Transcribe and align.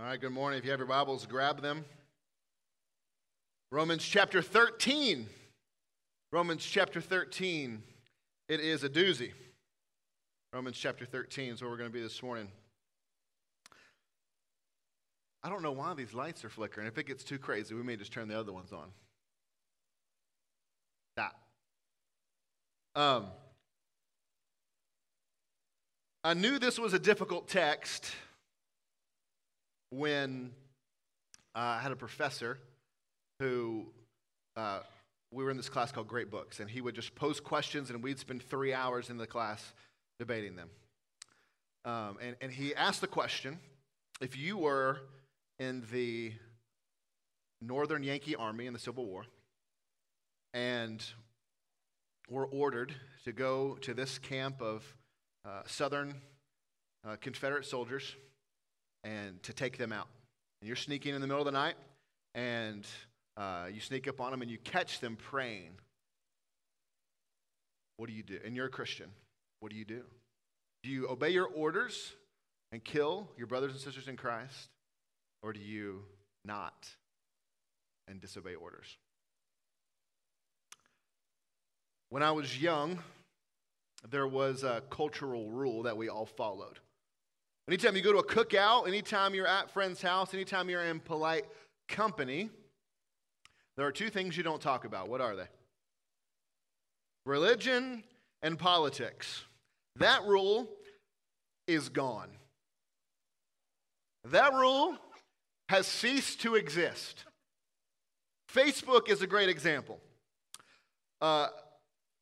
All 0.00 0.06
right, 0.06 0.18
good 0.18 0.32
morning. 0.32 0.58
If 0.58 0.64
you 0.64 0.70
have 0.70 0.80
your 0.80 0.86
Bibles, 0.86 1.26
grab 1.26 1.60
them. 1.60 1.84
Romans 3.70 4.02
chapter 4.02 4.40
13. 4.40 5.26
Romans 6.32 6.64
chapter 6.64 7.02
13. 7.02 7.82
It 8.48 8.60
is 8.60 8.82
a 8.82 8.88
doozy. 8.88 9.32
Romans 10.54 10.78
chapter 10.78 11.04
13 11.04 11.52
is 11.52 11.60
where 11.60 11.70
we're 11.70 11.76
going 11.76 11.90
to 11.90 11.92
be 11.92 12.00
this 12.00 12.22
morning. 12.22 12.48
I 15.42 15.50
don't 15.50 15.62
know 15.62 15.72
why 15.72 15.92
these 15.92 16.14
lights 16.14 16.46
are 16.46 16.48
flickering. 16.48 16.86
If 16.86 16.96
it 16.96 17.06
gets 17.06 17.22
too 17.22 17.38
crazy, 17.38 17.74
we 17.74 17.82
may 17.82 17.96
just 17.96 18.10
turn 18.10 18.26
the 18.26 18.40
other 18.40 18.54
ones 18.54 18.72
on. 18.72 18.88
That. 21.16 21.34
Um, 22.94 23.26
I 26.24 26.32
knew 26.32 26.58
this 26.58 26.78
was 26.78 26.94
a 26.94 26.98
difficult 26.98 27.48
text 27.48 28.10
when 29.90 30.52
uh, 31.54 31.58
I 31.58 31.80
had 31.80 31.92
a 31.92 31.96
professor 31.96 32.58
who 33.40 33.86
uh, 34.56 34.80
we 35.32 35.44
were 35.44 35.50
in 35.50 35.56
this 35.56 35.68
class 35.68 35.92
called 35.92 36.08
Great 36.08 36.30
Books, 36.30 36.60
and 36.60 36.68
he 36.68 36.80
would 36.80 36.94
just 36.94 37.14
pose 37.14 37.40
questions, 37.40 37.90
and 37.90 38.02
we'd 38.02 38.18
spend 38.18 38.42
three 38.42 38.72
hours 38.72 39.10
in 39.10 39.16
the 39.16 39.26
class 39.26 39.72
debating 40.18 40.56
them. 40.56 40.70
Um, 41.84 42.18
and, 42.20 42.36
and 42.40 42.52
he 42.52 42.74
asked 42.74 43.00
the 43.00 43.06
question 43.06 43.58
if 44.20 44.36
you 44.36 44.58
were 44.58 45.00
in 45.58 45.82
the 45.90 46.32
Northern 47.62 48.02
Yankee 48.02 48.36
Army 48.36 48.66
in 48.66 48.72
the 48.72 48.78
Civil 48.78 49.06
War 49.06 49.24
and 50.52 51.04
were 52.28 52.46
ordered 52.46 52.94
to 53.24 53.32
go 53.32 53.76
to 53.82 53.94
this 53.94 54.18
camp 54.18 54.60
of 54.60 54.94
uh, 55.44 55.62
Southern 55.66 56.14
uh, 57.06 57.16
Confederate 57.20 57.64
soldiers 57.64 58.14
and 59.04 59.42
to 59.42 59.52
take 59.52 59.78
them 59.78 59.92
out. 59.92 60.08
And 60.60 60.68
you're 60.68 60.76
sneaking 60.76 61.14
in 61.14 61.20
the 61.20 61.26
middle 61.26 61.40
of 61.40 61.46
the 61.46 61.52
night, 61.52 61.74
and 62.34 62.86
uh, 63.36 63.66
you 63.72 63.80
sneak 63.80 64.06
up 64.08 64.20
on 64.20 64.30
them 64.30 64.42
and 64.42 64.50
you 64.50 64.58
catch 64.58 65.00
them 65.00 65.16
praying. 65.16 65.72
What 67.96 68.08
do 68.08 68.14
you 68.14 68.22
do? 68.22 68.38
And 68.44 68.54
you're 68.54 68.66
a 68.66 68.70
Christian. 68.70 69.10
What 69.60 69.70
do 69.70 69.78
you 69.78 69.84
do? 69.84 70.02
Do 70.82 70.90
you 70.90 71.08
obey 71.08 71.30
your 71.30 71.46
orders 71.46 72.12
and 72.72 72.82
kill 72.82 73.28
your 73.36 73.46
brothers 73.46 73.72
and 73.72 73.80
sisters 73.80 74.08
in 74.08 74.16
Christ? 74.16 74.68
Or 75.42 75.52
do 75.52 75.60
you 75.60 76.02
not 76.44 76.88
and 78.08 78.20
disobey 78.20 78.54
orders? 78.54 78.96
When 82.10 82.22
I 82.22 82.32
was 82.32 82.60
young, 82.60 82.98
there 84.10 84.26
was 84.26 84.64
a 84.64 84.82
cultural 84.90 85.50
rule 85.50 85.84
that 85.84 85.96
we 85.96 86.08
all 86.08 86.26
followed. 86.26 86.78
Anytime 87.70 87.94
you 87.94 88.02
go 88.02 88.10
to 88.10 88.18
a 88.18 88.24
cookout, 88.24 88.88
anytime 88.88 89.32
you're 89.32 89.46
at 89.46 89.70
friend's 89.70 90.02
house, 90.02 90.34
anytime 90.34 90.68
you're 90.68 90.82
in 90.86 90.98
polite 90.98 91.44
company, 91.86 92.50
there 93.76 93.86
are 93.86 93.92
two 93.92 94.10
things 94.10 94.36
you 94.36 94.42
don't 94.42 94.60
talk 94.60 94.84
about. 94.84 95.08
What 95.08 95.20
are 95.20 95.36
they? 95.36 95.46
Religion 97.24 98.02
and 98.42 98.58
politics. 98.58 99.44
That 99.94 100.24
rule 100.24 100.68
is 101.68 101.88
gone. 101.88 102.30
That 104.24 104.52
rule 104.52 104.96
has 105.68 105.86
ceased 105.86 106.40
to 106.40 106.56
exist. 106.56 107.24
Facebook 108.52 109.08
is 109.08 109.22
a 109.22 109.28
great 109.28 109.48
example. 109.48 110.00
Uh, 111.20 111.46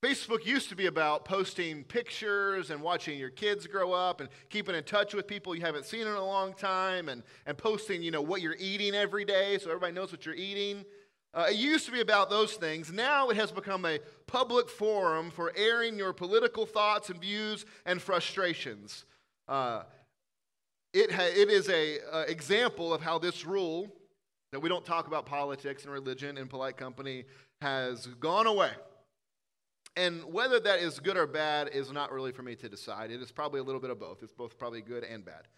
Facebook 0.02 0.46
used 0.46 0.68
to 0.68 0.76
be 0.76 0.86
about 0.86 1.24
posting 1.24 1.82
pictures 1.82 2.70
and 2.70 2.80
watching 2.80 3.18
your 3.18 3.30
kids 3.30 3.66
grow 3.66 3.92
up 3.92 4.20
and 4.20 4.28
keeping 4.48 4.76
in 4.76 4.84
touch 4.84 5.12
with 5.12 5.26
people 5.26 5.56
you 5.56 5.60
haven't 5.60 5.86
seen 5.86 6.02
in 6.02 6.14
a 6.14 6.24
long 6.24 6.54
time 6.54 7.08
and, 7.08 7.24
and 7.46 7.58
posting, 7.58 8.00
you 8.00 8.12
know, 8.12 8.22
what 8.22 8.40
you're 8.40 8.56
eating 8.60 8.94
every 8.94 9.24
day 9.24 9.58
so 9.58 9.70
everybody 9.70 9.92
knows 9.92 10.12
what 10.12 10.24
you're 10.24 10.36
eating. 10.36 10.84
Uh, 11.34 11.46
it 11.50 11.56
used 11.56 11.84
to 11.84 11.90
be 11.90 12.00
about 12.00 12.30
those 12.30 12.54
things. 12.54 12.92
Now 12.92 13.28
it 13.30 13.36
has 13.36 13.50
become 13.50 13.84
a 13.84 13.98
public 14.28 14.70
forum 14.70 15.32
for 15.32 15.52
airing 15.56 15.98
your 15.98 16.12
political 16.12 16.64
thoughts 16.64 17.10
and 17.10 17.20
views 17.20 17.66
and 17.84 18.00
frustrations. 18.00 19.04
Uh, 19.48 19.82
it, 20.94 21.10
ha- 21.10 21.22
it 21.24 21.50
is 21.50 21.68
an 21.68 21.98
uh, 22.12 22.24
example 22.28 22.94
of 22.94 23.02
how 23.02 23.18
this 23.18 23.44
rule 23.44 23.88
that 24.52 24.60
we 24.60 24.68
don't 24.68 24.84
talk 24.84 25.08
about 25.08 25.26
politics 25.26 25.82
and 25.82 25.92
religion 25.92 26.38
in 26.38 26.46
polite 26.46 26.76
company 26.76 27.24
has 27.60 28.06
gone 28.20 28.46
away. 28.46 28.70
And 29.98 30.22
whether 30.32 30.60
that 30.60 30.78
is 30.78 31.00
good 31.00 31.16
or 31.16 31.26
bad 31.26 31.70
is 31.74 31.90
not 31.90 32.12
really 32.12 32.30
for 32.30 32.44
me 32.44 32.54
to 32.54 32.68
decide. 32.68 33.10
It 33.10 33.20
is 33.20 33.32
probably 33.32 33.58
a 33.58 33.64
little 33.64 33.80
bit 33.80 33.90
of 33.90 33.98
both. 33.98 34.22
It's 34.22 34.32
both 34.32 34.56
probably 34.56 34.80
good 34.80 35.02
and 35.02 35.24
bad. 35.24 35.48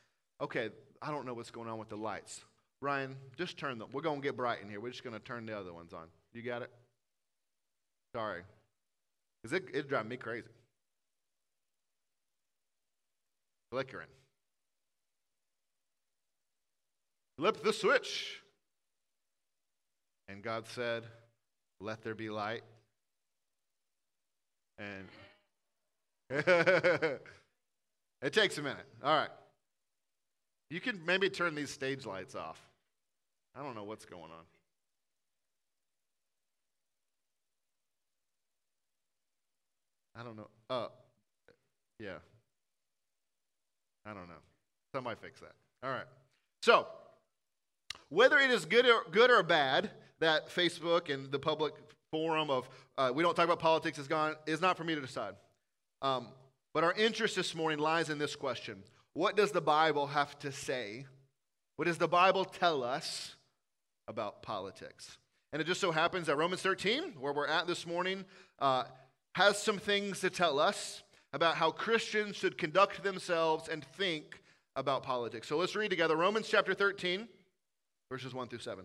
Okay, 0.40 0.70
I 1.02 1.10
don't 1.10 1.26
know 1.26 1.34
what's 1.34 1.50
going 1.50 1.68
on 1.68 1.76
with 1.76 1.90
the 1.90 1.96
lights. 1.96 2.42
Ryan, 2.80 3.16
just 3.36 3.58
turn 3.58 3.78
them. 3.78 3.90
We're 3.92 4.00
going 4.00 4.22
to 4.22 4.26
get 4.26 4.38
bright 4.38 4.62
in 4.62 4.70
here. 4.70 4.80
We're 4.80 4.92
just 4.92 5.04
going 5.04 5.12
to 5.12 5.20
turn 5.20 5.44
the 5.44 5.58
other 5.58 5.74
ones 5.74 5.92
on. 5.92 6.06
You 6.32 6.40
got 6.40 6.62
it? 6.62 6.70
Sorry. 8.16 8.40
Because 9.42 9.58
it, 9.58 9.64
it 9.74 9.88
drives 9.90 10.08
me 10.08 10.16
crazy. 10.16 10.48
Flickering. 13.70 14.08
Flip 17.36 17.62
the 17.62 17.74
switch. 17.74 18.40
And 20.28 20.42
God 20.42 20.64
said, 20.66 21.04
Let 21.78 22.02
there 22.02 22.14
be 22.14 22.30
light. 22.30 22.62
And 24.80 25.06
it 28.22 28.32
takes 28.32 28.56
a 28.58 28.62
minute. 28.62 28.86
All 29.04 29.14
right. 29.14 29.30
You 30.70 30.80
can 30.80 31.04
maybe 31.04 31.28
turn 31.28 31.54
these 31.54 31.70
stage 31.70 32.06
lights 32.06 32.34
off. 32.34 32.60
I 33.54 33.62
don't 33.62 33.74
know 33.74 33.84
what's 33.84 34.06
going 34.06 34.22
on. 34.22 34.44
I 40.18 40.22
don't 40.22 40.36
know. 40.36 40.48
Uh, 40.68 40.88
yeah. 41.98 42.18
I 44.06 44.14
don't 44.14 44.28
know. 44.28 44.34
Somebody 44.94 45.18
fix 45.20 45.40
that. 45.40 45.54
All 45.82 45.90
right. 45.90 46.06
So, 46.62 46.86
whether 48.08 48.38
it 48.38 48.50
is 48.50 48.64
good 48.64 48.86
or, 48.86 49.02
good 49.10 49.30
or 49.30 49.42
bad 49.42 49.90
that 50.20 50.48
Facebook 50.48 51.12
and 51.12 51.30
the 51.30 51.38
public 51.38 51.74
forum 52.10 52.50
of 52.50 52.68
uh, 52.98 53.12
we 53.14 53.22
don't 53.22 53.34
talk 53.34 53.44
about 53.44 53.60
politics 53.60 53.98
is 53.98 54.08
gone 54.08 54.34
is 54.46 54.60
not 54.60 54.76
for 54.76 54.84
me 54.84 54.94
to 54.94 55.00
decide. 55.00 55.34
Um, 56.02 56.28
but 56.72 56.84
our 56.84 56.92
interest 56.94 57.36
this 57.36 57.54
morning 57.54 57.78
lies 57.78 58.10
in 58.10 58.18
this 58.18 58.36
question 58.36 58.82
What 59.14 59.36
does 59.36 59.52
the 59.52 59.60
Bible 59.60 60.08
have 60.08 60.38
to 60.40 60.52
say? 60.52 61.06
What 61.76 61.86
does 61.86 61.98
the 61.98 62.08
Bible 62.08 62.44
tell 62.44 62.82
us 62.82 63.36
about 64.08 64.42
politics? 64.42 65.18
And 65.52 65.60
it 65.60 65.64
just 65.64 65.80
so 65.80 65.90
happens 65.90 66.26
that 66.26 66.36
Romans 66.36 66.62
13, 66.62 67.14
where 67.18 67.32
we're 67.32 67.46
at 67.46 67.66
this 67.66 67.86
morning, 67.86 68.24
uh, 68.58 68.84
has 69.34 69.60
some 69.60 69.78
things 69.78 70.20
to 70.20 70.30
tell 70.30 70.60
us 70.60 71.02
about 71.32 71.56
how 71.56 71.70
Christians 71.70 72.36
should 72.36 72.58
conduct 72.58 73.02
themselves 73.02 73.68
and 73.68 73.84
think 73.84 74.42
about 74.76 75.02
politics. 75.02 75.48
So 75.48 75.56
let's 75.56 75.74
read 75.74 75.90
together 75.90 76.16
Romans 76.16 76.48
chapter 76.48 76.74
13, 76.74 77.26
verses 78.10 78.34
1 78.34 78.48
through 78.48 78.58
7. 78.58 78.84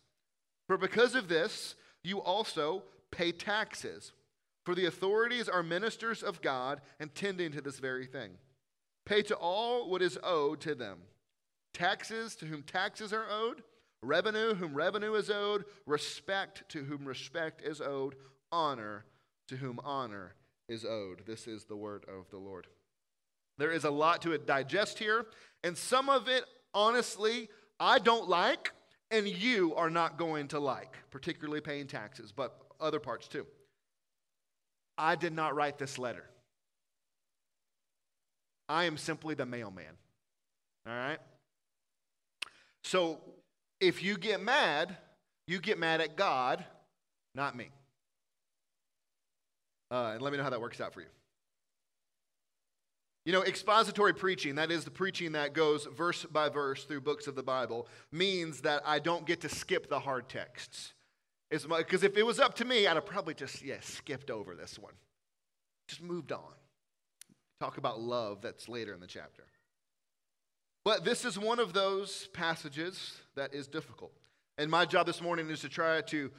For 0.71 0.77
because 0.77 1.15
of 1.15 1.27
this, 1.27 1.75
you 2.01 2.21
also 2.21 2.83
pay 3.11 3.33
taxes. 3.33 4.13
For 4.63 4.73
the 4.73 4.85
authorities 4.85 5.49
are 5.49 5.63
ministers 5.63 6.23
of 6.23 6.41
God 6.41 6.79
and 6.97 7.13
tending 7.13 7.51
to 7.51 7.59
this 7.59 7.79
very 7.79 8.05
thing. 8.05 8.37
Pay 9.05 9.23
to 9.23 9.35
all 9.35 9.89
what 9.89 10.01
is 10.01 10.17
owed 10.23 10.61
to 10.61 10.73
them 10.73 10.99
taxes 11.73 12.37
to 12.37 12.45
whom 12.45 12.63
taxes 12.63 13.11
are 13.11 13.25
owed, 13.29 13.63
revenue 14.01 14.53
whom 14.53 14.73
revenue 14.73 15.15
is 15.15 15.29
owed, 15.29 15.65
respect 15.85 16.63
to 16.69 16.85
whom 16.85 17.03
respect 17.03 17.61
is 17.61 17.81
owed, 17.81 18.15
honor 18.49 19.03
to 19.49 19.57
whom 19.57 19.77
honor 19.83 20.35
is 20.69 20.85
owed. 20.85 21.23
This 21.27 21.47
is 21.47 21.65
the 21.65 21.75
word 21.75 22.05
of 22.07 22.29
the 22.29 22.37
Lord. 22.37 22.67
There 23.57 23.73
is 23.73 23.83
a 23.83 23.91
lot 23.91 24.21
to 24.21 24.37
digest 24.37 24.99
here, 24.99 25.25
and 25.65 25.77
some 25.77 26.07
of 26.07 26.29
it, 26.29 26.45
honestly, 26.73 27.49
I 27.77 27.99
don't 27.99 28.29
like, 28.29 28.71
and 29.11 29.27
you 29.27 29.75
are 29.75 29.89
not 29.89 30.17
going 30.17 30.47
to 30.49 30.59
like, 30.59 30.95
particularly 31.11 31.61
paying 31.61 31.87
taxes, 31.87 32.31
but 32.31 32.57
other 32.79 32.99
parts 32.99 33.27
too. 33.27 33.45
I 34.97 35.15
did 35.15 35.33
not 35.33 35.55
write 35.55 35.77
this 35.77 35.99
letter. 35.99 36.23
I 38.69 38.85
am 38.85 38.97
simply 38.97 39.35
the 39.35 39.45
mailman. 39.45 39.97
All 40.87 40.93
right? 40.93 41.19
So 42.83 43.19
if 43.79 44.01
you 44.01 44.17
get 44.17 44.41
mad, 44.41 44.95
you 45.47 45.59
get 45.59 45.77
mad 45.77 46.01
at 46.01 46.15
God, 46.15 46.63
not 47.35 47.55
me. 47.55 47.69
Uh, 49.91 50.11
and 50.13 50.21
let 50.21 50.31
me 50.31 50.37
know 50.37 50.43
how 50.43 50.49
that 50.49 50.61
works 50.61 50.79
out 50.79 50.93
for 50.93 51.01
you. 51.01 51.07
You 53.25 53.33
know, 53.33 53.43
expository 53.43 54.13
preaching, 54.13 54.55
that 54.55 54.71
is 54.71 54.83
the 54.83 54.91
preaching 54.91 55.33
that 55.33 55.53
goes 55.53 55.85
verse 55.85 56.25
by 56.25 56.49
verse 56.49 56.85
through 56.85 57.01
books 57.01 57.27
of 57.27 57.35
the 57.35 57.43
Bible, 57.43 57.87
means 58.11 58.61
that 58.61 58.81
I 58.85 58.97
don't 58.99 59.27
get 59.27 59.41
to 59.41 59.49
skip 59.49 59.89
the 59.89 59.99
hard 59.99 60.27
texts. 60.27 60.93
Because 61.49 62.03
if 62.03 62.17
it 62.17 62.25
was 62.25 62.39
up 62.39 62.55
to 62.55 62.65
me, 62.65 62.87
I'd 62.87 62.95
have 62.95 63.05
probably 63.05 63.33
just, 63.33 63.61
yeah, 63.61 63.75
skipped 63.81 64.31
over 64.31 64.55
this 64.55 64.79
one. 64.79 64.93
Just 65.87 66.01
moved 66.01 66.31
on. 66.31 66.53
Talk 67.59 67.77
about 67.77 67.99
love 67.99 68.41
that's 68.41 68.67
later 68.67 68.93
in 68.93 68.99
the 68.99 69.07
chapter. 69.07 69.43
But 70.83 71.05
this 71.05 71.25
is 71.25 71.37
one 71.37 71.59
of 71.59 71.73
those 71.73 72.27
passages 72.33 73.19
that 73.35 73.53
is 73.53 73.67
difficult. 73.67 74.13
And 74.57 74.71
my 74.71 74.85
job 74.85 75.05
this 75.05 75.21
morning 75.21 75.47
is 75.51 75.59
to 75.59 75.69
try 75.69 76.01
to 76.01 76.31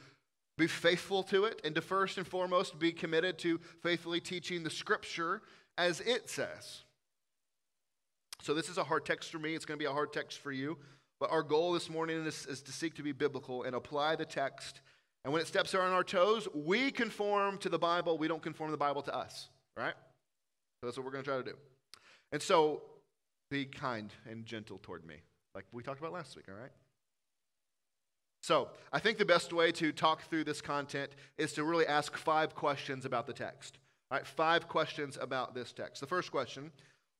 be 0.57 0.67
faithful 0.67 1.23
to 1.23 1.45
it 1.45 1.61
and 1.63 1.73
to 1.75 1.81
first 1.81 2.17
and 2.17 2.27
foremost 2.27 2.77
be 2.77 2.91
committed 2.91 3.39
to 3.39 3.59
faithfully 3.81 4.19
teaching 4.19 4.63
the 4.63 4.69
scripture 4.69 5.41
as 5.77 5.99
it 6.01 6.29
says. 6.29 6.83
So, 8.41 8.53
this 8.53 8.69
is 8.69 8.77
a 8.77 8.83
hard 8.83 9.05
text 9.05 9.31
for 9.31 9.39
me. 9.39 9.55
It's 9.55 9.65
going 9.65 9.77
to 9.77 9.83
be 9.83 9.89
a 9.89 9.93
hard 9.93 10.11
text 10.11 10.39
for 10.39 10.51
you. 10.51 10.77
But 11.19 11.31
our 11.31 11.43
goal 11.43 11.71
this 11.71 11.89
morning 11.89 12.25
is, 12.25 12.45
is 12.47 12.61
to 12.63 12.73
seek 12.73 12.95
to 12.95 13.03
be 13.03 13.13
biblical 13.13 13.63
and 13.63 13.75
apply 13.75 14.17
the 14.17 14.25
text. 14.25 14.81
And 15.23 15.31
when 15.31 15.41
it 15.41 15.47
steps 15.47 15.73
on 15.73 15.91
our 15.91 16.03
toes, 16.03 16.49
we 16.53 16.91
conform 16.91 17.57
to 17.59 17.69
the 17.69 17.79
Bible. 17.79 18.17
We 18.17 18.27
don't 18.27 18.41
conform 18.41 18.71
the 18.71 18.77
Bible 18.77 19.01
to 19.03 19.15
us, 19.15 19.49
right? 19.77 19.93
So 20.81 20.87
that's 20.87 20.97
what 20.97 21.05
we're 21.05 21.13
going 21.13 21.23
to 21.23 21.29
try 21.29 21.37
to 21.37 21.43
do. 21.43 21.55
And 22.33 22.41
so, 22.41 22.81
be 23.49 23.65
kind 23.65 24.11
and 24.29 24.45
gentle 24.45 24.79
toward 24.79 25.05
me, 25.05 25.15
like 25.55 25.65
we 25.71 25.83
talked 25.83 25.99
about 25.99 26.11
last 26.11 26.35
week, 26.35 26.45
all 26.49 26.59
right? 26.59 26.71
So, 28.41 28.67
I 28.91 28.99
think 28.99 29.17
the 29.17 29.23
best 29.23 29.53
way 29.53 29.71
to 29.71 29.93
talk 29.93 30.23
through 30.29 30.43
this 30.43 30.59
content 30.59 31.11
is 31.37 31.53
to 31.53 31.63
really 31.63 31.87
ask 31.87 32.17
five 32.17 32.53
questions 32.53 33.05
about 33.05 33.27
the 33.27 33.33
text. 33.33 33.77
All 34.13 34.19
right, 34.19 34.27
five 34.27 34.67
questions 34.67 35.17
about 35.19 35.55
this 35.55 35.73
text. 35.73 35.99
The 35.99 36.05
first 36.05 36.29
question 36.29 36.69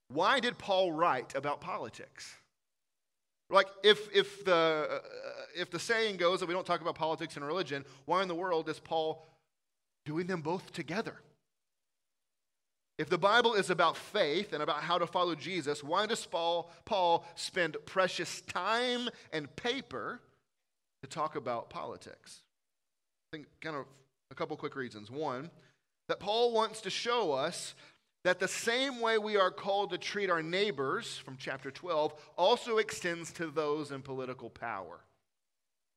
why 0.09 0.39
did 0.39 0.59
Paul 0.59 0.91
write 0.91 1.33
about 1.33 1.59
politics? 1.59 2.35
Like, 3.49 3.65
if, 3.83 4.15
if, 4.15 4.45
the, 4.45 4.87
uh, 4.91 4.99
if 5.55 5.71
the 5.71 5.79
saying 5.79 6.17
goes 6.17 6.39
that 6.39 6.45
we 6.45 6.53
don't 6.53 6.67
talk 6.67 6.81
about 6.81 6.93
politics 6.93 7.35
and 7.35 7.43
religion, 7.43 7.83
why 8.05 8.21
in 8.21 8.27
the 8.27 8.35
world 8.35 8.69
is 8.69 8.79
Paul 8.79 9.27
doing 10.05 10.27
them 10.27 10.41
both 10.41 10.71
together? 10.71 11.15
If 12.99 13.09
the 13.09 13.17
Bible 13.17 13.55
is 13.55 13.71
about 13.71 13.97
faith 13.97 14.53
and 14.53 14.61
about 14.61 14.83
how 14.83 14.99
to 14.99 15.07
follow 15.07 15.33
Jesus, 15.33 15.83
why 15.83 16.05
does 16.05 16.23
Paul, 16.27 16.69
Paul 16.85 17.25
spend 17.33 17.75
precious 17.87 18.41
time 18.41 19.09
and 19.31 19.53
paper 19.55 20.21
to 21.01 21.09
talk 21.09 21.35
about 21.35 21.71
politics? 21.71 22.43
I 23.31 23.37
think 23.37 23.47
kind 23.61 23.77
of 23.77 23.85
a 24.29 24.35
couple 24.35 24.55
quick 24.57 24.75
reasons. 24.75 25.09
One, 25.09 25.49
that 26.07 26.19
Paul 26.19 26.53
wants 26.53 26.81
to 26.81 26.89
show 26.89 27.31
us 27.31 27.75
that 28.23 28.39
the 28.39 28.47
same 28.47 29.01
way 29.01 29.17
we 29.17 29.37
are 29.37 29.51
called 29.51 29.91
to 29.91 29.97
treat 29.97 30.29
our 30.29 30.41
neighbors 30.41 31.17
from 31.17 31.37
chapter 31.37 31.71
12 31.71 32.13
also 32.37 32.77
extends 32.77 33.31
to 33.33 33.47
those 33.47 33.91
in 33.91 34.01
political 34.01 34.49
power. 34.49 35.01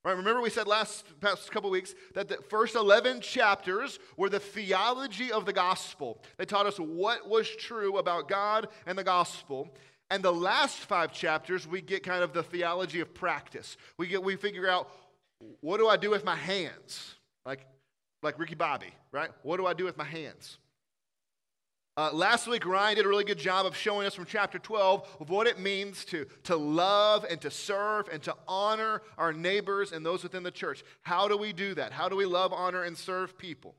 Right, 0.05 0.17
remember 0.17 0.41
we 0.41 0.51
said 0.51 0.69
last 0.69 1.05
past 1.21 1.51
couple 1.51 1.69
weeks 1.69 1.95
that 2.15 2.29
the 2.29 2.37
first 2.49 2.77
11 2.77 3.21
chapters 3.21 3.99
were 4.17 4.29
the 4.29 4.39
theology 4.39 5.33
of 5.33 5.47
the 5.47 5.53
gospel. 5.53 6.23
They 6.37 6.45
taught 6.45 6.67
us 6.67 6.79
what 6.79 7.29
was 7.29 7.49
true 7.49 7.99
about 7.99 8.29
God 8.29 8.69
and 8.87 8.97
the 8.97 9.03
gospel. 9.03 9.75
And 10.09 10.23
the 10.23 10.33
last 10.33 10.79
five 10.79 11.13
chapters, 11.13 11.67
we 11.67 11.81
get 11.81 12.05
kind 12.05 12.23
of 12.23 12.33
the 12.33 12.45
theology 12.45 13.01
of 13.01 13.15
practice. 13.15 13.77
We 13.99 14.07
get 14.07 14.23
we 14.23 14.37
figure 14.37 14.69
out 14.69 14.91
what 15.61 15.79
do 15.79 15.89
I 15.89 15.97
do 15.97 16.11
with 16.11 16.25
my 16.25 16.37
hands? 16.37 17.17
Like 17.45 17.67
like 18.27 18.39
Ricky 18.39 18.57
Bobby, 18.57 18.93
right? 19.13 19.31
What 19.43 19.57
do 19.57 19.67
I 19.67 19.73
do 19.73 19.85
with 19.85 19.97
my 19.97 20.05
hands? 20.05 20.59
Uh, 21.97 22.11
last 22.13 22.47
week, 22.47 22.67
Ryan 22.67 22.97
did 22.97 23.07
a 23.07 23.09
really 23.09 23.25
good 23.25 23.39
job 23.39 23.65
of 23.65 23.75
showing 23.75 24.07
us 24.07 24.15
from 24.15 24.27
chapter 24.27 24.59
12 24.59 25.17
of 25.21 25.31
what 25.31 25.47
it 25.47 25.59
means 25.59 26.05
to, 26.07 26.27
to 26.43 26.55
love 26.55 27.25
and 27.31 27.41
to 27.41 27.51
serve 27.51 28.09
and 28.09 28.23
to 28.25 28.35
honor 28.47 29.01
our 29.17 29.33
neighbors 29.33 29.93
and 29.93 30.05
those 30.05 30.23
within 30.23 30.43
the 30.43 30.51
church. 30.51 30.85
How 31.01 31.27
do 31.27 31.39
we 31.39 31.55
do 31.55 31.75
that? 31.77 31.93
How 31.93 32.11
do 32.11 32.17
we 32.17 32.27
love, 32.27 32.53
honor, 32.53 32.83
and 32.83 32.99
serve 32.99 33.39
people? 33.39 33.75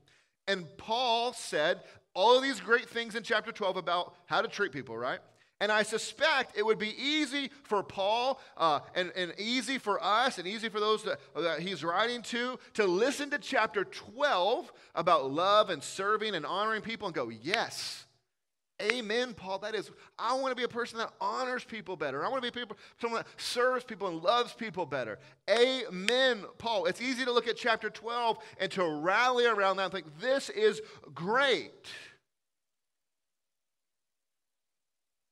And 0.48 0.66
Paul 0.78 1.32
said 1.32 1.82
all 2.12 2.36
of 2.36 2.42
these 2.42 2.58
great 2.58 2.88
things 2.88 3.14
in 3.14 3.22
chapter 3.22 3.52
12 3.52 3.76
about 3.76 4.14
how 4.26 4.42
to 4.42 4.48
treat 4.48 4.72
people, 4.72 4.98
right? 4.98 5.20
And 5.60 5.72
I 5.72 5.82
suspect 5.82 6.56
it 6.56 6.64
would 6.64 6.78
be 6.78 6.94
easy 7.02 7.50
for 7.64 7.82
Paul 7.82 8.40
uh, 8.56 8.80
and, 8.94 9.10
and 9.16 9.32
easy 9.38 9.78
for 9.78 10.02
us 10.02 10.38
and 10.38 10.46
easy 10.46 10.68
for 10.68 10.78
those 10.78 11.02
that, 11.02 11.18
that 11.36 11.60
he's 11.60 11.82
writing 11.82 12.22
to 12.22 12.58
to 12.74 12.86
listen 12.86 13.30
to 13.30 13.38
chapter 13.38 13.84
12 13.84 14.72
about 14.94 15.30
love 15.30 15.70
and 15.70 15.82
serving 15.82 16.34
and 16.34 16.46
honoring 16.46 16.82
people 16.82 17.06
and 17.08 17.14
go, 17.14 17.28
yes, 17.28 18.06
Amen, 18.80 19.34
Paul. 19.34 19.58
That 19.58 19.74
is, 19.74 19.90
I 20.18 20.34
want 20.34 20.52
to 20.52 20.54
be 20.54 20.62
a 20.62 20.68
person 20.68 20.98
that 20.98 21.10
honors 21.20 21.64
people 21.64 21.96
better. 21.96 22.24
I 22.24 22.28
want 22.28 22.44
to 22.44 22.52
be 22.52 22.60
people, 22.60 22.76
someone 23.00 23.22
that 23.22 23.40
serves 23.40 23.84
people 23.84 24.06
and 24.06 24.22
loves 24.22 24.52
people 24.52 24.86
better. 24.86 25.18
Amen, 25.50 26.44
Paul. 26.58 26.86
It's 26.86 27.00
easy 27.00 27.24
to 27.24 27.32
look 27.32 27.48
at 27.48 27.56
chapter 27.56 27.90
12 27.90 28.38
and 28.60 28.70
to 28.72 28.84
rally 28.84 29.46
around 29.46 29.78
that 29.78 29.84
and 29.84 29.92
think, 29.92 30.20
this 30.20 30.48
is 30.48 30.80
great. 31.12 31.88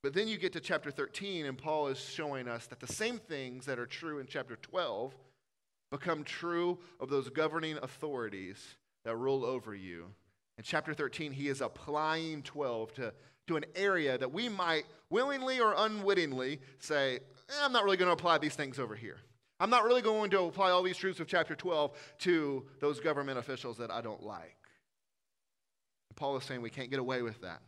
But 0.07 0.15
then 0.15 0.29
you 0.29 0.39
get 0.39 0.53
to 0.53 0.61
chapter 0.61 0.93
13, 0.93 1.47
and 1.47 1.59
Paul 1.59 1.89
is 1.89 1.99
showing 1.99 2.47
us 2.47 2.67
that 2.69 2.79
the 2.79 2.87
same 2.87 3.19
things 3.19 3.67
that 3.67 3.77
are 3.77 3.87
true 3.87 4.21
in 4.21 4.29
chapter 4.29 4.55
12 4.55 5.13
become 5.91 6.23
true 6.23 6.79
of 7.01 7.11
those 7.11 7.29
governing 7.29 7.77
authorities 7.83 8.77
that 9.05 9.17
rule 9.17 9.45
over 9.45 9.75
you. 9.75 10.07
In 10.59 10.63
chapter 10.63 10.95
13, 10.95 11.33
he 11.33 11.49
is 11.49 11.61
applying 11.61 12.45
12 12.45 12.95
to 12.95 13.15
to 13.49 13.57
an 13.57 13.65
area 13.75 14.17
that 14.17 14.33
we 14.33 14.49
might 14.49 14.85
willingly 15.11 15.59
or 15.59 15.75
unwittingly 15.77 16.61
say, 16.79 17.17
eh, 17.49 17.53
I'm 17.65 17.73
not 17.73 17.83
really 17.83 17.97
going 17.97 18.09
to 18.09 18.13
apply 18.13 18.39
these 18.39 18.55
things 18.55 18.79
over 18.79 18.95
here. 18.95 19.19
I'm 19.59 19.71
not 19.71 19.83
really 19.83 20.03
going 20.03 20.31
to 20.31 20.43
apply 20.43 20.71
all 20.71 20.85
these 20.85 20.99
truths 20.99 21.19
of 21.19 21.27
chapter 21.27 21.57
12 21.57 21.91
to 22.19 22.65
those 22.79 23.01
government 23.01 23.41
officials 23.41 23.77
that 23.79 23.91
I 23.91 24.03
don't 24.03 24.23
like. 24.23 24.57
Paul 26.15 26.37
is 26.37 26.45
saying 26.45 26.63
we 26.63 26.71
can't 26.71 26.91
get 26.91 27.01
away 27.01 27.23
with 27.23 27.41
that. 27.41 27.61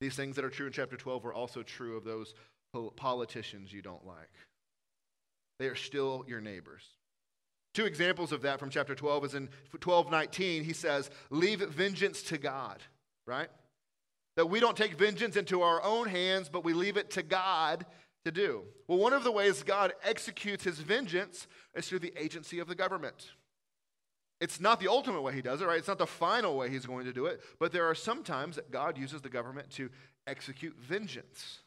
These 0.00 0.16
things 0.16 0.36
that 0.36 0.44
are 0.44 0.50
true 0.50 0.66
in 0.66 0.72
chapter 0.72 0.96
12 0.96 1.24
were 1.24 1.34
also 1.34 1.62
true 1.62 1.96
of 1.96 2.04
those 2.04 2.34
politicians 2.96 3.72
you 3.72 3.82
don't 3.82 4.06
like. 4.06 4.30
They 5.58 5.66
are 5.66 5.74
still 5.74 6.24
your 6.28 6.40
neighbors. 6.40 6.84
Two 7.74 7.84
examples 7.84 8.32
of 8.32 8.42
that 8.42 8.58
from 8.58 8.70
chapter 8.70 8.94
12 8.94 9.24
is 9.24 9.34
in 9.34 9.48
12:19 9.80 10.64
he 10.64 10.72
says, 10.72 11.10
"Leave 11.30 11.60
vengeance 11.60 12.22
to 12.24 12.38
God," 12.38 12.82
right? 13.26 13.50
that 14.38 14.46
we 14.46 14.60
don't 14.60 14.76
take 14.76 14.96
vengeance 14.96 15.34
into 15.34 15.62
our 15.62 15.82
own 15.82 16.06
hands, 16.06 16.48
but 16.48 16.62
we 16.62 16.72
leave 16.72 16.96
it 16.96 17.10
to 17.10 17.24
God 17.24 17.84
to 18.24 18.30
do. 18.30 18.62
Well, 18.86 18.98
one 18.98 19.12
of 19.12 19.24
the 19.24 19.32
ways 19.32 19.64
God 19.64 19.92
executes 20.04 20.62
his 20.62 20.78
vengeance 20.78 21.48
is 21.74 21.88
through 21.88 21.98
the 21.98 22.12
agency 22.16 22.60
of 22.60 22.68
the 22.68 22.76
government. 22.76 23.32
It's 24.40 24.60
not 24.60 24.78
the 24.78 24.88
ultimate 24.88 25.22
way 25.22 25.32
he 25.32 25.42
does 25.42 25.60
it, 25.60 25.66
right? 25.66 25.78
It's 25.78 25.88
not 25.88 25.98
the 25.98 26.06
final 26.06 26.56
way 26.56 26.70
he's 26.70 26.86
going 26.86 27.06
to 27.06 27.12
do 27.12 27.26
it, 27.26 27.40
but 27.58 27.72
there 27.72 27.86
are 27.86 27.94
some 27.94 28.22
times 28.22 28.56
that 28.56 28.70
God 28.70 28.96
uses 28.96 29.20
the 29.20 29.28
government 29.28 29.70
to 29.70 29.90
execute 30.26 30.76
vengeance. 30.78 31.60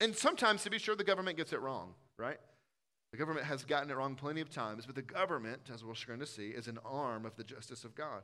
And 0.00 0.14
sometimes, 0.14 0.62
to 0.64 0.70
be 0.70 0.78
sure, 0.78 0.96
the 0.96 1.04
government 1.04 1.36
gets 1.36 1.52
it 1.52 1.60
wrong, 1.60 1.94
right? 2.18 2.38
The 3.12 3.18
government 3.18 3.46
has 3.46 3.64
gotten 3.64 3.90
it 3.90 3.96
wrong 3.96 4.14
plenty 4.14 4.40
of 4.40 4.50
times, 4.50 4.86
but 4.86 4.94
the 4.94 5.02
government, 5.02 5.70
as 5.72 5.84
we're 5.84 5.94
going 6.06 6.20
to 6.20 6.26
see, 6.26 6.48
is 6.48 6.68
an 6.68 6.78
arm 6.84 7.26
of 7.26 7.36
the 7.36 7.44
justice 7.44 7.84
of 7.84 7.94
God. 7.94 8.22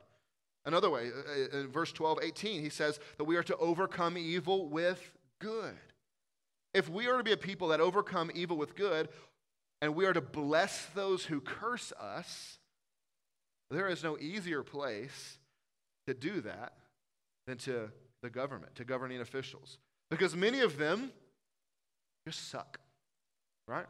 Another 0.65 0.89
way, 0.89 1.09
uh, 1.09 1.57
uh, 1.57 1.59
in 1.61 1.67
verse 1.67 1.91
12, 1.91 2.19
18, 2.23 2.61
he 2.61 2.69
says 2.69 2.99
that 3.17 3.25
we 3.25 3.35
are 3.35 3.43
to 3.43 3.57
overcome 3.57 4.17
evil 4.17 4.69
with 4.69 5.11
good. 5.39 5.75
If 6.73 6.89
we 6.89 7.07
are 7.07 7.17
to 7.17 7.23
be 7.23 7.33
a 7.33 7.37
people 7.37 7.67
that 7.69 7.81
overcome 7.81 8.31
evil 8.33 8.57
with 8.57 8.75
good, 8.75 9.09
and 9.81 9.95
we 9.95 10.05
are 10.05 10.13
to 10.13 10.21
bless 10.21 10.85
those 10.95 11.25
who 11.25 11.41
curse 11.41 11.91
us, 11.99 12.59
there 13.73 13.87
is 13.87 14.03
no 14.03 14.17
easier 14.17 14.63
place 14.63 15.39
to 16.07 16.13
do 16.13 16.41
that 16.41 16.73
than 17.47 17.57
to 17.59 17.89
the 18.21 18.29
government, 18.29 18.75
to 18.75 18.83
governing 18.83 19.21
officials. 19.21 19.77
Because 20.09 20.35
many 20.35 20.61
of 20.61 20.77
them 20.77 21.11
just 22.27 22.49
suck. 22.49 22.79
right? 23.67 23.85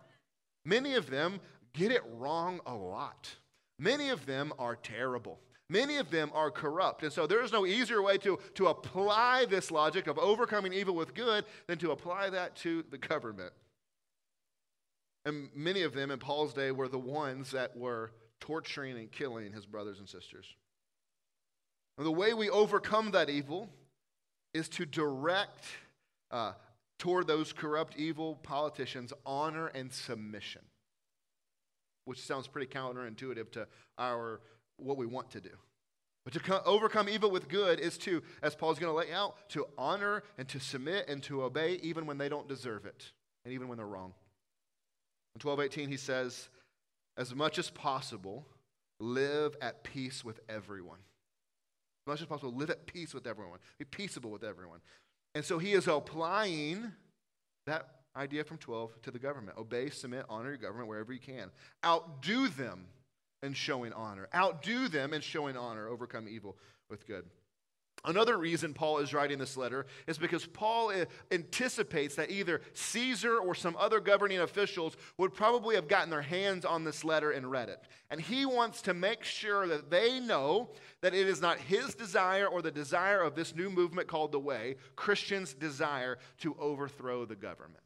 Many 0.66 0.96
of 0.96 1.10
them 1.10 1.40
get 1.74 1.92
it 1.92 2.02
wrong 2.18 2.60
a 2.66 2.74
lot. 2.74 3.30
Many 3.80 4.10
of 4.10 4.26
them 4.26 4.54
are 4.58 4.76
terrible. 4.76 5.40
Many 5.70 5.98
of 5.98 6.12
them 6.12 6.32
are 6.34 6.52
corrupt. 6.52 7.04
And 7.04 7.12
so 7.12 7.26
there 7.26 7.44
is 7.44 7.52
no 7.52 7.66
easier 7.66 8.02
way 8.02 8.18
to, 8.20 8.40
to 8.56 8.68
apply 8.68 9.46
this 9.50 9.72
logic 9.72 10.08
of 10.08 10.18
overcoming 10.18 10.74
evil 10.74 10.96
with 10.96 11.14
good 11.14 11.46
than 11.68 11.78
to 11.80 11.92
apply 11.92 12.30
that 12.30 12.56
to 12.58 12.84
the 12.90 12.98
government. 12.98 13.54
And 15.26 15.50
many 15.56 15.84
of 15.84 15.94
them 15.94 16.12
in 16.12 16.20
Paul's 16.20 16.54
day 16.54 16.72
were 16.72 16.88
the 16.88 17.00
ones 17.00 17.52
that 17.52 17.76
were 17.78 18.12
torturing 18.44 18.98
and 18.98 19.10
killing 19.10 19.54
his 19.54 19.66
brothers 19.66 20.00
and 20.00 20.10
sisters. 20.10 20.46
And 21.98 22.06
the 22.06 22.12
way 22.12 22.34
we 22.34 22.50
overcome 22.50 23.12
that 23.12 23.30
evil 23.30 23.70
is 24.54 24.68
to 24.70 24.86
direct 24.86 25.64
uh, 26.30 26.52
toward 27.00 27.26
those 27.26 27.54
corrupt, 27.54 27.96
evil 27.98 28.36
politicians 28.44 29.14
honor 29.26 29.68
and 29.68 29.94
submission, 29.94 30.62
which 32.04 32.20
sounds 32.20 32.48
pretty 32.48 32.68
counterintuitive 32.68 33.50
to 33.52 33.66
our 33.98 34.42
what 34.76 34.98
we 34.98 35.06
want 35.06 35.32
to 35.32 35.40
do. 35.40 35.52
But 36.26 36.34
to 36.34 36.40
co- 36.42 36.62
overcome 36.66 37.08
evil 37.08 37.32
with 37.32 37.48
good 37.48 37.80
is 37.80 37.98
to, 38.00 38.22
as 38.42 38.56
Paul's 38.56 38.78
going 38.78 38.92
to 38.92 38.98
lay 38.98 39.14
out, 39.14 39.38
to 39.50 39.68
honor 39.78 40.24
and 40.38 40.50
to 40.50 40.60
submit 40.60 41.08
and 41.08 41.24
to 41.24 41.44
obey 41.44 41.80
even 41.82 42.06
when 42.06 42.18
they 42.18 42.28
don't 42.28 42.50
deserve 42.50 42.86
it 42.86 43.12
and 43.46 43.54
even 43.54 43.70
when 43.70 43.78
they're 43.78 43.88
wrong. 43.88 44.14
In 45.36 45.40
12:18 45.40 45.88
he 45.88 45.98
says, 45.98 46.50
as 47.18 47.34
much 47.36 47.60
as 47.60 47.70
possible, 47.70 48.46
live 49.00 49.56
at 49.62 49.84
peace 49.84 50.24
with 50.24 50.40
everyone. 50.50 51.00
As 52.06 52.12
much 52.12 52.22
as 52.22 52.28
possible, 52.28 52.54
live 52.54 52.70
at 52.70 52.86
peace 52.86 53.14
with 53.14 53.28
everyone. 53.28 53.60
Be 53.78 53.86
peaceable 53.86 54.32
with 54.32 54.44
everyone. 54.44 54.80
And 55.36 55.44
so 55.44 55.58
he 55.58 55.74
is 55.74 55.88
applying 55.88 56.92
that 57.66 57.88
idea 58.16 58.44
from 58.44 58.58
12 58.58 59.02
to 59.04 59.12
the 59.12 59.20
government. 59.20 59.58
Obey, 59.58 59.90
submit, 59.90 60.26
honor 60.30 60.50
your 60.50 60.58
government 60.58 60.90
wherever 60.90 61.14
you 61.14 61.20
can. 61.20 61.50
Outdo 61.86 62.48
them 62.50 62.86
in 63.42 63.54
showing 63.54 63.94
honor. 63.94 64.28
Outdo 64.34 64.88
them 64.88 65.14
in 65.14 65.22
showing 65.22 65.58
honor. 65.58 65.88
Overcome 65.88 66.28
evil 66.30 66.58
with 66.90 67.08
good. 67.08 67.26
Another 68.06 68.38
reason 68.38 68.74
Paul 68.74 68.98
is 68.98 69.14
writing 69.14 69.40
this 69.40 69.56
letter 69.56 69.86
is 70.08 70.18
because 70.18 70.46
Paul 70.46 70.92
eh, 70.92 71.06
anticipates 71.32 72.16
that 72.16 72.30
either 72.30 72.60
Caesar 72.74 73.38
or 73.38 73.56
some 73.56 73.78
other 73.80 74.02
governing 74.02 74.40
officials 74.40 74.98
would 75.18 75.34
probably 75.34 75.76
have 75.76 75.88
gotten 75.88 76.10
their 76.10 76.22
hands 76.22 76.66
on 76.66 76.84
this 76.84 77.06
letter 77.06 77.32
and 77.32 77.50
read 77.50 77.70
it. 77.70 77.80
And 78.10 78.20
he 78.20 78.46
wants 78.46 78.82
to 78.84 78.94
make 78.94 79.24
sure 79.24 79.68
that 79.68 79.90
they 79.90 80.20
know 80.20 80.72
that 81.00 81.14
it 81.14 81.30
is 81.30 81.42
not 81.42 81.60
his 81.60 81.96
desire 81.96 82.46
or 82.46 82.62
the 82.62 82.72
desire 82.72 83.22
of 83.22 83.36
this 83.36 83.56
new 83.56 83.70
movement 83.70 84.10
called 84.10 84.34
the 84.34 84.40
Way, 84.40 84.76
Christians' 84.98 85.54
desire 85.54 86.18
to 86.40 86.58
overthrow 86.60 87.24
the 87.24 87.36
government. 87.36 87.78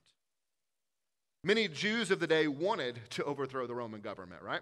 Many 1.44 1.68
Jews 1.68 2.10
of 2.10 2.20
the 2.20 2.28
day 2.28 2.48
wanted 2.48 3.00
to 3.12 3.24
overthrow 3.24 3.68
the 3.68 3.76
Roman 3.76 4.02
government, 4.02 4.42
right? 4.42 4.62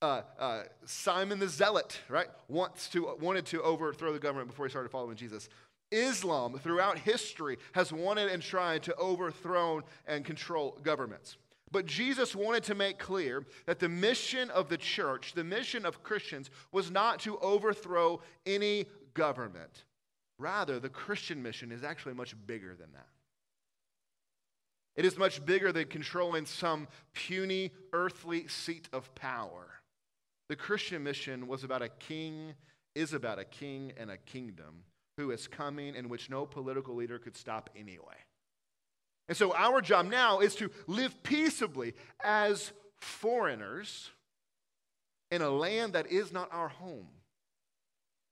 Uh, 0.00 0.22
uh, 0.38 0.62
Simon 0.84 1.38
the 1.38 1.48
Zealot, 1.48 1.98
right, 2.08 2.28
wants 2.48 2.88
to, 2.90 3.14
wanted 3.20 3.46
to 3.46 3.62
overthrow 3.62 4.12
the 4.12 4.18
government 4.18 4.48
before 4.48 4.66
he 4.66 4.70
started 4.70 4.90
following 4.90 5.16
Jesus. 5.16 5.48
Islam, 5.90 6.58
throughout 6.58 6.98
history, 6.98 7.58
has 7.72 7.92
wanted 7.92 8.28
and 8.28 8.42
tried 8.42 8.82
to 8.84 8.94
overthrow 8.96 9.82
and 10.06 10.24
control 10.24 10.78
governments. 10.82 11.36
But 11.70 11.86
Jesus 11.86 12.34
wanted 12.34 12.64
to 12.64 12.74
make 12.74 12.98
clear 12.98 13.44
that 13.66 13.78
the 13.78 13.88
mission 13.88 14.50
of 14.50 14.68
the 14.68 14.78
church, 14.78 15.32
the 15.34 15.44
mission 15.44 15.84
of 15.84 16.02
Christians, 16.02 16.50
was 16.72 16.90
not 16.90 17.20
to 17.20 17.38
overthrow 17.38 18.20
any 18.46 18.86
government. 19.14 19.84
Rather, 20.38 20.78
the 20.78 20.88
Christian 20.88 21.42
mission 21.42 21.72
is 21.72 21.82
actually 21.82 22.14
much 22.14 22.34
bigger 22.46 22.74
than 22.74 22.92
that. 22.92 23.08
It 24.94 25.04
is 25.04 25.18
much 25.18 25.44
bigger 25.44 25.72
than 25.72 25.86
controlling 25.86 26.46
some 26.46 26.88
puny 27.12 27.72
earthly 27.92 28.48
seat 28.48 28.88
of 28.92 29.14
power. 29.14 29.77
The 30.48 30.56
Christian 30.56 31.04
mission 31.04 31.46
was 31.46 31.64
about 31.64 31.82
a 31.82 31.88
king, 31.88 32.54
is 32.94 33.12
about 33.12 33.38
a 33.38 33.44
king 33.44 33.92
and 33.98 34.10
a 34.10 34.16
kingdom 34.16 34.84
who 35.18 35.30
is 35.30 35.46
coming 35.46 35.94
in 35.94 36.08
which 36.08 36.30
no 36.30 36.46
political 36.46 36.94
leader 36.94 37.18
could 37.18 37.36
stop 37.36 37.70
anyway. 37.76 38.16
And 39.28 39.36
so 39.36 39.54
our 39.54 39.82
job 39.82 40.06
now 40.06 40.40
is 40.40 40.54
to 40.56 40.70
live 40.86 41.22
peaceably 41.22 41.94
as 42.24 42.72
foreigners 42.98 44.10
in 45.30 45.42
a 45.42 45.50
land 45.50 45.92
that 45.92 46.06
is 46.06 46.32
not 46.32 46.48
our 46.50 46.68
home. 46.68 47.08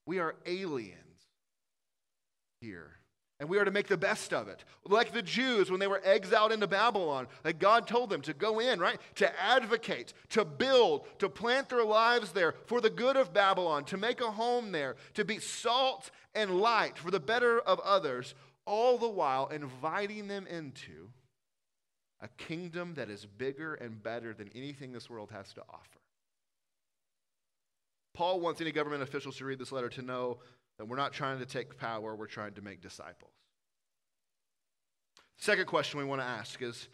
We 0.06 0.18
are 0.20 0.36
aliens 0.46 0.94
here. 2.60 2.92
And 3.38 3.50
we 3.50 3.58
are 3.58 3.64
to 3.66 3.70
make 3.70 3.88
the 3.88 3.98
best 3.98 4.32
of 4.32 4.48
it. 4.48 4.64
Like 4.86 5.12
the 5.12 5.20
Jews 5.20 5.70
when 5.70 5.78
they 5.78 5.86
were 5.86 6.00
exiled 6.02 6.52
into 6.52 6.66
Babylon, 6.66 7.28
that 7.42 7.58
God 7.58 7.86
told 7.86 8.08
them 8.08 8.22
to 8.22 8.32
go 8.32 8.60
in, 8.60 8.80
right? 8.80 8.98
To 9.16 9.40
advocate, 9.40 10.14
to 10.30 10.44
build, 10.44 11.06
to 11.18 11.28
plant 11.28 11.68
their 11.68 11.84
lives 11.84 12.32
there 12.32 12.54
for 12.64 12.80
the 12.80 12.88
good 12.88 13.16
of 13.16 13.34
Babylon, 13.34 13.84
to 13.86 13.98
make 13.98 14.22
a 14.22 14.30
home 14.30 14.72
there, 14.72 14.96
to 15.14 15.24
be 15.24 15.38
salt 15.38 16.10
and 16.34 16.60
light 16.60 16.96
for 16.96 17.10
the 17.10 17.20
better 17.20 17.60
of 17.60 17.78
others, 17.80 18.34
all 18.64 18.96
the 18.96 19.08
while 19.08 19.48
inviting 19.48 20.28
them 20.28 20.46
into 20.46 21.10
a 22.20 22.28
kingdom 22.28 22.94
that 22.94 23.10
is 23.10 23.26
bigger 23.26 23.74
and 23.74 24.02
better 24.02 24.32
than 24.32 24.50
anything 24.54 24.92
this 24.92 25.10
world 25.10 25.30
has 25.30 25.52
to 25.52 25.62
offer. 25.68 26.00
Paul 28.14 28.40
wants 28.40 28.62
any 28.62 28.72
government 28.72 29.02
officials 29.02 29.36
to 29.36 29.44
read 29.44 29.58
this 29.58 29.72
letter 29.72 29.90
to 29.90 30.02
know 30.02 30.38
that 30.78 30.86
we're 30.86 30.96
not 30.96 31.12
trying 31.12 31.38
to 31.38 31.46
take 31.46 31.78
power, 31.78 32.14
we're 32.14 32.26
trying 32.26 32.52
to 32.54 32.62
make 32.62 32.80
disciples. 32.80 33.32
Second 35.38 35.66
question 35.66 35.98
we 35.98 36.04
want 36.04 36.20
to 36.20 36.26
ask 36.26 36.62
is 36.62 36.88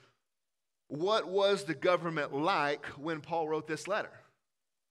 what 0.89 1.29
was 1.29 1.65
the 1.65 1.75
government 1.75 2.35
like 2.35 2.85
when 2.99 3.21
Paul 3.21 3.49
wrote 3.49 3.67
this 3.67 3.89
letter? 3.89 4.13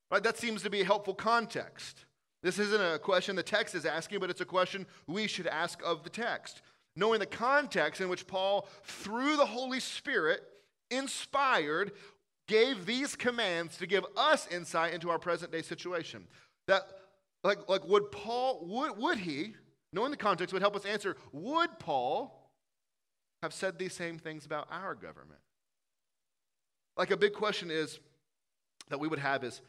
Right? 0.10 0.24
That 0.24 0.38
seems 0.38 0.64
to 0.64 0.70
be 0.70 0.82
a 0.82 0.86
helpful 0.86 1.14
context. 1.14 2.06
This 2.44 2.58
isn't 2.58 2.82
a 2.82 2.98
question 2.98 3.36
the 3.36 3.44
text 3.44 3.76
is 3.76 3.86
asking, 3.86 4.20
but 4.20 4.30
it's 4.30 4.42
a 4.42 4.46
question 4.46 4.88
we 5.06 5.28
should 5.28 5.48
ask 5.48 5.80
of 5.86 6.04
the 6.04 6.10
text. 6.10 6.62
Knowing 6.96 7.20
the 7.20 7.26
context 7.26 8.02
in 8.02 8.10
which 8.10 8.28
Paul, 8.28 8.68
through 8.84 9.38
the 9.38 9.46
Holy 9.46 9.80
Spirit, 9.80 10.42
inspired, 10.90 11.92
gave 12.48 12.86
these 12.86 13.16
commands 13.16 13.78
to 13.78 13.88
give 13.88 14.06
us 14.18 14.48
insight 14.48 14.94
into 14.94 15.10
our 15.10 15.20
present 15.20 15.52
day 15.52 15.62
situation. 15.62 16.26
That 16.68 16.84
like, 17.44 17.68
like 17.70 17.86
would 17.88 18.12
Paul, 18.12 18.66
would, 18.68 18.98
would 18.98 19.18
he, 19.18 19.54
knowing 19.94 20.12
the 20.12 20.18
context, 20.18 20.54
would 20.54 20.62
help 20.62 20.76
us 20.76 20.86
answer, 20.86 21.16
would 21.32 21.80
Paul 21.80 22.52
have 23.42 23.54
said 23.54 23.78
these 23.78 23.94
same 23.94 24.20
things 24.20 24.46
about 24.46 24.68
our 24.72 24.94
government? 24.96 25.40
Like 26.98 27.12
a 27.12 27.18
big 27.18 27.34
question 27.34 27.72
is 27.72 28.00
that 28.90 29.00
we 29.00 29.08
would 29.08 29.20
have 29.20 29.44
is 29.44 29.62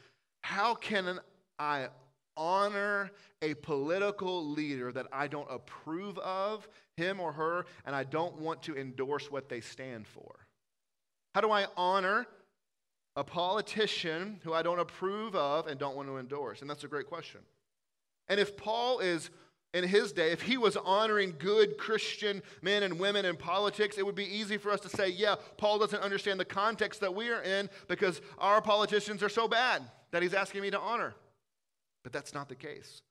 how 0.43 0.75
can 0.75 1.21
I 1.59 1.89
honor 2.37 3.11
a 3.41 3.55
political 3.55 4.47
leader 4.51 4.93
that 4.93 5.07
I 5.13 5.29
don't 5.29 5.49
approve 5.51 6.19
of, 6.19 6.69
him 6.97 7.21
or 7.21 7.33
her, 7.33 7.67
and 7.87 7.95
I 7.95 8.05
don't 8.05 8.39
want 8.39 8.63
to 8.65 8.77
endorse 8.77 9.31
what 9.31 9.49
they 9.49 9.61
stand 9.61 10.07
for? 10.07 10.47
How 11.35 11.41
do 11.41 11.51
I 11.51 11.67
honor 11.77 12.27
a 13.17 13.25
politician 13.25 14.41
who 14.43 14.53
I 14.53 14.63
don't 14.63 14.79
approve 14.79 15.35
of 15.35 15.67
and 15.67 15.79
don't 15.79 15.97
want 15.97 16.09
to 16.09 16.19
endorse? 16.19 16.61
And 16.61 16.69
that's 16.69 16.85
a 16.85 16.89
great 16.89 17.07
question. 17.07 17.41
And 18.29 18.41
if 18.41 18.57
Paul 18.57 19.01
is 19.01 19.31
in 19.75 19.85
his 19.85 20.13
day, 20.13 20.33
if 20.33 20.43
he 20.43 20.59
was 20.59 20.77
honoring 20.77 21.35
good 21.39 21.79
Christian 21.79 22.43
men 22.61 22.83
and 22.83 22.99
women 22.99 23.25
in 23.25 23.37
politics, 23.37 23.97
it 23.97 24.05
would 24.05 24.15
be 24.15 24.25
easy 24.25 24.59
for 24.59 24.71
us 24.71 24.81
to 24.81 24.89
say, 24.89 25.09
yeah, 25.09 25.37
Paul 25.57 25.79
doesn't 25.79 26.03
understand 26.03 26.39
the 26.39 26.45
context 26.45 27.01
that 27.01 27.15
we 27.15 27.31
are 27.31 27.43
in 27.43 27.71
because 27.89 28.21
our 28.39 28.61
politicians 28.61 29.23
are 29.23 29.31
so 29.31 29.49
bad 29.49 29.83
that 30.11 30.23
he's 30.23 30.35
asking 30.35 30.61
me 30.61 30.71
to 30.71 30.79
honor. 30.79 31.15
But 32.03 32.13
that's 32.13 32.35
not 32.35 32.49
the 32.49 32.57
case. 32.57 33.03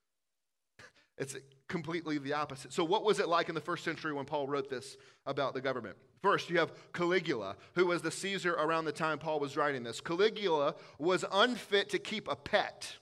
It's 1.18 1.36
completely 1.68 2.18
the 2.18 2.34
opposite. 2.34 2.74
So, 2.74 2.84
what 2.84 3.04
was 3.04 3.20
it 3.20 3.28
like 3.28 3.48
in 3.48 3.54
the 3.54 3.62
first 3.62 3.84
century 3.84 4.12
when 4.12 4.26
Paul 4.26 4.48
wrote 4.48 4.72
this 4.72 4.98
about 5.28 5.54
the 5.54 5.62
government? 5.62 5.96
First, 6.24 6.50
you 6.50 6.58
have 6.58 6.72
Caligula, 6.94 7.58
who 7.76 7.88
was 7.88 8.02
the 8.02 8.10
Caesar 8.10 8.54
around 8.54 8.86
the 8.86 8.92
time 8.92 9.20
Paul 9.20 9.40
was 9.40 9.56
writing 9.56 9.84
this. 9.84 10.02
Caligula 10.02 10.74
was 10.98 11.24
unfit 11.32 11.90
to 11.90 12.00
keep 12.00 12.28
a 12.28 12.36
pet 12.36 12.96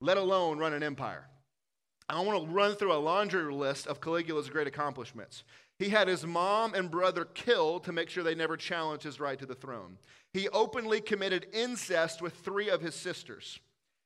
let 0.00 0.16
alone 0.16 0.58
run 0.58 0.72
an 0.72 0.82
empire. 0.82 1.26
I 2.08 2.20
want 2.20 2.42
to 2.42 2.52
run 2.52 2.74
through 2.74 2.94
a 2.94 2.98
laundry 2.98 3.52
list 3.52 3.86
of 3.86 4.00
Caligula's 4.00 4.48
great 4.48 4.66
accomplishments. 4.66 5.44
He 5.78 5.90
had 5.90 6.08
his 6.08 6.26
mom 6.26 6.74
and 6.74 6.90
brother 6.90 7.24
killed 7.24 7.84
to 7.84 7.92
make 7.92 8.08
sure 8.08 8.24
they 8.24 8.34
never 8.34 8.56
challenged 8.56 9.04
his 9.04 9.20
right 9.20 9.38
to 9.38 9.46
the 9.46 9.54
throne. 9.54 9.98
He 10.32 10.48
openly 10.48 11.00
committed 11.00 11.46
incest 11.52 12.22
with 12.22 12.34
three 12.34 12.70
of 12.70 12.80
his 12.80 12.94
sisters. 12.94 13.60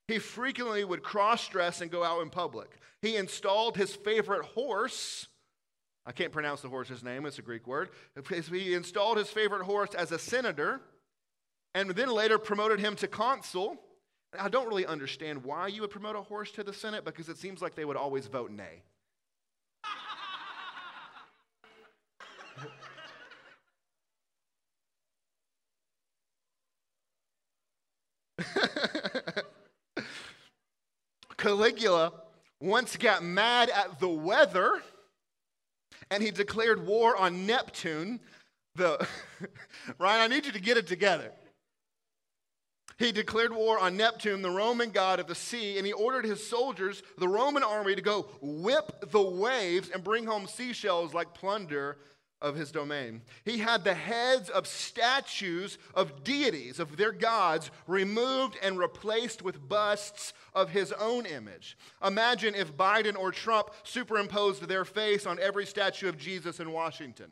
He 0.08 0.18
frequently 0.18 0.84
would 0.84 1.02
cross 1.02 1.48
dress 1.48 1.80
and 1.80 1.90
go 1.90 2.02
out 2.02 2.22
in 2.22 2.30
public. 2.30 2.78
He 3.00 3.16
installed 3.16 3.76
his 3.76 3.94
favorite 3.94 4.44
horse. 4.44 5.28
I 6.04 6.12
can't 6.12 6.32
pronounce 6.32 6.60
the 6.60 6.68
horse's 6.68 7.04
name, 7.04 7.24
it's 7.24 7.38
a 7.38 7.42
Greek 7.42 7.66
word. 7.66 7.90
He 8.50 8.74
installed 8.74 9.18
his 9.18 9.28
favorite 9.28 9.62
horse 9.62 9.94
as 9.94 10.10
a 10.10 10.18
senator 10.18 10.80
and 11.74 11.90
then 11.90 12.10
later 12.10 12.38
promoted 12.38 12.80
him 12.80 12.96
to 12.96 13.06
consul 13.06 13.78
I 14.38 14.48
don't 14.48 14.66
really 14.66 14.86
understand 14.86 15.44
why 15.44 15.66
you 15.68 15.82
would 15.82 15.90
promote 15.90 16.16
a 16.16 16.22
horse 16.22 16.50
to 16.52 16.64
the 16.64 16.72
Senate 16.72 17.04
because 17.04 17.28
it 17.28 17.36
seems 17.36 17.60
like 17.60 17.74
they 17.74 17.84
would 17.84 17.98
always 17.98 18.26
vote 18.26 18.50
nay. 18.50 18.80
Caligula 31.36 32.12
once 32.60 32.96
got 32.96 33.22
mad 33.22 33.68
at 33.68 34.00
the 34.00 34.08
weather 34.08 34.80
and 36.10 36.22
he 36.22 36.30
declared 36.30 36.86
war 36.86 37.16
on 37.16 37.44
Neptune. 37.46 38.20
The 38.76 39.06
Ryan, 39.98 40.20
I 40.22 40.26
need 40.34 40.46
you 40.46 40.52
to 40.52 40.60
get 40.60 40.78
it 40.78 40.86
together. 40.86 41.32
He 42.98 43.12
declared 43.12 43.52
war 43.52 43.78
on 43.78 43.96
Neptune, 43.96 44.42
the 44.42 44.50
Roman 44.50 44.90
god 44.90 45.20
of 45.20 45.26
the 45.26 45.34
sea, 45.34 45.78
and 45.78 45.86
he 45.86 45.92
ordered 45.92 46.24
his 46.24 46.46
soldiers, 46.46 47.02
the 47.18 47.28
Roman 47.28 47.62
army, 47.62 47.94
to 47.94 48.02
go 48.02 48.28
whip 48.40 49.10
the 49.10 49.22
waves 49.22 49.90
and 49.90 50.04
bring 50.04 50.26
home 50.26 50.46
seashells 50.46 51.14
like 51.14 51.34
plunder 51.34 51.98
of 52.42 52.56
his 52.56 52.72
domain. 52.72 53.22
He 53.44 53.58
had 53.58 53.84
the 53.84 53.94
heads 53.94 54.50
of 54.50 54.66
statues 54.66 55.78
of 55.94 56.24
deities, 56.24 56.80
of 56.80 56.96
their 56.96 57.12
gods, 57.12 57.70
removed 57.86 58.58
and 58.62 58.78
replaced 58.78 59.42
with 59.42 59.68
busts 59.68 60.34
of 60.52 60.70
his 60.70 60.92
own 60.92 61.24
image. 61.24 61.78
Imagine 62.04 62.54
if 62.54 62.76
Biden 62.76 63.16
or 63.16 63.30
Trump 63.30 63.70
superimposed 63.84 64.66
their 64.66 64.84
face 64.84 65.24
on 65.24 65.38
every 65.38 65.64
statue 65.64 66.08
of 66.08 66.18
Jesus 66.18 66.58
in 66.58 66.72
Washington. 66.72 67.30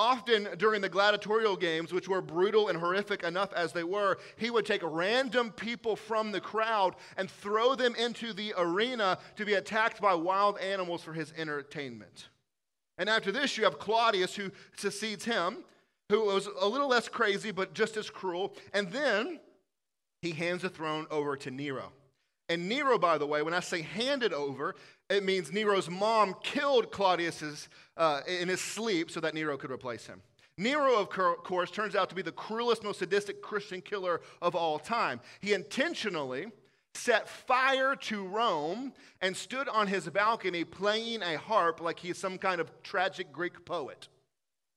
Often 0.00 0.48
during 0.56 0.80
the 0.80 0.88
gladiatorial 0.88 1.58
games, 1.58 1.92
which 1.92 2.08
were 2.08 2.22
brutal 2.22 2.68
and 2.68 2.78
horrific 2.78 3.22
enough 3.22 3.52
as 3.52 3.74
they 3.74 3.84
were, 3.84 4.16
he 4.36 4.48
would 4.48 4.64
take 4.64 4.80
random 4.82 5.52
people 5.52 5.94
from 5.94 6.32
the 6.32 6.40
crowd 6.40 6.96
and 7.18 7.30
throw 7.30 7.74
them 7.74 7.94
into 7.96 8.32
the 8.32 8.54
arena 8.56 9.18
to 9.36 9.44
be 9.44 9.52
attacked 9.52 10.00
by 10.00 10.14
wild 10.14 10.58
animals 10.58 11.02
for 11.02 11.12
his 11.12 11.34
entertainment. 11.36 12.30
And 12.96 13.10
after 13.10 13.30
this, 13.30 13.58
you 13.58 13.64
have 13.64 13.78
Claudius 13.78 14.34
who 14.34 14.50
succeeds 14.74 15.26
him, 15.26 15.64
who 16.08 16.24
was 16.24 16.48
a 16.58 16.66
little 16.66 16.88
less 16.88 17.06
crazy 17.06 17.50
but 17.50 17.74
just 17.74 17.98
as 17.98 18.08
cruel. 18.08 18.56
And 18.72 18.90
then 18.90 19.38
he 20.22 20.30
hands 20.30 20.62
the 20.62 20.70
throne 20.70 21.08
over 21.10 21.36
to 21.36 21.50
Nero. 21.50 21.92
And 22.48 22.70
Nero, 22.70 22.98
by 22.98 23.18
the 23.18 23.26
way, 23.26 23.42
when 23.42 23.52
I 23.52 23.60
say 23.60 23.82
handed 23.82 24.32
over, 24.32 24.76
it 25.10 25.24
means 25.24 25.52
Nero's 25.52 25.90
mom 25.90 26.34
killed 26.42 26.90
Claudius 26.90 27.68
uh, 27.96 28.20
in 28.26 28.48
his 28.48 28.60
sleep 28.60 29.10
so 29.10 29.20
that 29.20 29.34
Nero 29.34 29.56
could 29.58 29.70
replace 29.70 30.06
him. 30.06 30.22
Nero, 30.56 30.96
of 30.96 31.08
course, 31.08 31.70
turns 31.70 31.96
out 31.96 32.08
to 32.10 32.14
be 32.14 32.22
the 32.22 32.32
cruelest, 32.32 32.84
most 32.84 33.00
sadistic 33.00 33.42
Christian 33.42 33.80
killer 33.80 34.20
of 34.40 34.54
all 34.54 34.78
time. 34.78 35.20
He 35.40 35.52
intentionally 35.52 36.46
set 36.94 37.28
fire 37.28 37.96
to 37.96 38.26
Rome 38.26 38.92
and 39.20 39.36
stood 39.36 39.68
on 39.68 39.86
his 39.86 40.08
balcony 40.08 40.64
playing 40.64 41.22
a 41.22 41.38
harp 41.38 41.80
like 41.80 41.98
he's 41.98 42.18
some 42.18 42.38
kind 42.38 42.60
of 42.60 42.70
tragic 42.82 43.32
Greek 43.32 43.64
poet 43.64 44.08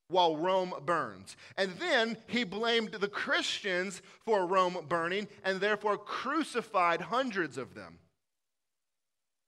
while 0.07 0.37
Rome 0.37 0.73
burns. 0.85 1.35
And 1.57 1.71
then 1.79 2.17
he 2.27 2.43
blamed 2.43 2.91
the 2.91 3.07
Christians 3.07 4.01
for 4.25 4.45
Rome 4.45 4.77
burning 4.87 5.27
and 5.43 5.59
therefore 5.59 5.97
crucified 5.97 7.01
hundreds 7.01 7.57
of 7.57 7.73
them. 7.73 7.99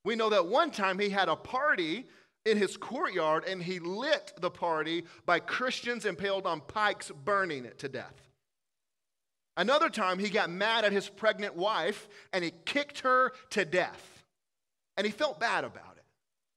We 0.06 0.16
know 0.16 0.30
that 0.30 0.48
one 0.48 0.72
time 0.72 1.00
he 1.00 1.10
had 1.10 1.28
a 1.28 1.36
party 1.36 2.08
in 2.46 2.58
his 2.58 2.78
courtyard 2.78 3.44
and 3.46 3.62
he 3.62 3.80
lit 3.80 4.34
the 4.40 4.52
party 4.52 5.04
by 5.26 5.40
Christians 5.40 6.06
impaled 6.06 6.46
on 6.46 6.62
pikes 6.62 7.12
burning 7.12 7.66
it 7.66 7.80
to 7.80 7.90
death. 7.90 8.14
Another 9.58 9.90
time, 9.90 10.20
he 10.20 10.30
got 10.30 10.50
mad 10.50 10.86
at 10.86 10.92
his 10.92 11.10
pregnant 11.10 11.56
wife 11.56 12.08
and 12.34 12.44
he 12.44 12.52
kicked 12.66 13.00
her 13.00 13.32
to 13.52 13.66
death. 13.66 14.24
And 14.96 15.06
he 15.06 15.12
felt 15.12 15.40
bad 15.40 15.64
about 15.64 15.98
it. 15.98 16.04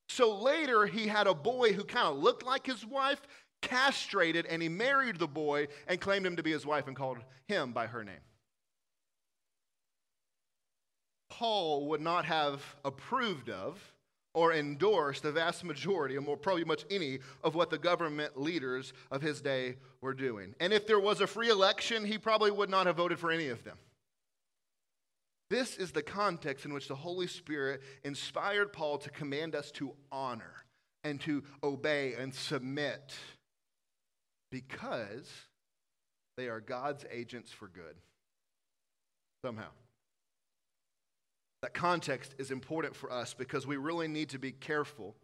So 0.09 0.37
later, 0.39 0.87
he 0.87 1.07
had 1.07 1.27
a 1.27 1.35
boy 1.35 1.73
who 1.73 1.85
kind 1.85 2.09
of 2.09 2.19
looked 2.19 2.45
like 2.45 2.67
his 2.67 2.85
wife, 2.85 3.21
castrated, 3.63 4.47
and 4.47 4.61
he 4.61 4.69
married 4.69 5.19
the 5.19 5.29
boy 5.29 5.69
and 5.87 6.01
claimed 6.01 6.27
him 6.27 6.37
to 6.37 6.43
be 6.43 6.53
his 6.53 6.67
wife 6.67 6.87
and 6.87 6.97
called 6.97 7.19
him 7.47 7.73
by 7.73 7.87
her 7.87 8.05
name. 8.05 8.21
Paul 11.39 11.87
would 11.87 12.01
not 12.01 12.25
have 12.25 12.65
approved 12.85 13.49
of 13.49 13.81
or 14.35 14.53
endorsed 14.53 15.23
the 15.23 15.31
vast 15.31 15.63
majority, 15.63 16.17
or 16.17 16.21
more 16.21 16.37
probably 16.37 16.65
much 16.65 16.85
any, 16.91 17.21
of 17.45 17.55
what 17.55 17.71
the 17.71 17.79
government 17.79 18.41
leaders 18.41 18.93
of 19.13 19.23
his 19.23 19.41
day 19.41 19.77
were 20.01 20.15
doing. 20.15 20.57
And 20.59 20.73
if 20.73 20.89
there 20.89 20.99
was 20.99 21.21
a 21.21 21.29
free 21.29 21.49
election, 21.49 22.05
he 22.05 22.19
probably 22.19 22.51
would 22.51 22.69
not 22.69 22.87
have 22.89 22.97
voted 22.97 23.21
for 23.21 23.31
any 23.31 23.51
of 23.51 23.63
them. 23.63 23.77
This 25.49 25.77
is 25.77 25.93
the 25.93 26.03
context 26.03 26.65
in 26.65 26.75
which 26.75 26.89
the 26.89 26.97
Holy 26.97 27.29
Spirit 27.29 27.83
inspired 28.03 28.73
Paul 28.73 28.99
to 28.99 29.11
command 29.11 29.55
us 29.55 29.71
to 29.73 29.93
honor 30.11 30.65
and 31.05 31.21
to 31.21 31.45
obey 31.63 32.15
and 32.15 32.35
submit 32.35 33.15
because 34.51 35.31
they 36.37 36.49
are 36.49 36.61
God's 36.61 37.05
agents 37.13 37.53
for 37.53 37.69
good. 37.69 37.95
Somehow. 39.45 39.69
That 41.63 41.75
context 41.75 42.35
is 42.39 42.51
important 42.51 42.95
for 42.95 43.13
us 43.13 43.35
because 43.35 43.67
we 43.67 43.77
really 43.77 44.09
need 44.09 44.29
to 44.31 44.39
be 44.39 44.53
careful 44.53 45.17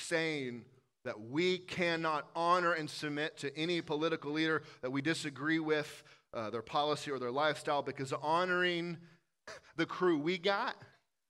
saying 0.00 0.64
that 1.04 1.20
we 1.20 1.58
cannot 1.58 2.28
honor 2.36 2.72
and 2.72 2.88
submit 2.88 3.36
to 3.38 3.56
any 3.56 3.80
political 3.80 4.32
leader 4.32 4.62
that 4.82 4.90
we 4.90 5.00
disagree 5.02 5.58
with 5.58 6.02
uh, 6.34 6.50
their 6.50 6.62
policy 6.62 7.10
or 7.10 7.18
their 7.18 7.30
lifestyle 7.30 7.82
because 7.82 8.12
honoring 8.12 8.98
the 9.76 9.86
crew 9.86 10.18
we 10.18 10.38
got 10.38 10.76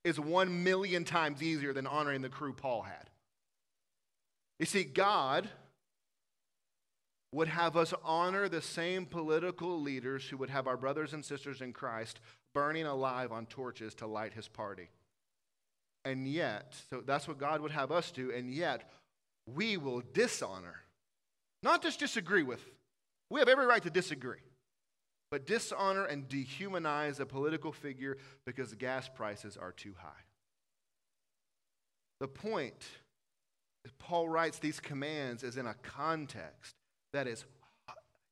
is 0.03 0.19
one 0.19 0.63
million 0.63 1.05
times 1.05 1.41
easier 1.41 1.73
than 1.73 1.87
honoring 1.87 2.21
the 2.21 2.29
crew 2.29 2.53
Paul 2.53 2.81
had. 2.83 3.09
You 4.59 4.65
see, 4.65 4.83
God 4.83 5.49
would 7.31 7.47
have 7.47 7.75
us 7.75 7.93
honor 8.03 8.47
the 8.47 8.61
same 8.61 9.05
political 9.05 9.81
leaders 9.81 10.25
who 10.25 10.37
would 10.37 10.51
have 10.51 10.67
our 10.67 10.77
brothers 10.77 11.13
and 11.13 11.25
sisters 11.25 11.61
in 11.61 11.73
Christ 11.73 12.19
burning 12.53 12.85
alive 12.85 13.31
on 13.31 13.45
torches 13.45 13.95
to 13.95 14.07
light 14.07 14.33
his 14.33 14.47
party. 14.47 14.89
And 16.05 16.27
yet, 16.27 16.75
so 16.89 17.01
that's 17.01 17.27
what 17.27 17.37
God 17.37 17.61
would 17.61 17.71
have 17.71 17.91
us 17.91 18.11
do, 18.11 18.31
and 18.31 18.53
yet 18.53 18.89
we 19.47 19.77
will 19.77 20.01
dishonor, 20.13 20.81
not 21.61 21.81
just 21.81 21.99
disagree 21.99 22.43
with, 22.43 22.61
we 23.29 23.39
have 23.39 23.49
every 23.49 23.65
right 23.65 23.81
to 23.83 23.89
disagree, 23.89 24.43
but 25.31 25.47
dishonor 25.47 26.05
and 26.05 26.27
dehumanize 26.27 27.19
a 27.19 27.25
political 27.25 27.71
figure 27.71 28.17
because 28.45 28.69
the 28.69 28.75
gas 28.75 29.09
prices 29.09 29.57
are 29.57 29.71
too 29.71 29.95
high. 29.97 30.09
The 32.19 32.27
point, 32.27 32.85
Paul 33.97 34.29
writes 34.29 34.59
these 34.59 34.79
commands, 34.79 35.43
is 35.43 35.57
in 35.57 35.65
a 35.65 35.73
context 35.73 36.75
that 37.13 37.27
is, 37.27 37.45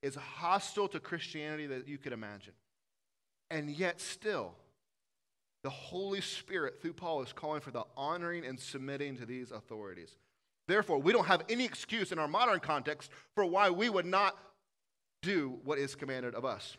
is 0.02 0.16
hostile 0.16 0.88
to 0.90 1.00
Christianity 1.00 1.68
that 1.68 1.88
you 1.88 1.98
could 1.98 2.14
imagine. 2.14 2.54
And 3.52 3.70
yet, 3.70 4.00
still, 4.00 4.56
the 5.64 5.70
Holy 5.70 6.22
Spirit, 6.22 6.82
through 6.82 6.94
Paul, 6.94 7.22
is 7.22 7.34
calling 7.34 7.62
for 7.62 7.72
the 7.72 7.84
honoring 7.96 8.46
and 8.46 8.60
submitting 8.60 9.18
to 9.18 9.26
these 9.26 9.52
authorities. 9.52 10.16
Therefore, 10.68 11.00
we 11.00 11.12
don't 11.12 11.28
have 11.28 11.44
any 11.50 11.66
excuse 11.66 12.14
in 12.14 12.18
our 12.18 12.30
modern 12.30 12.62
context 12.62 13.12
for 13.36 13.46
why 13.46 13.70
we 13.70 13.90
would 13.90 14.06
not 14.06 14.38
do 15.22 15.60
what 15.66 15.78
is 15.78 15.96
commanded 15.96 16.34
of 16.34 16.46
us. 16.46 16.78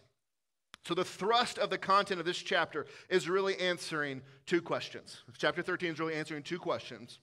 So, 0.85 0.95
the 0.95 1.05
thrust 1.05 1.59
of 1.59 1.71
the 1.71 1.79
content 1.79 2.19
of 2.19 2.27
this 2.27 2.39
chapter 2.39 2.87
is 3.09 3.29
really 3.29 3.57
answering 3.61 4.23
two 4.47 4.63
questions. 4.63 5.23
Chapter 5.39 5.63
13 5.63 5.93
is 5.93 6.01
really 6.01 6.15
answering 6.15 6.43
two 6.43 6.59
questions. 6.59 7.21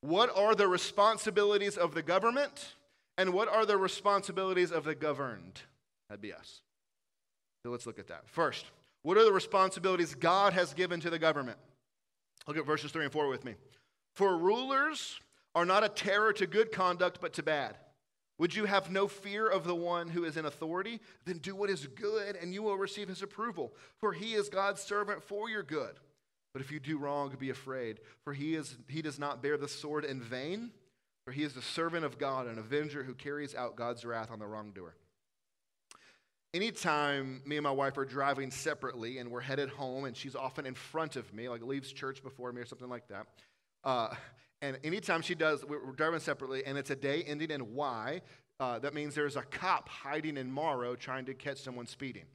What 0.00 0.34
are 0.34 0.54
the 0.54 0.66
responsibilities 0.66 1.76
of 1.76 1.94
the 1.94 2.02
government? 2.02 2.74
And 3.18 3.34
what 3.34 3.48
are 3.48 3.66
the 3.66 3.76
responsibilities 3.76 4.72
of 4.72 4.84
the 4.84 4.94
governed? 4.94 5.60
That'd 6.08 6.22
be 6.22 6.32
us. 6.32 6.62
So 7.62 7.70
let's 7.70 7.86
look 7.86 7.98
at 7.98 8.08
that. 8.08 8.28
First, 8.28 8.66
what 9.02 9.16
are 9.16 9.24
the 9.24 9.32
responsibilities 9.32 10.14
God 10.14 10.52
has 10.52 10.74
given 10.74 11.00
to 11.00 11.10
the 11.10 11.18
government? 11.18 11.58
Look 12.46 12.56
at 12.56 12.66
verses 12.66 12.90
3 12.92 13.04
and 13.04 13.12
4 13.12 13.28
with 13.28 13.44
me. 13.44 13.54
For 14.14 14.36
rulers 14.36 15.20
are 15.54 15.64
not 15.64 15.84
a 15.84 15.88
terror 15.88 16.32
to 16.34 16.46
good 16.46 16.72
conduct, 16.72 17.20
but 17.20 17.32
to 17.34 17.42
bad. 17.42 17.76
Would 18.38 18.54
you 18.56 18.64
have 18.64 18.90
no 18.90 19.06
fear 19.06 19.46
of 19.46 19.64
the 19.64 19.74
one 19.74 20.08
who 20.08 20.24
is 20.24 20.38
in 20.38 20.46
authority? 20.46 21.00
Then 21.26 21.38
do 21.38 21.54
what 21.54 21.68
is 21.68 21.86
good, 21.86 22.36
and 22.36 22.54
you 22.54 22.62
will 22.62 22.78
receive 22.78 23.08
his 23.08 23.22
approval. 23.22 23.74
For 23.98 24.12
he 24.12 24.32
is 24.32 24.48
God's 24.48 24.80
servant 24.80 25.22
for 25.22 25.50
your 25.50 25.62
good. 25.62 26.00
But 26.52 26.62
if 26.62 26.72
you 26.72 26.80
do 26.80 26.98
wrong, 26.98 27.34
be 27.38 27.50
afraid, 27.50 28.00
for 28.24 28.32
he, 28.32 28.54
is, 28.54 28.76
he 28.88 29.02
does 29.02 29.18
not 29.18 29.42
bear 29.42 29.56
the 29.56 29.68
sword 29.68 30.04
in 30.04 30.20
vain, 30.20 30.70
for 31.24 31.32
he 31.32 31.44
is 31.44 31.52
the 31.52 31.62
servant 31.62 32.04
of 32.04 32.18
God, 32.18 32.46
an 32.46 32.58
avenger 32.58 33.04
who 33.04 33.14
carries 33.14 33.54
out 33.54 33.76
God's 33.76 34.04
wrath 34.04 34.30
on 34.30 34.38
the 34.38 34.46
wrongdoer. 34.46 34.94
Anytime 36.52 37.42
me 37.46 37.56
and 37.56 37.62
my 37.62 37.70
wife 37.70 37.96
are 37.96 38.04
driving 38.04 38.50
separately 38.50 39.18
and 39.18 39.30
we're 39.30 39.40
headed 39.40 39.68
home 39.68 40.04
and 40.04 40.16
she's 40.16 40.34
often 40.34 40.66
in 40.66 40.74
front 40.74 41.14
of 41.16 41.32
me, 41.32 41.48
like 41.48 41.62
leaves 41.62 41.92
church 41.92 42.22
before 42.22 42.52
me 42.52 42.60
or 42.60 42.66
something 42.66 42.88
like 42.88 43.06
that, 43.08 43.26
uh, 43.84 44.14
and 44.62 44.78
anytime 44.84 45.22
she 45.22 45.34
does, 45.34 45.64
we're 45.64 45.92
driving 45.92 46.20
separately 46.20 46.64
and 46.66 46.76
it's 46.76 46.90
a 46.90 46.96
day 46.96 47.22
ending 47.22 47.50
in 47.50 47.74
Y, 47.74 48.20
uh, 48.58 48.78
that 48.80 48.94
means 48.94 49.14
there's 49.14 49.36
a 49.36 49.42
cop 49.42 49.88
hiding 49.88 50.36
in 50.36 50.50
Morrow 50.50 50.94
trying 50.94 51.24
to 51.26 51.34
catch 51.34 51.58
someone 51.58 51.86
speeding. 51.86 52.26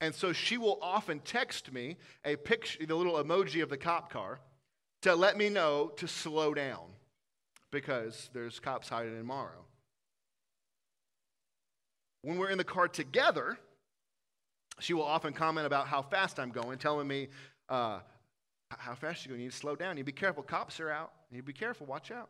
And 0.00 0.14
so 0.14 0.32
she 0.32 0.56
will 0.56 0.78
often 0.80 1.18
text 1.20 1.72
me 1.72 1.96
a 2.24 2.36
picture, 2.36 2.86
the 2.86 2.94
little 2.94 3.22
emoji 3.22 3.62
of 3.62 3.68
the 3.68 3.76
cop 3.76 4.10
car, 4.10 4.40
to 5.02 5.14
let 5.14 5.36
me 5.36 5.48
know 5.50 5.92
to 5.96 6.08
slow 6.08 6.54
down 6.54 6.86
because 7.70 8.30
there's 8.32 8.58
cops 8.60 8.88
hiding 8.88 9.16
in 9.18 9.26
Morrow. 9.26 9.66
When 12.22 12.38
we're 12.38 12.50
in 12.50 12.58
the 12.58 12.64
car 12.64 12.88
together, 12.88 13.58
she 14.78 14.94
will 14.94 15.04
often 15.04 15.32
comment 15.32 15.66
about 15.66 15.86
how 15.86 16.02
fast 16.02 16.38
I'm 16.38 16.50
going, 16.50 16.78
telling 16.78 17.08
me, 17.08 17.28
uh, 17.68 18.00
how 18.70 18.94
fast 18.94 19.24
you 19.24 19.30
going? 19.30 19.40
You 19.40 19.46
need 19.46 19.52
to 19.52 19.56
slow 19.56 19.76
down. 19.76 19.96
You 19.96 20.04
be 20.04 20.12
careful. 20.12 20.42
Cops 20.42 20.80
are 20.80 20.90
out. 20.90 21.12
You 21.30 21.42
be 21.42 21.52
careful. 21.52 21.86
Watch 21.86 22.10
out. 22.10 22.28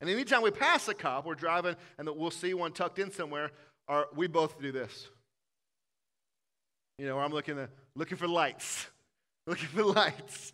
And 0.00 0.10
anytime 0.10 0.42
we 0.42 0.50
pass 0.50 0.88
a 0.88 0.94
cop, 0.94 1.26
we're 1.26 1.34
driving 1.34 1.76
and 1.98 2.08
we'll 2.16 2.30
see 2.30 2.54
one 2.54 2.72
tucked 2.72 2.98
in 2.98 3.12
somewhere, 3.12 3.50
or 3.88 4.08
we 4.14 4.26
both 4.26 4.60
do 4.60 4.72
this. 4.72 5.08
You 6.98 7.06
know, 7.06 7.18
I'm 7.18 7.32
looking, 7.32 7.56
to, 7.56 7.68
looking 7.94 8.16
for 8.16 8.28
lights, 8.28 8.88
looking 9.46 9.68
for 9.68 9.84
lights. 9.84 10.52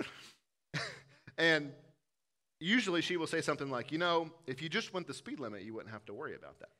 and 1.38 1.72
usually 2.60 3.00
she 3.00 3.16
will 3.16 3.26
say 3.26 3.40
something 3.40 3.70
like, 3.70 3.92
you 3.92 3.98
know, 3.98 4.30
if 4.46 4.60
you 4.62 4.68
just 4.68 4.92
went 4.92 5.06
the 5.06 5.14
speed 5.14 5.40
limit, 5.40 5.62
you 5.62 5.74
wouldn't 5.74 5.92
have 5.92 6.04
to 6.06 6.14
worry 6.14 6.34
about 6.34 6.58
that. 6.58 6.70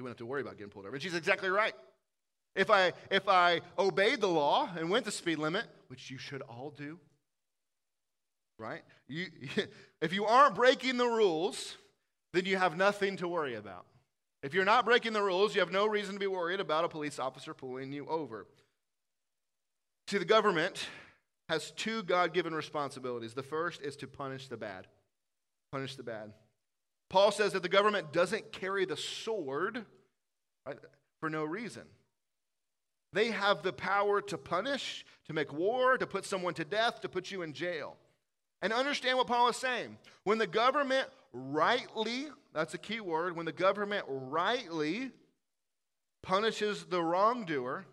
You 0.00 0.04
wouldn't 0.04 0.18
have 0.18 0.24
to 0.24 0.30
worry 0.30 0.40
about 0.40 0.56
getting 0.56 0.70
pulled 0.70 0.86
over. 0.86 0.94
And 0.94 1.02
she's 1.02 1.14
exactly 1.14 1.50
right. 1.50 1.74
If 2.56 2.70
I, 2.70 2.94
if 3.10 3.28
I 3.28 3.60
obeyed 3.78 4.22
the 4.22 4.28
law 4.28 4.70
and 4.74 4.88
went 4.88 5.04
the 5.04 5.12
speed 5.12 5.36
limit, 5.36 5.66
which 5.88 6.10
you 6.10 6.16
should 6.16 6.40
all 6.40 6.70
do, 6.70 6.98
right? 8.58 8.80
You, 9.08 9.26
if 10.00 10.14
you 10.14 10.24
aren't 10.24 10.54
breaking 10.54 10.96
the 10.96 11.04
rules, 11.06 11.76
then 12.32 12.46
you 12.46 12.56
have 12.56 12.78
nothing 12.78 13.18
to 13.18 13.28
worry 13.28 13.56
about. 13.56 13.84
If 14.42 14.54
you're 14.54 14.64
not 14.64 14.86
breaking 14.86 15.12
the 15.12 15.22
rules, 15.22 15.54
you 15.54 15.60
have 15.60 15.70
no 15.70 15.86
reason 15.86 16.14
to 16.14 16.18
be 16.18 16.26
worried 16.26 16.60
about 16.60 16.86
a 16.86 16.88
police 16.88 17.18
officer 17.18 17.52
pulling 17.52 17.92
you 17.92 18.06
over. 18.06 18.46
See, 20.08 20.16
the 20.16 20.24
government 20.24 20.86
has 21.50 21.72
two 21.72 22.02
God 22.04 22.32
given 22.32 22.54
responsibilities. 22.54 23.34
The 23.34 23.42
first 23.42 23.82
is 23.82 23.96
to 23.96 24.06
punish 24.06 24.48
the 24.48 24.56
bad. 24.56 24.86
Punish 25.70 25.96
the 25.96 26.04
bad. 26.04 26.32
Paul 27.10 27.32
says 27.32 27.52
that 27.52 27.62
the 27.62 27.68
government 27.68 28.12
doesn't 28.12 28.52
carry 28.52 28.86
the 28.86 28.96
sword 28.96 29.84
right, 30.66 30.78
for 31.20 31.28
no 31.28 31.44
reason. 31.44 31.82
They 33.12 33.32
have 33.32 33.62
the 33.62 33.72
power 33.72 34.22
to 34.22 34.38
punish, 34.38 35.04
to 35.26 35.32
make 35.32 35.52
war, 35.52 35.98
to 35.98 36.06
put 36.06 36.24
someone 36.24 36.54
to 36.54 36.64
death, 36.64 37.00
to 37.00 37.08
put 37.08 37.30
you 37.30 37.42
in 37.42 37.52
jail. 37.52 37.96
And 38.62 38.72
understand 38.72 39.18
what 39.18 39.26
Paul 39.26 39.48
is 39.48 39.56
saying. 39.56 39.98
When 40.22 40.38
the 40.38 40.46
government 40.46 41.08
rightly, 41.32 42.28
that's 42.54 42.74
a 42.74 42.78
key 42.78 43.00
word, 43.00 43.36
when 43.36 43.46
the 43.46 43.52
government 43.52 44.04
rightly 44.08 45.10
punishes 46.22 46.84
the 46.84 47.02
wrongdoer, 47.02 47.84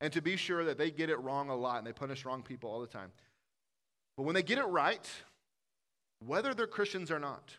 and 0.00 0.12
to 0.12 0.22
be 0.22 0.36
sure 0.36 0.64
that 0.64 0.78
they 0.78 0.90
get 0.90 1.10
it 1.10 1.20
wrong 1.20 1.50
a 1.50 1.56
lot 1.56 1.78
and 1.78 1.86
they 1.86 1.92
punish 1.92 2.24
wrong 2.24 2.42
people 2.42 2.70
all 2.70 2.80
the 2.80 2.86
time. 2.86 3.10
But 4.16 4.22
when 4.22 4.34
they 4.34 4.42
get 4.42 4.58
it 4.58 4.64
right, 4.64 5.06
whether 6.24 6.54
they're 6.54 6.66
Christians 6.66 7.10
or 7.10 7.18
not, 7.18 7.52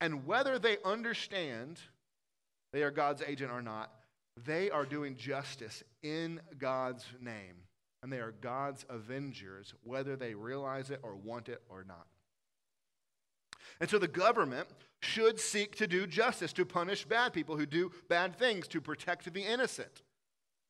and 0.00 0.26
whether 0.26 0.58
they 0.58 0.78
understand 0.84 1.80
they 2.72 2.82
are 2.82 2.90
God's 2.90 3.22
agent 3.26 3.50
or 3.50 3.62
not, 3.62 3.90
they 4.44 4.70
are 4.70 4.84
doing 4.84 5.16
justice 5.16 5.82
in 6.02 6.40
God's 6.58 7.04
name. 7.20 7.64
And 8.02 8.12
they 8.12 8.18
are 8.18 8.34
God's 8.40 8.86
avengers, 8.88 9.74
whether 9.82 10.14
they 10.14 10.34
realize 10.34 10.90
it 10.90 11.00
or 11.02 11.16
want 11.16 11.48
it 11.48 11.60
or 11.68 11.84
not. 11.86 12.06
And 13.80 13.90
so 13.90 13.98
the 13.98 14.08
government 14.08 14.68
should 15.02 15.40
seek 15.40 15.76
to 15.76 15.86
do 15.86 16.06
justice, 16.06 16.52
to 16.54 16.64
punish 16.64 17.04
bad 17.04 17.32
people 17.32 17.56
who 17.56 17.66
do 17.66 17.90
bad 18.08 18.36
things, 18.38 18.68
to 18.68 18.80
protect 18.80 19.32
the 19.32 19.42
innocent. 19.42 20.02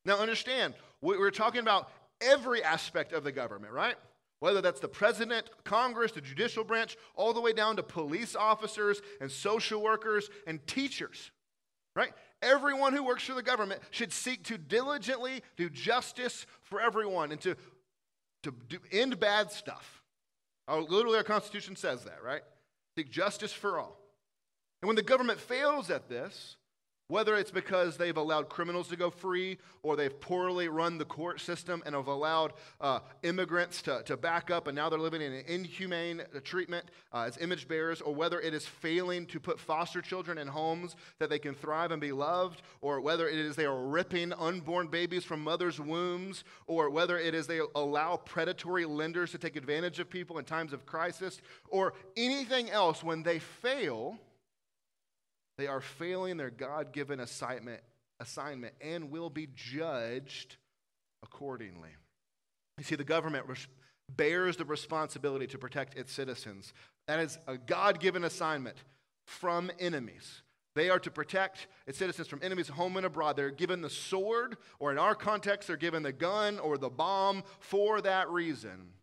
Now, 0.05 0.17
understand, 0.17 0.73
we're 1.01 1.29
talking 1.31 1.61
about 1.61 1.91
every 2.21 2.63
aspect 2.63 3.13
of 3.13 3.23
the 3.23 3.31
government, 3.31 3.73
right? 3.73 3.95
Whether 4.39 4.61
that's 4.61 4.79
the 4.79 4.87
president, 4.87 5.49
Congress, 5.65 6.13
the 6.13 6.21
judicial 6.21 6.63
branch, 6.63 6.95
all 7.15 7.33
the 7.33 7.41
way 7.41 7.51
down 7.51 7.75
to 7.75 7.83
police 7.83 8.35
officers 8.35 9.01
and 9.19 9.29
social 9.29 9.81
workers 9.81 10.29
and 10.47 10.65
teachers, 10.65 11.31
right? 11.95 12.13
Everyone 12.41 12.93
who 12.93 13.03
works 13.03 13.23
for 13.23 13.33
the 13.33 13.43
government 13.43 13.81
should 13.91 14.13
seek 14.13 14.43
to 14.45 14.57
diligently 14.57 15.43
do 15.57 15.69
justice 15.69 16.45
for 16.61 16.79
everyone 16.79 17.33
and 17.33 17.41
to, 17.41 17.57
to 18.43 18.53
do, 18.69 18.79
end 18.91 19.19
bad 19.19 19.51
stuff. 19.51 20.01
Oh, 20.69 20.85
literally, 20.87 21.17
our 21.17 21.23
Constitution 21.23 21.75
says 21.75 22.05
that, 22.05 22.23
right? 22.23 22.43
Seek 22.97 23.11
justice 23.11 23.51
for 23.51 23.77
all. 23.77 23.99
And 24.81 24.87
when 24.87 24.95
the 24.95 25.01
government 25.01 25.39
fails 25.39 25.89
at 25.89 26.07
this, 26.07 26.55
whether 27.09 27.35
it's 27.35 27.51
because 27.51 27.97
they've 27.97 28.17
allowed 28.17 28.47
criminals 28.47 28.87
to 28.87 28.95
go 28.95 29.09
free 29.09 29.57
or 29.83 29.95
they've 29.95 30.21
poorly 30.21 30.69
run 30.69 30.97
the 30.97 31.05
court 31.05 31.41
system 31.41 31.83
and 31.85 31.95
have 31.95 32.07
allowed 32.07 32.53
uh, 32.79 32.99
immigrants 33.23 33.81
to, 33.81 34.01
to 34.03 34.15
back 34.15 34.49
up 34.49 34.67
and 34.67 34.75
now 34.75 34.89
they're 34.89 34.99
living 34.99 35.21
in 35.21 35.33
an 35.33 35.43
inhumane 35.47 36.21
treatment 36.43 36.85
uh, 37.11 37.23
as 37.23 37.37
image 37.37 37.67
bearers, 37.67 37.99
or 38.01 38.13
whether 38.13 38.39
it 38.39 38.53
is 38.53 38.65
failing 38.65 39.25
to 39.25 39.39
put 39.39 39.59
foster 39.59 40.01
children 40.01 40.37
in 40.37 40.47
homes 40.47 40.95
that 41.17 41.29
they 41.29 41.39
can 41.39 41.55
thrive 41.55 41.91
and 41.91 41.99
be 41.99 42.11
loved, 42.11 42.61
or 42.81 43.01
whether 43.01 43.27
it 43.27 43.35
is 43.37 43.55
they 43.55 43.65
are 43.65 43.87
ripping 43.87 44.31
unborn 44.33 44.87
babies 44.87 45.23
from 45.23 45.43
mothers' 45.43 45.79
wombs, 45.79 46.43
or 46.67 46.89
whether 46.89 47.17
it 47.17 47.33
is 47.33 47.47
they 47.47 47.61
allow 47.75 48.17
predatory 48.17 48.85
lenders 48.85 49.31
to 49.31 49.37
take 49.37 49.55
advantage 49.55 49.99
of 49.99 50.09
people 50.09 50.37
in 50.37 50.45
times 50.45 50.73
of 50.73 50.85
crisis, 50.85 51.41
or 51.69 51.93
anything 52.15 52.69
else, 52.69 53.03
when 53.03 53.23
they 53.23 53.39
fail, 53.39 54.19
they 55.59 55.67
are 55.67 55.81
failing 55.81 56.37
their 56.37 56.49
God 56.49 56.93
given 56.93 57.19
assignment, 57.19 57.81
assignment 58.21 58.73
and 58.79 59.11
will 59.11 59.29
be 59.29 59.49
judged 59.53 60.55
accordingly. 61.21 61.89
You 62.77 62.85
see, 62.85 62.95
the 62.95 63.03
government 63.03 63.45
res- 63.45 63.67
bears 64.15 64.55
the 64.55 64.63
responsibility 64.63 65.47
to 65.47 65.57
protect 65.57 65.95
its 65.95 66.13
citizens. 66.13 66.73
That 67.07 67.19
is 67.19 67.37
a 67.45 67.57
God 67.57 67.99
given 67.99 68.23
assignment 68.23 68.77
from 69.25 69.69
enemies. 69.79 70.43
They 70.75 70.89
are 70.89 70.99
to 70.99 71.11
protect 71.11 71.67
its 71.85 71.97
citizens 71.97 72.29
from 72.29 72.39
enemies 72.41 72.69
home 72.69 72.95
and 72.95 73.05
abroad. 73.05 73.35
They're 73.35 73.51
given 73.51 73.81
the 73.81 73.89
sword, 73.89 74.55
or 74.79 74.91
in 74.91 74.97
our 74.97 75.13
context, 75.13 75.67
they're 75.67 75.75
given 75.75 76.03
the 76.03 76.13
gun 76.13 76.57
or 76.59 76.77
the 76.77 76.89
bomb 76.89 77.43
for 77.59 77.99
that 77.99 78.29
reason. 78.29 78.93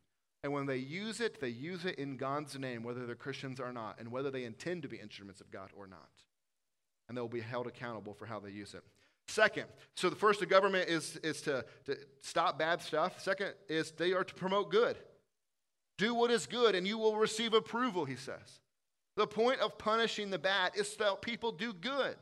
And 0.42 0.54
when 0.54 0.64
they 0.64 0.78
use 0.78 1.20
it, 1.20 1.38
they 1.38 1.48
use 1.48 1.84
it 1.84 1.96
in 1.96 2.16
God's 2.16 2.58
name, 2.58 2.82
whether 2.82 3.04
they're 3.04 3.14
Christians 3.14 3.60
or 3.60 3.72
not, 3.72 3.96
and 3.98 4.10
whether 4.10 4.30
they 4.30 4.44
intend 4.44 4.82
to 4.82 4.88
be 4.88 4.96
instruments 4.96 5.42
of 5.42 5.50
God 5.50 5.68
or 5.76 5.86
not 5.86 6.08
and 7.08 7.16
they'll 7.16 7.28
be 7.28 7.40
held 7.40 7.66
accountable 7.66 8.14
for 8.14 8.26
how 8.26 8.40
they 8.40 8.50
use 8.50 8.74
it. 8.74 8.82
Second, 9.28 9.66
so 9.96 10.08
the 10.08 10.16
first, 10.16 10.40
the 10.40 10.46
government 10.46 10.88
is, 10.88 11.16
is 11.22 11.40
to, 11.42 11.64
to 11.84 11.96
stop 12.20 12.58
bad 12.58 12.80
stuff. 12.80 13.20
Second 13.20 13.54
is 13.68 13.90
they 13.92 14.12
are 14.12 14.24
to 14.24 14.34
promote 14.34 14.70
good. 14.70 14.96
Do 15.98 16.14
what 16.14 16.30
is 16.30 16.46
good, 16.46 16.74
and 16.74 16.86
you 16.86 16.98
will 16.98 17.16
receive 17.16 17.54
approval, 17.54 18.04
he 18.04 18.16
says. 18.16 18.60
The 19.16 19.26
point 19.26 19.60
of 19.60 19.78
punishing 19.78 20.30
the 20.30 20.38
bad 20.38 20.72
is 20.76 20.94
that 20.96 21.22
people 21.22 21.50
do 21.50 21.72
good. 21.72 22.16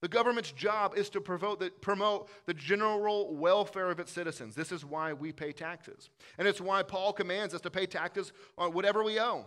The 0.00 0.08
government's 0.08 0.52
job 0.52 0.96
is 0.96 1.08
to 1.10 1.20
the, 1.20 1.72
promote 1.80 2.28
the 2.46 2.54
general 2.54 3.34
welfare 3.34 3.90
of 3.90 3.98
its 3.98 4.12
citizens. 4.12 4.54
This 4.54 4.70
is 4.70 4.84
why 4.84 5.12
we 5.12 5.32
pay 5.32 5.50
taxes. 5.50 6.10
And 6.38 6.46
it's 6.46 6.60
why 6.60 6.82
Paul 6.82 7.12
commands 7.12 7.54
us 7.54 7.62
to 7.62 7.70
pay 7.70 7.86
taxes 7.86 8.32
on 8.58 8.72
whatever 8.72 9.02
we 9.02 9.18
owe. 9.18 9.46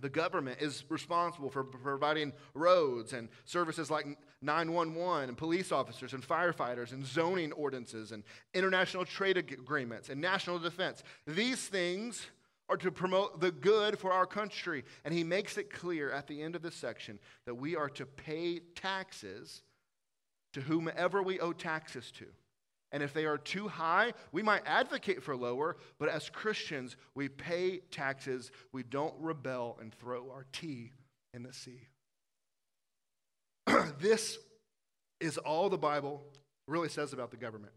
The 0.00 0.08
government 0.08 0.60
is 0.60 0.84
responsible 0.88 1.50
for 1.50 1.64
providing 1.64 2.32
roads 2.52 3.12
and 3.12 3.28
services 3.44 3.90
like 3.90 4.06
911 4.42 5.28
and 5.28 5.38
police 5.38 5.70
officers 5.72 6.12
and 6.12 6.22
firefighters 6.26 6.92
and 6.92 7.06
zoning 7.06 7.52
ordinances 7.52 8.12
and 8.12 8.24
international 8.54 9.04
trade 9.04 9.36
agreements 9.36 10.08
and 10.08 10.20
national 10.20 10.58
defense. 10.58 11.02
These 11.26 11.68
things 11.68 12.26
are 12.68 12.76
to 12.78 12.90
promote 12.90 13.40
the 13.40 13.52
good 13.52 13.98
for 13.98 14.12
our 14.12 14.26
country. 14.26 14.84
And 15.04 15.12
he 15.12 15.22
makes 15.22 15.58
it 15.58 15.70
clear 15.70 16.10
at 16.10 16.26
the 16.26 16.42
end 16.42 16.56
of 16.56 16.62
this 16.62 16.74
section 16.74 17.18
that 17.46 17.54
we 17.54 17.76
are 17.76 17.90
to 17.90 18.06
pay 18.06 18.60
taxes 18.74 19.62
to 20.54 20.60
whomever 20.60 21.22
we 21.22 21.40
owe 21.40 21.52
taxes 21.52 22.10
to. 22.12 22.26
And 22.94 23.02
if 23.02 23.12
they 23.12 23.24
are 23.24 23.38
too 23.38 23.66
high, 23.66 24.12
we 24.30 24.40
might 24.40 24.62
advocate 24.66 25.20
for 25.20 25.34
lower, 25.34 25.78
but 25.98 26.08
as 26.08 26.30
Christians, 26.30 26.94
we 27.16 27.28
pay 27.28 27.78
taxes. 27.90 28.52
We 28.72 28.84
don't 28.84 29.12
rebel 29.18 29.76
and 29.80 29.92
throw 29.92 30.30
our 30.30 30.46
tea 30.52 30.92
in 31.34 31.42
the 31.42 31.52
sea. 31.52 31.88
this 33.98 34.38
is 35.20 35.38
all 35.38 35.68
the 35.68 35.76
Bible 35.76 36.22
really 36.68 36.88
says 36.88 37.12
about 37.12 37.32
the 37.32 37.36
government. 37.36 37.72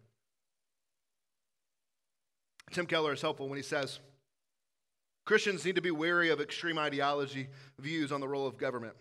Tim 2.71 2.86
Keller 2.86 3.13
is 3.13 3.21
helpful 3.21 3.49
when 3.49 3.58
he 3.58 3.63
says 3.63 3.99
Christians 5.25 5.65
need 5.65 5.77
to 5.77 5.82
be 5.82 5.89
wary 5.89 6.30
of 6.30 6.39
extreme 6.39 6.77
ideology 6.77 7.47
views 7.80 8.12
on 8.12 8.21
the 8.21 8.27
role 8.27 8.45
of 8.45 8.60
government. 8.60 8.93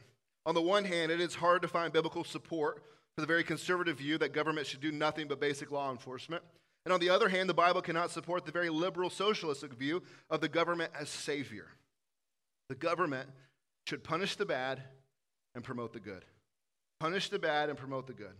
On 0.46 0.54
the 0.54 0.62
one 0.62 0.86
hand, 0.86 1.12
it 1.12 1.20
is 1.20 1.34
hard 1.34 1.60
to 1.60 1.68
find 1.68 1.92
biblical 1.92 2.24
support 2.24 2.82
for 3.16 3.22
the 3.22 3.26
very 3.26 3.44
conservative 3.44 3.98
view 3.98 4.18
that 4.18 4.34
government 4.34 4.66
should 4.66 4.80
do 4.80 4.92
nothing 4.92 5.26
but 5.26 5.40
basic 5.40 5.70
law 5.70 5.90
enforcement. 5.90 6.42
And 6.84 6.92
on 6.92 7.00
the 7.00 7.08
other 7.10 7.28
hand, 7.28 7.48
the 7.48 7.54
Bible 7.54 7.80
cannot 7.82 8.10
support 8.10 8.44
the 8.44 8.52
very 8.52 8.68
liberal 8.68 9.10
socialistic 9.10 9.72
view 9.72 10.02
of 10.30 10.40
the 10.40 10.48
government 10.48 10.92
as 10.98 11.08
savior. 11.08 11.66
The 12.68 12.74
government 12.74 13.28
should 13.88 14.04
punish 14.04 14.36
the 14.36 14.46
bad 14.46 14.82
and 15.54 15.64
promote 15.64 15.94
the 15.94 16.00
good. 16.00 16.24
Punish 17.00 17.30
the 17.30 17.38
bad 17.38 17.70
and 17.70 17.78
promote 17.78 18.06
the 18.06 18.12
good. 18.12 18.34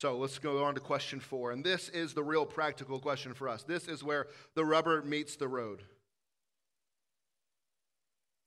So 0.00 0.18
let's 0.18 0.38
go 0.40 0.64
on 0.64 0.74
to 0.74 0.80
question 0.80 1.20
four. 1.20 1.52
And 1.52 1.62
this 1.62 1.88
is 1.88 2.12
the 2.12 2.24
real 2.24 2.44
practical 2.44 2.98
question 2.98 3.34
for 3.34 3.48
us. 3.48 3.62
This 3.62 3.86
is 3.86 4.02
where 4.02 4.26
the 4.56 4.64
rubber 4.64 5.02
meets 5.02 5.36
the 5.36 5.46
road. 5.46 5.82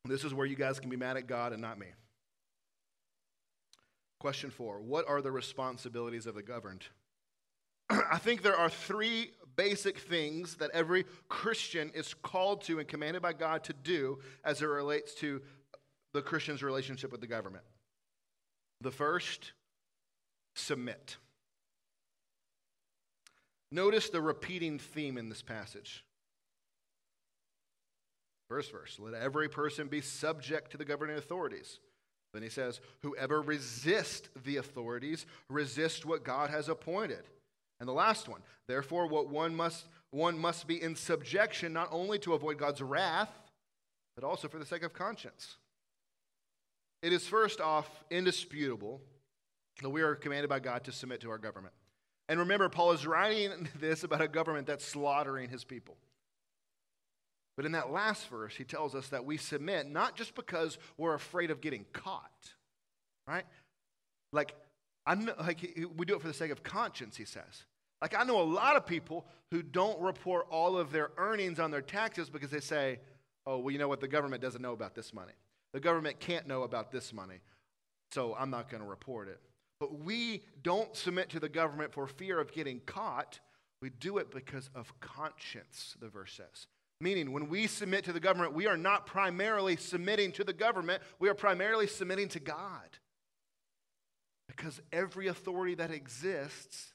This 0.04 0.25
is 0.25 0.34
where 0.34 0.45
you 0.45 0.58
guys 0.58 0.80
can 0.80 0.89
be 0.89 0.97
mad 0.97 1.15
at 1.15 1.28
God 1.28 1.54
and 1.54 1.62
not 1.62 1.80
me. 1.80 1.88
Question 4.25 4.49
four 4.49 4.81
What 4.81 5.07
are 5.07 5.21
the 5.21 5.31
responsibilities 5.31 6.25
of 6.25 6.33
the 6.33 6.41
governed? 6.41 6.83
I 7.91 8.17
think 8.17 8.41
there 8.41 8.57
are 8.57 8.71
three 8.71 9.29
basic 9.55 9.99
things 9.99 10.55
that 10.55 10.71
every 10.71 11.05
Christian 11.29 11.91
is 11.93 12.15
called 12.15 12.63
to 12.63 12.79
and 12.79 12.88
commanded 12.88 13.21
by 13.21 13.33
God 13.33 13.63
to 13.65 13.73
do 13.73 14.17
as 14.43 14.63
it 14.63 14.65
relates 14.65 15.13
to 15.19 15.43
the 16.13 16.23
Christian's 16.23 16.63
relationship 16.63 17.11
with 17.11 17.21
the 17.21 17.27
government. 17.27 17.65
The 18.81 18.89
first, 18.89 19.51
submit. 20.55 21.17
Notice 23.71 24.09
the 24.09 24.21
repeating 24.21 24.79
theme 24.79 25.19
in 25.19 25.29
this 25.29 25.43
passage. 25.43 26.03
First 28.49 28.71
verse, 28.71 28.97
let 28.99 29.13
every 29.13 29.49
person 29.49 29.88
be 29.88 30.01
subject 30.01 30.71
to 30.71 30.77
the 30.77 30.85
governing 30.85 31.17
authorities. 31.17 31.77
Then 32.36 32.43
he 32.43 32.50
says, 32.50 32.82
whoever 33.02 33.41
resists 33.41 34.28
the 34.43 34.58
authorities 34.58 35.26
resists 35.50 36.06
what 36.06 36.26
God 36.26 36.50
has 36.50 36.67
appointed. 36.67 37.24
And 37.80 37.88
the 37.88 37.93
last 37.93 38.28
one, 38.28 38.41
therefore, 38.67 39.08
what 39.08 39.30
one 39.30 39.56
must 39.56 39.86
one 40.12 40.38
must 40.38 40.67
be 40.67 40.82
in 40.82 40.95
subjection 40.95 41.74
not 41.74 41.89
only 41.91 42.19
to 42.19 42.34
avoid 42.34 42.58
God's 42.58 42.82
wrath, 42.82 43.32
but 44.15 44.26
also 44.26 44.48
for 44.48 44.58
the 44.58 44.65
sake 44.65 44.84
of 44.84 44.93
conscience. 44.93 45.58
It 47.02 47.13
is 47.13 47.28
first 47.28 47.62
off 47.62 47.89
indisputable 48.10 49.02
that 49.82 49.89
we 49.89 50.02
are 50.02 50.15
commanded 50.15 50.50
by 50.50 50.60
God 50.60 50.84
to 50.86 50.91
submit 50.91 51.21
to 51.21 51.30
our 51.30 51.38
government. 51.38 51.74
And 52.28 52.39
remember, 52.39 52.67
Paul 52.67 52.91
is 52.91 53.06
writing 53.06 53.69
this 53.80 54.04
about 54.04 54.21
a 54.21 54.28
government 54.28 54.67
that's 54.67 54.86
slaughtering 54.86 55.50
his 55.50 55.63
people. 55.63 55.95
But 57.55 57.65
in 57.65 57.71
that 57.71 57.91
last 57.91 58.27
verse, 58.27 58.55
he 58.55 58.63
tells 58.63 58.95
us 58.95 59.07
that 59.09 59.25
we 59.25 59.37
submit 59.37 59.89
not 59.89 60.15
just 60.15 60.35
because 60.35 60.77
we're 60.97 61.13
afraid 61.13 61.51
of 61.51 61.61
getting 61.61 61.85
caught, 61.93 62.53
right? 63.27 63.45
Like, 64.33 64.55
I 65.05 65.15
know, 65.15 65.33
like 65.39 65.61
we 65.95 66.05
do 66.05 66.15
it 66.15 66.21
for 66.21 66.27
the 66.27 66.33
sake 66.33 66.51
of 66.51 66.63
conscience, 66.63 67.15
he 67.15 67.25
says. 67.25 67.65
Like, 68.01 68.13
I 68.13 68.23
know 68.23 68.41
a 68.41 68.43
lot 68.43 68.75
of 68.75 68.85
people 68.85 69.25
who 69.51 69.63
don't 69.63 69.99
report 70.01 70.47
all 70.49 70.77
of 70.77 70.91
their 70.91 71.11
earnings 71.17 71.59
on 71.59 71.71
their 71.71 71.81
taxes 71.81 72.29
because 72.29 72.49
they 72.49 72.59
say, 72.59 72.99
oh, 73.45 73.59
well, 73.59 73.71
you 73.71 73.79
know 73.79 73.87
what? 73.87 74.01
The 74.01 74.07
government 74.07 74.41
doesn't 74.41 74.61
know 74.61 74.73
about 74.73 74.95
this 74.95 75.13
money. 75.13 75.33
The 75.73 75.79
government 75.79 76.19
can't 76.19 76.47
know 76.47 76.63
about 76.63 76.91
this 76.91 77.13
money, 77.13 77.39
so 78.11 78.35
I'm 78.37 78.49
not 78.49 78.69
going 78.69 78.83
to 78.83 78.89
report 78.89 79.29
it. 79.29 79.39
But 79.79 79.99
we 79.99 80.43
don't 80.61 80.95
submit 80.95 81.29
to 81.29 81.39
the 81.39 81.49
government 81.49 81.93
for 81.93 82.07
fear 82.07 82.39
of 82.39 82.51
getting 82.51 82.81
caught. 82.85 83.39
We 83.81 83.89
do 83.89 84.17
it 84.17 84.31
because 84.31 84.69
of 84.73 84.93
conscience, 84.99 85.95
the 85.99 86.07
verse 86.07 86.33
says. 86.33 86.67
Meaning, 87.01 87.34
when 87.34 87.49
we 87.49 87.67
submit 87.67 88.05
to 88.05 88.13
the 88.13 88.19
government, 88.19 88.53
we 88.53 88.67
are 88.67 88.77
not 88.77 89.05
primarily 89.05 89.75
submitting 89.75 90.31
to 90.34 90.43
the 90.43 90.53
government, 90.53 91.03
we 91.19 91.29
are 91.29 91.34
primarily 91.34 91.88
submitting 91.88 92.29
to 92.29 92.39
God. 92.39 92.97
Because 94.47 94.81
every 94.93 95.27
authority 95.27 95.75
that 95.75 95.91
exists 95.91 96.93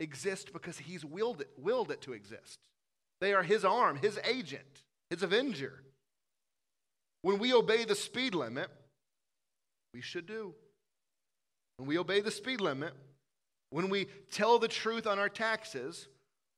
exists 0.00 0.50
because 0.52 0.76
He's 0.78 1.04
willed 1.04 1.40
it, 1.40 1.50
willed 1.56 1.90
it 1.90 2.02
to 2.02 2.12
exist. 2.12 2.60
They 3.20 3.32
are 3.32 3.42
His 3.42 3.64
arm, 3.64 3.96
His 3.96 4.18
agent, 4.24 4.82
His 5.08 5.22
avenger. 5.22 5.82
When 7.22 7.38
we 7.38 7.54
obey 7.54 7.84
the 7.84 7.94
speed 7.94 8.34
limit, 8.34 8.68
we 9.94 10.02
should 10.02 10.26
do. 10.26 10.54
When 11.78 11.88
we 11.88 11.98
obey 11.98 12.20
the 12.20 12.30
speed 12.30 12.60
limit, 12.60 12.92
when 13.70 13.88
we 13.88 14.08
tell 14.30 14.58
the 14.58 14.68
truth 14.68 15.06
on 15.06 15.18
our 15.18 15.28
taxes, 15.28 16.08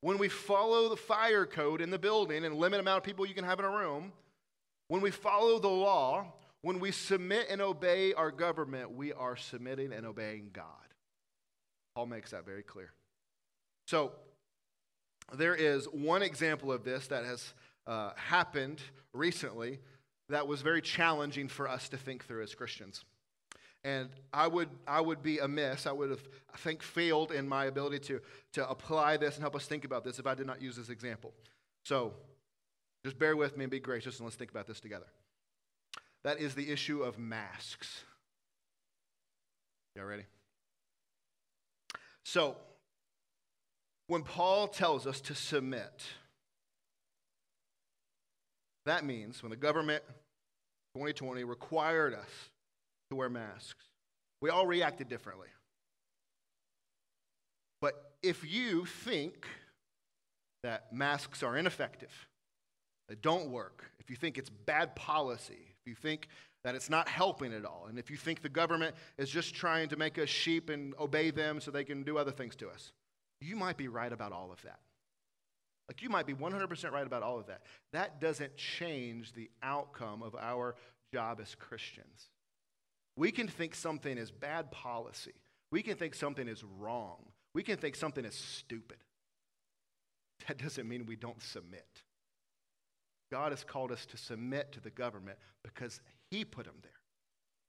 when 0.00 0.18
we 0.18 0.28
follow 0.28 0.88
the 0.88 0.96
fire 0.96 1.46
code 1.46 1.80
in 1.80 1.90
the 1.90 1.98
building 1.98 2.44
and 2.44 2.54
limit 2.56 2.80
amount 2.80 2.98
of 2.98 3.04
people 3.04 3.26
you 3.26 3.34
can 3.34 3.44
have 3.44 3.58
in 3.58 3.64
a 3.64 3.70
room, 3.70 4.12
when 4.88 5.00
we 5.00 5.10
follow 5.10 5.58
the 5.58 5.68
law, 5.68 6.32
when 6.62 6.80
we 6.80 6.90
submit 6.90 7.46
and 7.50 7.60
obey 7.60 8.12
our 8.12 8.30
government, 8.30 8.94
we 8.94 9.12
are 9.12 9.36
submitting 9.36 9.92
and 9.92 10.06
obeying 10.06 10.50
God. 10.52 10.64
Paul 11.94 12.06
makes 12.06 12.30
that 12.32 12.44
very 12.44 12.62
clear. 12.62 12.92
So, 13.86 14.12
there 15.34 15.54
is 15.54 15.86
one 15.86 16.22
example 16.22 16.70
of 16.70 16.84
this 16.84 17.08
that 17.08 17.24
has 17.24 17.54
uh, 17.86 18.10
happened 18.16 18.80
recently 19.12 19.80
that 20.28 20.46
was 20.46 20.62
very 20.62 20.82
challenging 20.82 21.48
for 21.48 21.68
us 21.68 21.88
to 21.88 21.96
think 21.96 22.24
through 22.24 22.42
as 22.42 22.54
Christians. 22.54 23.04
And 23.84 24.08
I 24.32 24.48
would, 24.48 24.68
I 24.86 25.00
would 25.00 25.22
be 25.22 25.38
amiss, 25.38 25.86
I 25.86 25.92
would 25.92 26.10
have, 26.10 26.26
I 26.52 26.56
think, 26.58 26.82
failed 26.82 27.30
in 27.30 27.48
my 27.48 27.66
ability 27.66 28.00
to, 28.00 28.20
to 28.54 28.68
apply 28.68 29.16
this 29.16 29.36
and 29.36 29.42
help 29.42 29.54
us 29.54 29.66
think 29.66 29.84
about 29.84 30.02
this 30.02 30.18
if 30.18 30.26
I 30.26 30.34
did 30.34 30.46
not 30.46 30.60
use 30.60 30.76
this 30.76 30.88
example. 30.88 31.32
So 31.84 32.14
just 33.04 33.18
bear 33.18 33.36
with 33.36 33.56
me 33.56 33.64
and 33.64 33.70
be 33.70 33.78
gracious 33.78 34.18
and 34.18 34.26
let's 34.26 34.34
think 34.34 34.50
about 34.50 34.66
this 34.66 34.80
together. 34.80 35.06
That 36.24 36.40
is 36.40 36.56
the 36.56 36.72
issue 36.72 37.02
of 37.02 37.20
masks. 37.20 38.02
Y'all 39.94 40.06
ready? 40.06 40.24
So, 42.24 42.56
when 44.08 44.22
Paul 44.22 44.66
tells 44.66 45.06
us 45.06 45.20
to 45.20 45.34
submit, 45.36 46.02
that 48.84 49.04
means 49.04 49.42
when 49.42 49.50
the 49.50 49.56
government 49.56 50.02
2020 50.94 51.44
required 51.44 52.14
us 52.14 52.50
to 53.10 53.16
wear 53.16 53.28
masks, 53.28 53.84
we 54.40 54.50
all 54.50 54.66
reacted 54.66 55.08
differently. 55.08 55.48
But 57.80 58.12
if 58.22 58.50
you 58.50 58.84
think 58.84 59.46
that 60.62 60.92
masks 60.92 61.42
are 61.42 61.56
ineffective, 61.56 62.12
they 63.08 63.14
don't 63.14 63.50
work, 63.50 63.84
if 64.00 64.10
you 64.10 64.16
think 64.16 64.38
it's 64.38 64.50
bad 64.50 64.96
policy, 64.96 65.74
if 65.80 65.86
you 65.86 65.94
think 65.94 66.28
that 66.64 66.74
it's 66.74 66.90
not 66.90 67.08
helping 67.08 67.52
at 67.52 67.64
all, 67.64 67.86
and 67.88 67.98
if 67.98 68.10
you 68.10 68.16
think 68.16 68.42
the 68.42 68.48
government 68.48 68.96
is 69.18 69.30
just 69.30 69.54
trying 69.54 69.88
to 69.88 69.96
make 69.96 70.18
us 70.18 70.28
sheep 70.28 70.70
and 70.70 70.94
obey 70.98 71.30
them 71.30 71.60
so 71.60 71.70
they 71.70 71.84
can 71.84 72.02
do 72.02 72.18
other 72.18 72.32
things 72.32 72.56
to 72.56 72.68
us, 72.68 72.92
you 73.40 73.54
might 73.54 73.76
be 73.76 73.86
right 73.86 74.12
about 74.12 74.32
all 74.32 74.50
of 74.50 74.60
that. 74.62 74.80
Like 75.88 76.02
you 76.02 76.08
might 76.08 76.26
be 76.26 76.34
100% 76.34 76.90
right 76.90 77.06
about 77.06 77.22
all 77.22 77.38
of 77.38 77.46
that. 77.46 77.62
That 77.92 78.20
doesn't 78.20 78.56
change 78.56 79.32
the 79.32 79.48
outcome 79.62 80.22
of 80.22 80.34
our 80.34 80.74
job 81.12 81.38
as 81.40 81.54
Christians. 81.54 82.30
We 83.16 83.32
can 83.32 83.48
think 83.48 83.74
something 83.74 84.18
is 84.18 84.30
bad 84.30 84.70
policy. 84.70 85.32
We 85.70 85.82
can 85.82 85.96
think 85.96 86.14
something 86.14 86.48
is 86.48 86.62
wrong. 86.78 87.16
We 87.54 87.62
can 87.62 87.76
think 87.76 87.96
something 87.96 88.24
is 88.24 88.34
stupid. 88.34 88.98
That 90.46 90.58
doesn't 90.58 90.86
mean 90.86 91.06
we 91.06 91.16
don't 91.16 91.42
submit. 91.42 92.02
God 93.32 93.52
has 93.52 93.64
called 93.64 93.90
us 93.90 94.06
to 94.06 94.16
submit 94.16 94.72
to 94.72 94.80
the 94.80 94.90
government 94.90 95.38
because 95.62 96.00
He 96.30 96.44
put 96.44 96.66
them 96.66 96.76
there. 96.82 96.92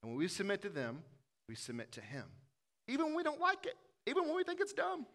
And 0.03 0.11
when 0.11 0.19
we 0.19 0.27
submit 0.27 0.61
to 0.63 0.69
them, 0.69 0.99
we 1.47 1.55
submit 1.55 1.91
to 1.93 2.01
Him. 2.01 2.25
Even 2.87 3.07
when 3.07 3.15
we 3.15 3.23
don't 3.23 3.39
like 3.39 3.65
it, 3.65 3.75
even 4.05 4.25
when 4.25 4.35
we 4.35 4.43
think 4.43 4.59
it's 4.59 4.73
dumb, 4.73 5.05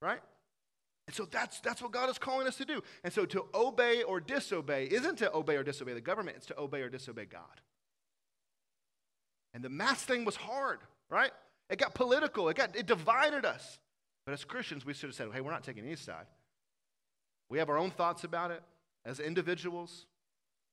right? 0.00 0.20
And 1.06 1.14
so 1.14 1.24
that's, 1.24 1.60
that's 1.60 1.82
what 1.82 1.92
God 1.92 2.08
is 2.08 2.18
calling 2.18 2.46
us 2.46 2.56
to 2.56 2.64
do. 2.64 2.82
And 3.04 3.12
so 3.12 3.26
to 3.26 3.46
obey 3.54 4.02
or 4.02 4.20
disobey 4.20 4.86
isn't 4.86 5.18
to 5.18 5.32
obey 5.34 5.56
or 5.56 5.64
disobey 5.64 5.94
the 5.94 6.00
government, 6.00 6.36
it's 6.36 6.46
to 6.46 6.58
obey 6.58 6.80
or 6.82 6.88
disobey 6.88 7.26
God. 7.26 7.60
And 9.54 9.62
the 9.62 9.68
mass 9.68 10.02
thing 10.02 10.24
was 10.24 10.36
hard, 10.36 10.80
right? 11.10 11.30
It 11.68 11.78
got 11.78 11.94
political, 11.94 12.48
it, 12.48 12.56
got, 12.56 12.76
it 12.76 12.86
divided 12.86 13.44
us. 13.44 13.78
But 14.24 14.32
as 14.32 14.44
Christians, 14.44 14.86
we 14.86 14.94
should 14.94 15.08
have 15.08 15.14
said, 15.14 15.28
hey, 15.32 15.40
we're 15.40 15.50
not 15.50 15.64
taking 15.64 15.84
any 15.84 15.96
side. 15.96 16.26
We 17.50 17.58
have 17.58 17.68
our 17.68 17.76
own 17.76 17.90
thoughts 17.90 18.24
about 18.24 18.50
it 18.50 18.62
as 19.04 19.20
individuals, 19.20 20.06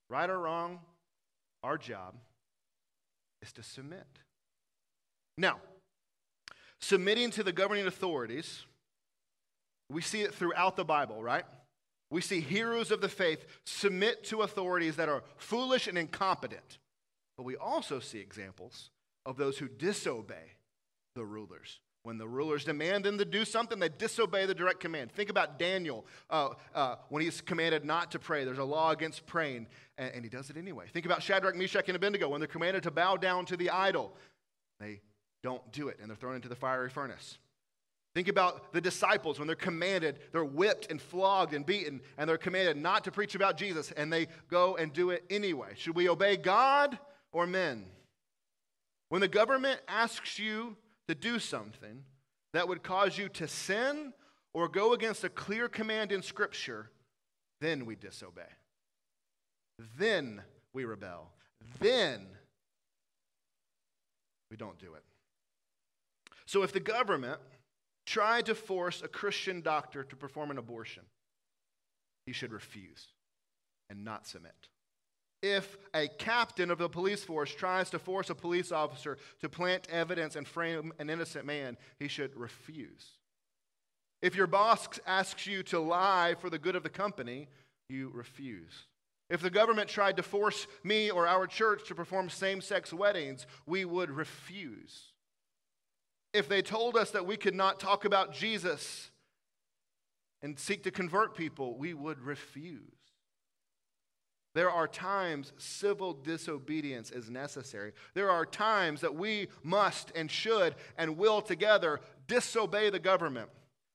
right 0.10 0.30
or 0.30 0.40
wrong. 0.40 0.80
Our 1.64 1.78
job 1.78 2.16
is 3.42 3.52
to 3.54 3.64
submit. 3.64 4.08
Now, 5.38 5.58
submitting 6.80 7.32
to 7.32 7.44
the 7.44 7.52
governing 7.52 7.88
authorities 7.88 8.64
we 9.90 10.02
see 10.02 10.22
it 10.22 10.34
throughout 10.34 10.76
the 10.76 10.86
Bible, 10.86 11.22
right? 11.22 11.46
We 12.12 12.22
see 12.22 12.42
heroes 12.42 12.92
of 12.92 13.02
the 13.02 13.10
faith 13.10 13.46
submit 13.66 14.24
to 14.26 14.42
authorities 14.42 14.96
that 14.98 15.10
are 15.10 15.24
foolish 15.38 15.88
and 15.88 15.98
incompetent. 15.98 16.78
But 17.40 17.46
we 17.46 17.56
also 17.56 18.02
see 18.02 18.20
examples 18.20 18.90
of 19.26 19.38
those 19.38 19.58
who 19.58 19.70
disobey 19.70 20.58
the 21.16 21.24
rulers. 21.24 21.80
When 22.04 22.18
the 22.18 22.28
rulers 22.28 22.66
demand 22.66 23.06
them 23.06 23.18
to 23.18 23.24
do 23.24 23.46
something, 23.46 23.80
they 23.80 23.88
disobey 23.88 24.46
the 24.46 24.54
direct 24.54 24.82
command. 24.82 25.14
Think 25.14 25.30
about 25.30 25.58
Daniel 25.58 26.06
uh, 26.30 26.50
uh, 26.76 26.96
when 27.08 27.24
he's 27.24 27.40
commanded 27.40 27.86
not 27.86 28.12
to 28.12 28.20
pray. 28.20 28.44
There's 28.44 28.58
a 28.58 28.66
law 28.66 28.92
against 28.92 29.26
praying, 29.26 29.68
and, 29.98 30.16
and 30.16 30.24
he 30.26 30.30
does 30.30 30.50
it 30.50 30.58
anyway. 30.58 30.88
Think 30.92 31.06
about 31.06 31.24
Shadrach, 31.24 31.56
Meshach, 31.56 31.88
and 31.88 31.96
Abednego 31.96 32.28
when 32.28 32.42
they're 32.42 32.48
commanded 32.50 32.84
to 32.84 32.92
bow 32.92 33.16
down 33.16 33.46
to 33.46 33.56
the 33.56 33.70
idol. 33.70 34.14
They 34.82 35.00
don't 35.42 35.72
do 35.72 35.88
it, 35.88 36.00
and 36.02 36.10
they're 36.10 36.18
thrown 36.18 36.36
into 36.36 36.50
the 36.50 36.58
fiery 36.58 36.90
furnace. 36.90 37.38
Think 38.16 38.28
about 38.28 38.74
the 38.74 38.82
disciples 38.82 39.40
when 39.40 39.48
they're 39.48 39.56
commanded, 39.56 40.20
they're 40.34 40.44
whipped 40.44 40.92
and 40.92 41.02
flogged 41.02 41.54
and 41.54 41.66
beaten, 41.66 42.02
and 42.18 42.30
they're 42.30 42.38
commanded 42.38 42.76
not 42.76 43.06
to 43.06 43.12
preach 43.12 43.34
about 43.34 43.56
Jesus, 43.56 43.94
and 43.94 44.12
they 44.12 44.28
go 44.50 44.76
and 44.76 44.92
do 44.92 45.12
it 45.12 45.24
anyway. 45.30 45.70
Should 45.76 45.96
we 45.96 46.10
obey 46.10 46.36
God 46.36 47.00
or 47.32 47.48
men? 47.48 47.86
When 49.10 49.22
the 49.22 49.28
government 49.28 49.82
asks 49.88 50.38
you 50.38 50.78
to 51.08 51.16
do 51.16 51.40
something 51.40 52.04
that 52.54 52.68
would 52.68 52.84
cause 52.84 53.18
you 53.18 53.30
to 53.30 53.48
sin 53.48 54.14
or 54.54 54.68
go 54.68 54.94
against 54.94 55.24
a 55.24 55.30
clear 55.30 55.68
command 55.68 56.12
in 56.12 56.22
Scripture, 56.22 56.92
then 57.62 57.86
we 57.86 57.96
disobey. 57.96 58.42
Then 59.98 60.42
we 60.74 60.86
rebel. 60.86 61.32
Then 61.80 62.28
we 64.50 64.58
don't 64.58 64.80
do 64.80 64.94
it. 64.94 65.04
So 66.46 66.64
if 66.64 66.74
the 66.74 66.80
government 66.80 67.40
tried 68.06 68.48
to 68.48 68.56
force 68.56 69.02
a 69.04 69.08
Christian 69.08 69.62
doctor 69.62 70.04
to 70.04 70.16
perform 70.16 70.52
an 70.52 70.58
abortion, 70.58 71.04
he 72.26 72.34
should 72.34 72.52
refuse 72.52 73.08
and 73.90 74.04
not 74.04 74.28
submit. 74.28 74.70
If 75.42 75.78
a 75.94 76.08
captain 76.08 76.70
of 76.70 76.78
the 76.78 76.90
police 76.90 77.24
force 77.24 77.54
tries 77.54 77.90
to 77.92 78.00
force 78.00 78.30
a 78.30 78.36
police 78.36 78.72
officer 78.72 79.18
to 79.40 79.50
plant 79.50 79.88
evidence 79.90 80.36
and 80.36 80.48
frame 80.48 80.92
an 81.00 81.10
innocent 81.10 81.46
man, 81.46 81.78
he 81.98 82.08
should 82.08 82.36
refuse. 82.36 83.18
If 84.22 84.36
your 84.36 84.48
boss 84.48 84.88
asks 85.08 85.48
you 85.48 85.64
to 85.64 85.80
lie 85.80 86.36
for 86.42 86.50
the 86.50 86.60
good 86.60 86.76
of 86.76 86.84
the 86.84 86.90
company, 86.90 87.48
you 87.88 88.12
refuse. 88.14 88.88
If 89.30 89.42
the 89.42 89.50
government 89.50 89.90
tried 89.90 90.18
to 90.18 90.24
force 90.24 90.68
me 90.84 91.10
or 91.10 91.28
our 91.28 91.48
church 91.48 91.88
to 91.88 91.96
perform 91.96 92.30
same 92.30 92.60
sex 92.62 92.92
weddings, 92.92 93.46
we 93.66 93.86
would 93.86 94.10
refuse. 94.10 95.14
If 96.34 96.50
they 96.50 96.62
told 96.62 96.98
us 96.98 97.12
that 97.12 97.26
we 97.26 97.38
could 97.38 97.56
not 97.56 97.80
talk 97.80 98.06
about 98.06 98.34
Jesus 98.34 99.10
and 100.42 100.60
seek 100.60 100.84
to 100.84 100.92
convert 100.92 101.36
people, 101.36 101.78
we 101.78 101.94
would 101.94 102.22
refuse. 102.22 102.99
There 104.56 104.72
are 104.72 104.88
times 104.88 105.54
civil 105.58 106.14
disobedience 106.14 107.12
is 107.12 107.30
necessary. 107.30 107.94
There 108.16 108.32
are 108.32 108.46
times 108.46 109.02
that 109.02 109.14
we 109.14 109.48
must 109.64 110.12
and 110.16 110.30
should 110.30 110.76
and 110.98 111.18
will 111.18 111.42
together 111.42 112.02
disobey 112.28 112.90
the 112.90 113.00
government. 113.00 113.50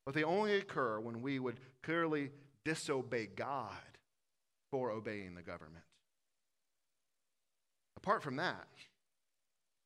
But 0.07 0.15
they 0.15 0.23
only 0.23 0.57
occur 0.57 1.01
when 1.01 1.23
we 1.23 1.39
would 1.39 1.59
clearly 1.83 2.31
disobey 2.65 3.27
God 3.35 3.73
for 4.71 4.91
obeying 4.91 5.35
the 5.35 5.43
government. 5.43 5.85
Apart 7.97 8.23
from 8.23 8.37
that, 8.37 8.67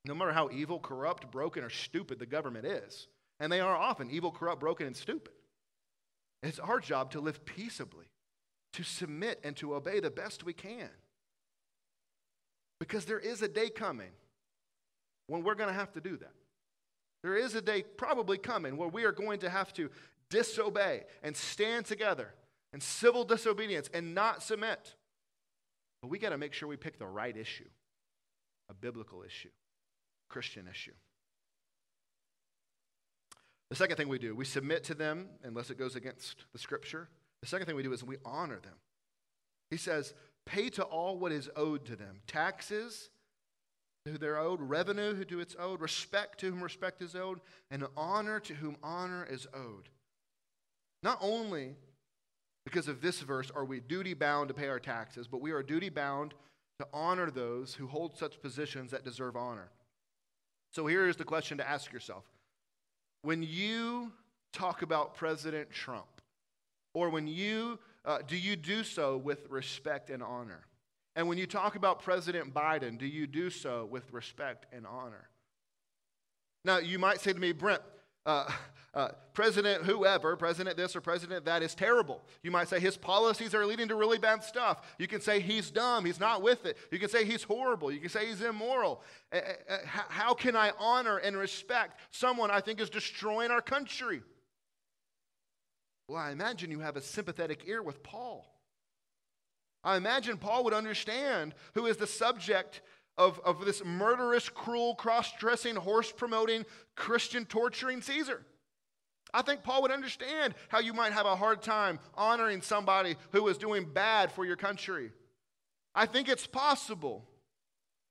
no 0.05 0.13
matter 0.13 0.33
how 0.33 0.49
evil, 0.49 0.79
corrupt, 0.79 1.31
broken, 1.31 1.63
or 1.63 1.69
stupid 1.69 2.19
the 2.19 2.25
government 2.25 2.65
is, 2.65 3.07
and 3.39 3.51
they 3.51 3.59
are 3.59 3.75
often 3.75 4.09
evil, 4.09 4.31
corrupt, 4.31 4.59
broken, 4.59 4.87
and 4.87 4.95
stupid, 4.95 5.33
it's 6.43 6.59
our 6.59 6.79
job 6.79 7.11
to 7.11 7.19
live 7.19 7.45
peaceably, 7.45 8.05
to 8.73 8.83
submit, 8.83 9.39
and 9.43 9.55
to 9.57 9.75
obey 9.75 9.99
the 9.99 10.11
best 10.11 10.43
we 10.43 10.53
can. 10.53 10.89
Because 12.79 13.05
there 13.05 13.19
is 13.19 13.41
a 13.41 13.47
day 13.47 13.69
coming 13.69 14.11
when 15.27 15.43
we're 15.43 15.55
going 15.55 15.69
to 15.69 15.75
have 15.75 15.91
to 15.93 16.01
do 16.01 16.17
that. 16.17 16.33
There 17.23 17.35
is 17.35 17.55
a 17.55 17.61
day 17.61 17.83
probably 17.83 18.37
coming 18.37 18.77
where 18.77 18.87
we 18.87 19.03
are 19.03 19.11
going 19.11 19.39
to 19.39 19.49
have 19.49 19.73
to 19.73 19.89
disobey 20.29 21.03
and 21.23 21.35
stand 21.35 21.85
together 21.85 22.33
in 22.73 22.79
civil 22.79 23.23
disobedience 23.23 23.89
and 23.93 24.15
not 24.15 24.43
submit. 24.43 24.95
But 26.01 26.09
we 26.09 26.19
got 26.19 26.29
to 26.29 26.37
make 26.37 26.53
sure 26.53 26.69
we 26.69 26.77
pick 26.77 26.97
the 26.97 27.07
right 27.07 27.35
issue 27.35 27.67
a 28.69 28.73
biblical 28.73 29.23
issue, 29.23 29.49
Christian 30.29 30.67
issue. 30.69 30.93
The 33.71 33.75
second 33.75 33.97
thing 33.97 34.07
we 34.07 34.19
do, 34.19 34.35
we 34.35 34.45
submit 34.45 34.83
to 34.85 34.93
them 34.93 35.27
unless 35.43 35.71
it 35.71 35.77
goes 35.79 35.95
against 35.95 36.45
the 36.53 36.59
scripture. 36.59 37.09
The 37.41 37.47
second 37.47 37.67
thing 37.67 37.75
we 37.75 37.83
do 37.83 37.93
is 37.93 38.03
we 38.03 38.17
honor 38.25 38.59
them. 38.59 38.75
He 39.71 39.77
says, 39.77 40.13
pay 40.45 40.69
to 40.71 40.83
all 40.83 41.17
what 41.17 41.31
is 41.31 41.49
owed 41.55 41.85
to 41.85 41.95
them 41.95 42.21
taxes 42.27 43.09
to 44.05 44.17
they're 44.17 44.39
owed, 44.39 44.61
revenue 44.61 45.23
to 45.25 45.39
its 45.39 45.55
owed, 45.59 45.81
respect 45.81 46.39
to 46.39 46.49
whom 46.49 46.63
respect 46.63 47.01
is 47.01 47.15
owed, 47.15 47.41
and 47.69 47.85
honor 47.97 48.39
to 48.39 48.53
whom 48.53 48.77
honor 48.81 49.27
is 49.29 49.47
owed. 49.53 49.89
Not 51.03 51.17
only 51.21 51.75
because 52.65 52.87
of 52.87 53.01
this 53.01 53.21
verse 53.21 53.51
are 53.51 53.65
we 53.65 53.79
duty 53.79 54.13
bound 54.13 54.47
to 54.47 54.53
pay 54.53 54.67
our 54.67 54.79
taxes, 54.79 55.27
but 55.27 55.41
we 55.41 55.51
are 55.51 55.63
duty 55.63 55.89
bound 55.89 56.33
to 56.79 56.87
honor 56.93 57.29
those 57.29 57.73
who 57.73 57.87
hold 57.87 58.17
such 58.17 58.41
positions 58.41 58.91
that 58.91 59.03
deserve 59.03 59.35
honor. 59.35 59.69
So 60.71 60.87
here 60.87 61.07
is 61.07 61.15
the 61.15 61.23
question 61.23 61.57
to 61.57 61.69
ask 61.69 61.91
yourself 61.91 62.23
When 63.23 63.43
you 63.43 64.11
talk 64.53 64.81
about 64.81 65.15
President 65.15 65.69
Trump, 65.71 66.18
or 66.99 67.09
when 67.09 67.27
you 67.27 67.79
uh, 68.05 68.19
do 68.27 68.35
you 68.35 68.55
do 68.55 68.83
so 68.83 69.17
with 69.17 69.47
respect 69.49 70.09
and 70.09 70.23
honor? 70.23 70.65
And 71.15 71.27
when 71.27 71.37
you 71.37 71.47
talk 71.47 71.75
about 71.75 72.01
President 72.01 72.53
Biden, 72.53 72.97
do 72.97 73.05
you 73.05 73.27
do 73.27 73.49
so 73.49 73.87
with 73.89 74.11
respect 74.11 74.65
and 74.71 74.85
honor? 74.85 75.29
Now, 76.63 76.77
you 76.77 76.99
might 76.99 77.19
say 77.21 77.33
to 77.33 77.39
me, 77.39 77.51
Brent, 77.51 77.81
uh, 78.25 78.49
uh, 78.93 79.09
President 79.33 79.83
whoever, 79.83 80.35
President 80.35 80.75
this 80.75 80.95
or 80.95 81.01
President 81.01 81.45
that 81.45 81.61
is 81.61 81.75
terrible. 81.75 82.21
You 82.41 82.51
might 82.51 82.67
say 82.67 82.79
his 82.79 82.97
policies 82.97 83.53
are 83.53 83.65
leading 83.65 83.87
to 83.89 83.95
really 83.95 84.17
bad 84.17 84.43
stuff. 84.43 84.81
You 84.97 85.07
can 85.07 85.21
say 85.21 85.39
he's 85.39 85.69
dumb, 85.69 86.05
he's 86.05 86.19
not 86.19 86.41
with 86.41 86.65
it. 86.65 86.77
You 86.91 86.99
can 86.99 87.09
say 87.09 87.25
he's 87.25 87.43
horrible. 87.43 87.91
You 87.91 87.99
can 87.99 88.09
say 88.09 88.27
he's 88.27 88.41
immoral. 88.41 89.03
Uh, 89.31 89.39
how 89.85 90.33
can 90.33 90.55
I 90.55 90.71
honor 90.79 91.17
and 91.17 91.37
respect 91.37 91.99
someone 92.11 92.51
I 92.51 92.61
think 92.61 92.79
is 92.79 92.89
destroying 92.89 93.51
our 93.51 93.61
country? 93.61 94.21
Well, 96.09 96.19
I 96.19 96.31
imagine 96.31 96.71
you 96.71 96.79
have 96.79 96.97
a 96.97 97.01
sympathetic 97.01 97.65
ear 97.67 97.83
with 97.83 98.01
Paul. 98.01 98.51
I 99.83 99.95
imagine 99.95 100.37
Paul 100.37 100.63
would 100.63 100.73
understand 100.73 101.53
who 101.75 101.85
is 101.85 101.97
the 101.97 102.07
subject 102.07 102.81
of, 103.15 103.39
of 103.45 103.63
this 103.63 103.85
murderous, 103.85 104.49
cruel, 104.49 104.95
cross 104.95 105.31
dressing, 105.37 105.75
horse 105.75 106.11
promoting, 106.11 106.65
Christian 106.95 107.45
torturing 107.45 108.01
Caesar. 108.01 108.43
I 109.35 109.43
think 109.43 109.61
Paul 109.61 109.83
would 109.83 109.91
understand 109.91 110.55
how 110.69 110.79
you 110.79 110.93
might 110.93 111.13
have 111.13 111.27
a 111.27 111.35
hard 111.35 111.61
time 111.61 111.99
honoring 112.15 112.63
somebody 112.63 113.15
who 113.31 113.47
is 113.47 113.59
doing 113.59 113.85
bad 113.85 114.31
for 114.31 114.45
your 114.45 114.55
country. 114.55 115.11
I 115.93 116.07
think 116.07 116.27
it's 116.27 116.47
possible, 116.47 117.23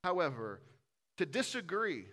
however, 0.05 0.61
to 1.17 1.27
disagree, 1.27 2.05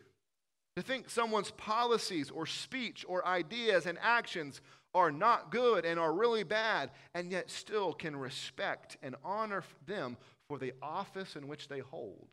to 0.78 0.82
think 0.82 1.12
someone's 1.12 1.52
policies 1.52 2.32
or 2.32 2.48
speech 2.48 3.06
or 3.08 3.26
ideas 3.28 3.86
and 3.86 4.00
actions 4.02 4.62
are 4.96 5.12
not 5.12 5.52
good 5.52 5.86
and 5.86 6.00
are 6.00 6.14
really 6.14 6.44
bad, 6.44 6.90
and 7.14 7.30
yet 7.30 7.52
still 7.52 7.94
can 7.94 8.16
respect 8.16 8.98
and 9.04 9.16
honor 9.24 9.64
them 9.86 10.18
for 10.48 10.58
the 10.58 10.74
office 10.82 11.36
in 11.36 11.48
which 11.48 11.68
they 11.68 11.80
hold. 11.80 12.30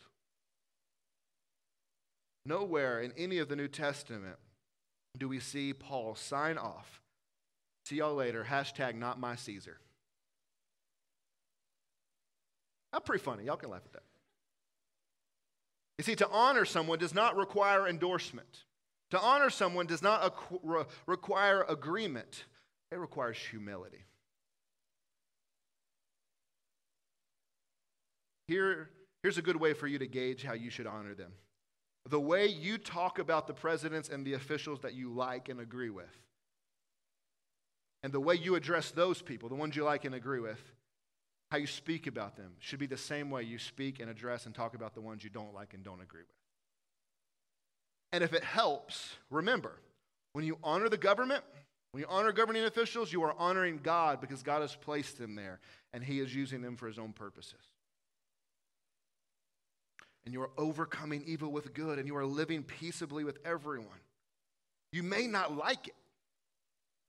Nowhere 2.47 3.01
in 3.01 3.13
any 3.17 3.39
of 3.39 3.49
the 3.49 3.57
New 3.57 3.69
Testament 3.69 4.37
do 5.19 5.29
we 5.29 5.41
see 5.41 5.73
Paul 5.73 6.15
sign 6.15 6.57
off. 6.57 7.03
See 7.85 7.97
y'all 7.97 8.15
later. 8.15 8.47
Hashtag 8.49 8.95
not 8.95 9.21
my 9.21 9.37
Caesar. 9.37 9.79
That's 12.93 13.05
pretty 13.05 13.23
funny. 13.23 13.45
Y'all 13.45 13.57
can 13.57 13.71
laugh 13.71 13.83
at 13.85 13.93
that. 13.93 14.03
You 15.99 16.05
see, 16.05 16.15
to 16.17 16.29
honor 16.31 16.65
someone 16.65 16.99
does 16.99 17.15
not 17.15 17.37
require 17.37 17.87
endorsement. 17.87 18.65
To 19.11 19.21
honor 19.21 19.51
someone 19.51 19.87
does 19.87 20.03
not 20.03 20.35
require 21.07 21.65
agreement, 21.69 22.45
it 22.93 22.99
requires 22.99 23.39
humility. 23.39 24.05
Here, 28.47 28.91
here's 29.23 29.39
a 29.39 29.43
good 29.43 29.57
way 29.57 29.73
for 29.73 29.87
you 29.87 29.99
to 29.99 30.07
gauge 30.07 30.43
how 30.43 30.53
you 30.53 30.71
should 30.71 30.87
honor 30.87 31.15
them 31.15 31.33
the 32.09 32.21
way 32.21 32.47
you 32.47 32.79
talk 32.79 33.19
about 33.19 33.47
the 33.47 33.55
presidents 33.55 34.09
and 34.09 34.27
the 34.27 34.35
officials 34.35 34.81
that 34.81 34.95
you 34.95 35.13
like 35.13 35.49
and 35.49 35.61
agree 35.61 35.91
with, 35.91 36.17
and 38.03 38.13
the 38.13 38.21
way 38.21 38.35
you 38.35 38.57
address 38.57 38.91
those 38.91 39.23
people, 39.23 39.49
the 39.49 39.55
ones 39.55 39.77
you 39.77 39.85
like 39.85 40.05
and 40.05 40.15
agree 40.15 40.41
with, 40.41 40.61
how 41.51 41.59
you 41.59 41.67
speak 41.67 42.07
about 42.07 42.37
them 42.37 42.53
should 42.59 42.81
be 42.81 42.87
the 42.87 42.97
same 42.97 43.31
way 43.31 43.43
you 43.43 43.59
speak 43.59 44.01
and 44.01 44.11
address 44.11 44.47
and 44.47 44.55
talk 44.55 44.75
about 44.75 44.95
the 44.95 45.01
ones 45.01 45.23
you 45.23 45.31
don't 45.31 45.55
like 45.55 45.75
and 45.75 45.85
don't 45.85 46.01
agree 46.01 46.23
with. 46.23 46.37
And 48.11 48.25
if 48.25 48.33
it 48.33 48.43
helps, 48.43 49.15
remember, 49.31 49.79
when 50.33 50.45
you 50.45 50.59
honor 50.63 50.89
the 50.89 50.97
government, 50.97 51.45
when 51.93 52.01
you 52.01 52.07
honor 52.09 52.33
governing 52.33 52.65
officials, 52.65 53.13
you 53.13 53.23
are 53.23 53.35
honoring 53.39 53.81
God 53.83 54.21
because 54.21 54.43
God 54.43 54.63
has 54.63 54.75
placed 54.75 55.19
them 55.19 55.35
there 55.35 55.61
and 55.93 56.03
He 56.03 56.21
is 56.21 56.35
using 56.35 56.63
them 56.63 56.77
for 56.77 56.87
His 56.89 56.99
own 56.99 57.13
purposes 57.13 57.61
and 60.25 60.33
you 60.33 60.43
are 60.43 60.51
overcoming 60.57 61.25
evil 61.27 61.51
with 61.51 61.75
good, 61.75 61.99
and 61.99 62.07
you 62.07 62.17
are 62.17 62.25
living 62.25 62.63
peaceably 62.63 63.25
with 63.25 63.39
everyone. 63.45 63.89
You 64.93 65.03
may 65.03 65.27
not 65.27 65.57
like 65.57 65.89
it, 65.89 65.95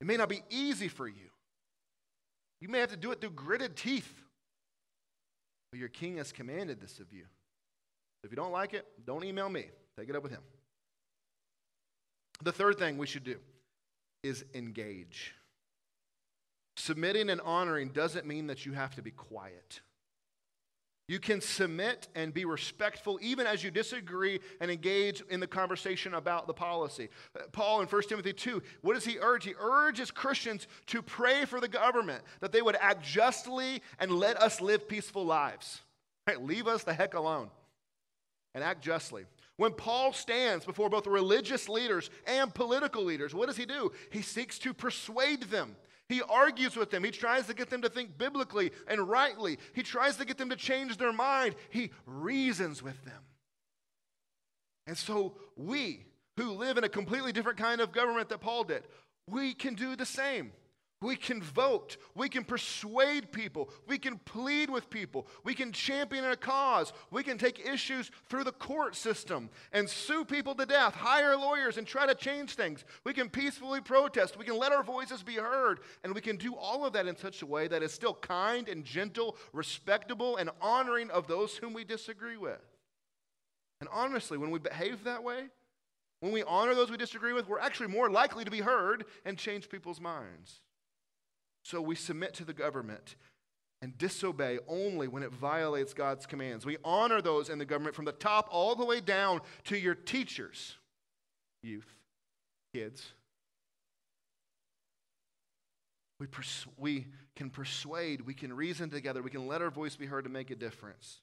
it 0.00 0.06
may 0.06 0.16
not 0.16 0.28
be 0.28 0.42
easy 0.50 0.88
for 0.88 1.06
you. 1.06 1.30
You 2.60 2.68
may 2.68 2.80
have 2.80 2.90
to 2.90 2.96
do 2.96 3.12
it 3.12 3.20
through 3.20 3.30
gritted 3.30 3.76
teeth. 3.76 4.12
But 5.70 5.78
your 5.78 5.88
king 5.88 6.16
has 6.16 6.32
commanded 6.32 6.80
this 6.80 6.98
of 6.98 7.12
you. 7.12 7.24
If 8.22 8.30
you 8.30 8.36
don't 8.36 8.52
like 8.52 8.74
it, 8.74 8.86
don't 9.06 9.24
email 9.24 9.48
me. 9.48 9.66
Take 9.98 10.08
it 10.08 10.16
up 10.16 10.22
with 10.22 10.32
him. 10.32 10.40
The 12.42 12.52
third 12.52 12.78
thing 12.78 12.96
we 12.96 13.06
should 13.06 13.24
do 13.24 13.36
is 14.24 14.44
engage. 14.54 15.34
Submitting 16.76 17.30
and 17.30 17.40
honoring 17.42 17.90
doesn't 17.90 18.26
mean 18.26 18.48
that 18.48 18.66
you 18.66 18.72
have 18.72 18.96
to 18.96 19.02
be 19.02 19.12
quiet. 19.12 19.80
You 21.06 21.20
can 21.20 21.42
submit 21.42 22.08
and 22.14 22.32
be 22.32 22.46
respectful 22.46 23.18
even 23.20 23.46
as 23.46 23.62
you 23.62 23.70
disagree 23.70 24.40
and 24.60 24.70
engage 24.70 25.22
in 25.28 25.38
the 25.38 25.46
conversation 25.46 26.14
about 26.14 26.46
the 26.46 26.54
policy. 26.54 27.10
Uh, 27.38 27.42
Paul 27.52 27.82
in 27.82 27.86
1 27.86 28.02
Timothy 28.08 28.32
2, 28.32 28.62
what 28.80 28.94
does 28.94 29.04
he 29.04 29.18
urge? 29.20 29.44
He 29.44 29.54
urges 29.60 30.10
Christians 30.10 30.66
to 30.86 31.02
pray 31.02 31.44
for 31.44 31.60
the 31.60 31.68
government, 31.68 32.24
that 32.40 32.52
they 32.52 32.62
would 32.62 32.76
act 32.76 33.04
justly 33.04 33.82
and 33.98 34.10
let 34.12 34.40
us 34.40 34.62
live 34.62 34.88
peaceful 34.88 35.26
lives. 35.26 35.82
Right? 36.26 36.42
Leave 36.42 36.66
us 36.66 36.84
the 36.84 36.94
heck 36.94 37.12
alone 37.12 37.50
and 38.54 38.64
act 38.64 38.82
justly. 38.82 39.26
When 39.56 39.72
Paul 39.72 40.12
stands 40.12 40.64
before 40.64 40.90
both 40.90 41.06
religious 41.06 41.68
leaders 41.68 42.10
and 42.26 42.52
political 42.52 43.04
leaders, 43.04 43.34
what 43.34 43.46
does 43.46 43.56
he 43.56 43.66
do? 43.66 43.92
He 44.10 44.20
seeks 44.20 44.58
to 44.60 44.74
persuade 44.74 45.44
them. 45.44 45.76
He 46.08 46.22
argues 46.22 46.76
with 46.76 46.90
them. 46.90 47.04
He 47.04 47.10
tries 47.10 47.46
to 47.46 47.54
get 47.54 47.70
them 47.70 47.82
to 47.82 47.88
think 47.88 48.18
biblically 48.18 48.72
and 48.88 49.08
rightly. 49.08 49.58
He 49.72 49.82
tries 49.82 50.16
to 50.16 50.24
get 50.24 50.38
them 50.38 50.50
to 50.50 50.56
change 50.56 50.96
their 50.96 51.12
mind. 51.12 51.54
He 51.70 51.90
reasons 52.04 52.82
with 52.82 53.02
them. 53.04 53.22
And 54.86 54.98
so 54.98 55.34
we, 55.56 56.04
who 56.36 56.50
live 56.52 56.76
in 56.76 56.84
a 56.84 56.88
completely 56.88 57.32
different 57.32 57.58
kind 57.58 57.80
of 57.80 57.92
government 57.92 58.28
that 58.30 58.40
Paul 58.40 58.64
did, 58.64 58.82
we 59.28 59.54
can 59.54 59.74
do 59.74 59.96
the 59.96 60.04
same. 60.04 60.52
We 61.02 61.16
can 61.16 61.42
vote. 61.42 61.98
We 62.14 62.28
can 62.28 62.44
persuade 62.44 63.30
people. 63.30 63.68
We 63.86 63.98
can 63.98 64.18
plead 64.18 64.70
with 64.70 64.88
people. 64.88 65.26
We 65.42 65.54
can 65.54 65.70
champion 65.70 66.24
a 66.24 66.36
cause. 66.36 66.92
We 67.10 67.22
can 67.22 67.36
take 67.36 67.66
issues 67.66 68.10
through 68.28 68.44
the 68.44 68.52
court 68.52 68.96
system 68.96 69.50
and 69.72 69.88
sue 69.88 70.24
people 70.24 70.54
to 70.54 70.64
death, 70.64 70.94
hire 70.94 71.36
lawyers, 71.36 71.76
and 71.76 71.86
try 71.86 72.06
to 72.06 72.14
change 72.14 72.54
things. 72.54 72.84
We 73.04 73.12
can 73.12 73.28
peacefully 73.28 73.80
protest. 73.80 74.38
We 74.38 74.46
can 74.46 74.58
let 74.58 74.72
our 74.72 74.82
voices 74.82 75.22
be 75.22 75.34
heard. 75.34 75.80
And 76.04 76.14
we 76.14 76.20
can 76.22 76.36
do 76.36 76.54
all 76.54 76.86
of 76.86 76.94
that 76.94 77.06
in 77.06 77.16
such 77.16 77.42
a 77.42 77.46
way 77.46 77.68
that 77.68 77.82
is 77.82 77.92
still 77.92 78.14
kind 78.14 78.68
and 78.68 78.84
gentle, 78.84 79.36
respectable, 79.52 80.36
and 80.36 80.48
honoring 80.60 81.10
of 81.10 81.26
those 81.26 81.56
whom 81.56 81.74
we 81.74 81.84
disagree 81.84 82.38
with. 82.38 82.62
And 83.80 83.88
honestly, 83.92 84.38
when 84.38 84.50
we 84.50 84.58
behave 84.58 85.04
that 85.04 85.22
way, 85.22 85.48
when 86.20 86.32
we 86.32 86.42
honor 86.44 86.74
those 86.74 86.90
we 86.90 86.96
disagree 86.96 87.34
with, 87.34 87.46
we're 87.46 87.58
actually 87.58 87.88
more 87.88 88.08
likely 88.08 88.44
to 88.44 88.50
be 88.50 88.60
heard 88.60 89.04
and 89.26 89.36
change 89.36 89.68
people's 89.68 90.00
minds. 90.00 90.62
So 91.64 91.80
we 91.80 91.96
submit 91.96 92.34
to 92.34 92.44
the 92.44 92.52
government 92.52 93.16
and 93.82 93.96
disobey 93.98 94.58
only 94.68 95.08
when 95.08 95.22
it 95.22 95.32
violates 95.32 95.94
God's 95.94 96.26
commands. 96.26 96.64
We 96.64 96.76
honor 96.84 97.20
those 97.20 97.48
in 97.48 97.58
the 97.58 97.64
government 97.64 97.96
from 97.96 98.04
the 98.04 98.12
top 98.12 98.48
all 98.52 98.74
the 98.74 98.84
way 98.84 99.00
down 99.00 99.40
to 99.64 99.76
your 99.76 99.94
teachers, 99.94 100.76
youth, 101.62 101.88
kids. 102.72 103.12
We, 106.20 106.26
pers- 106.26 106.66
we 106.78 107.06
can 107.34 107.50
persuade, 107.50 108.20
we 108.20 108.34
can 108.34 108.52
reason 108.52 108.90
together, 108.90 109.22
we 109.22 109.30
can 109.30 109.48
let 109.48 109.60
our 109.60 109.70
voice 109.70 109.96
be 109.96 110.06
heard 110.06 110.24
to 110.24 110.30
make 110.30 110.50
a 110.50 110.54
difference. 110.56 111.20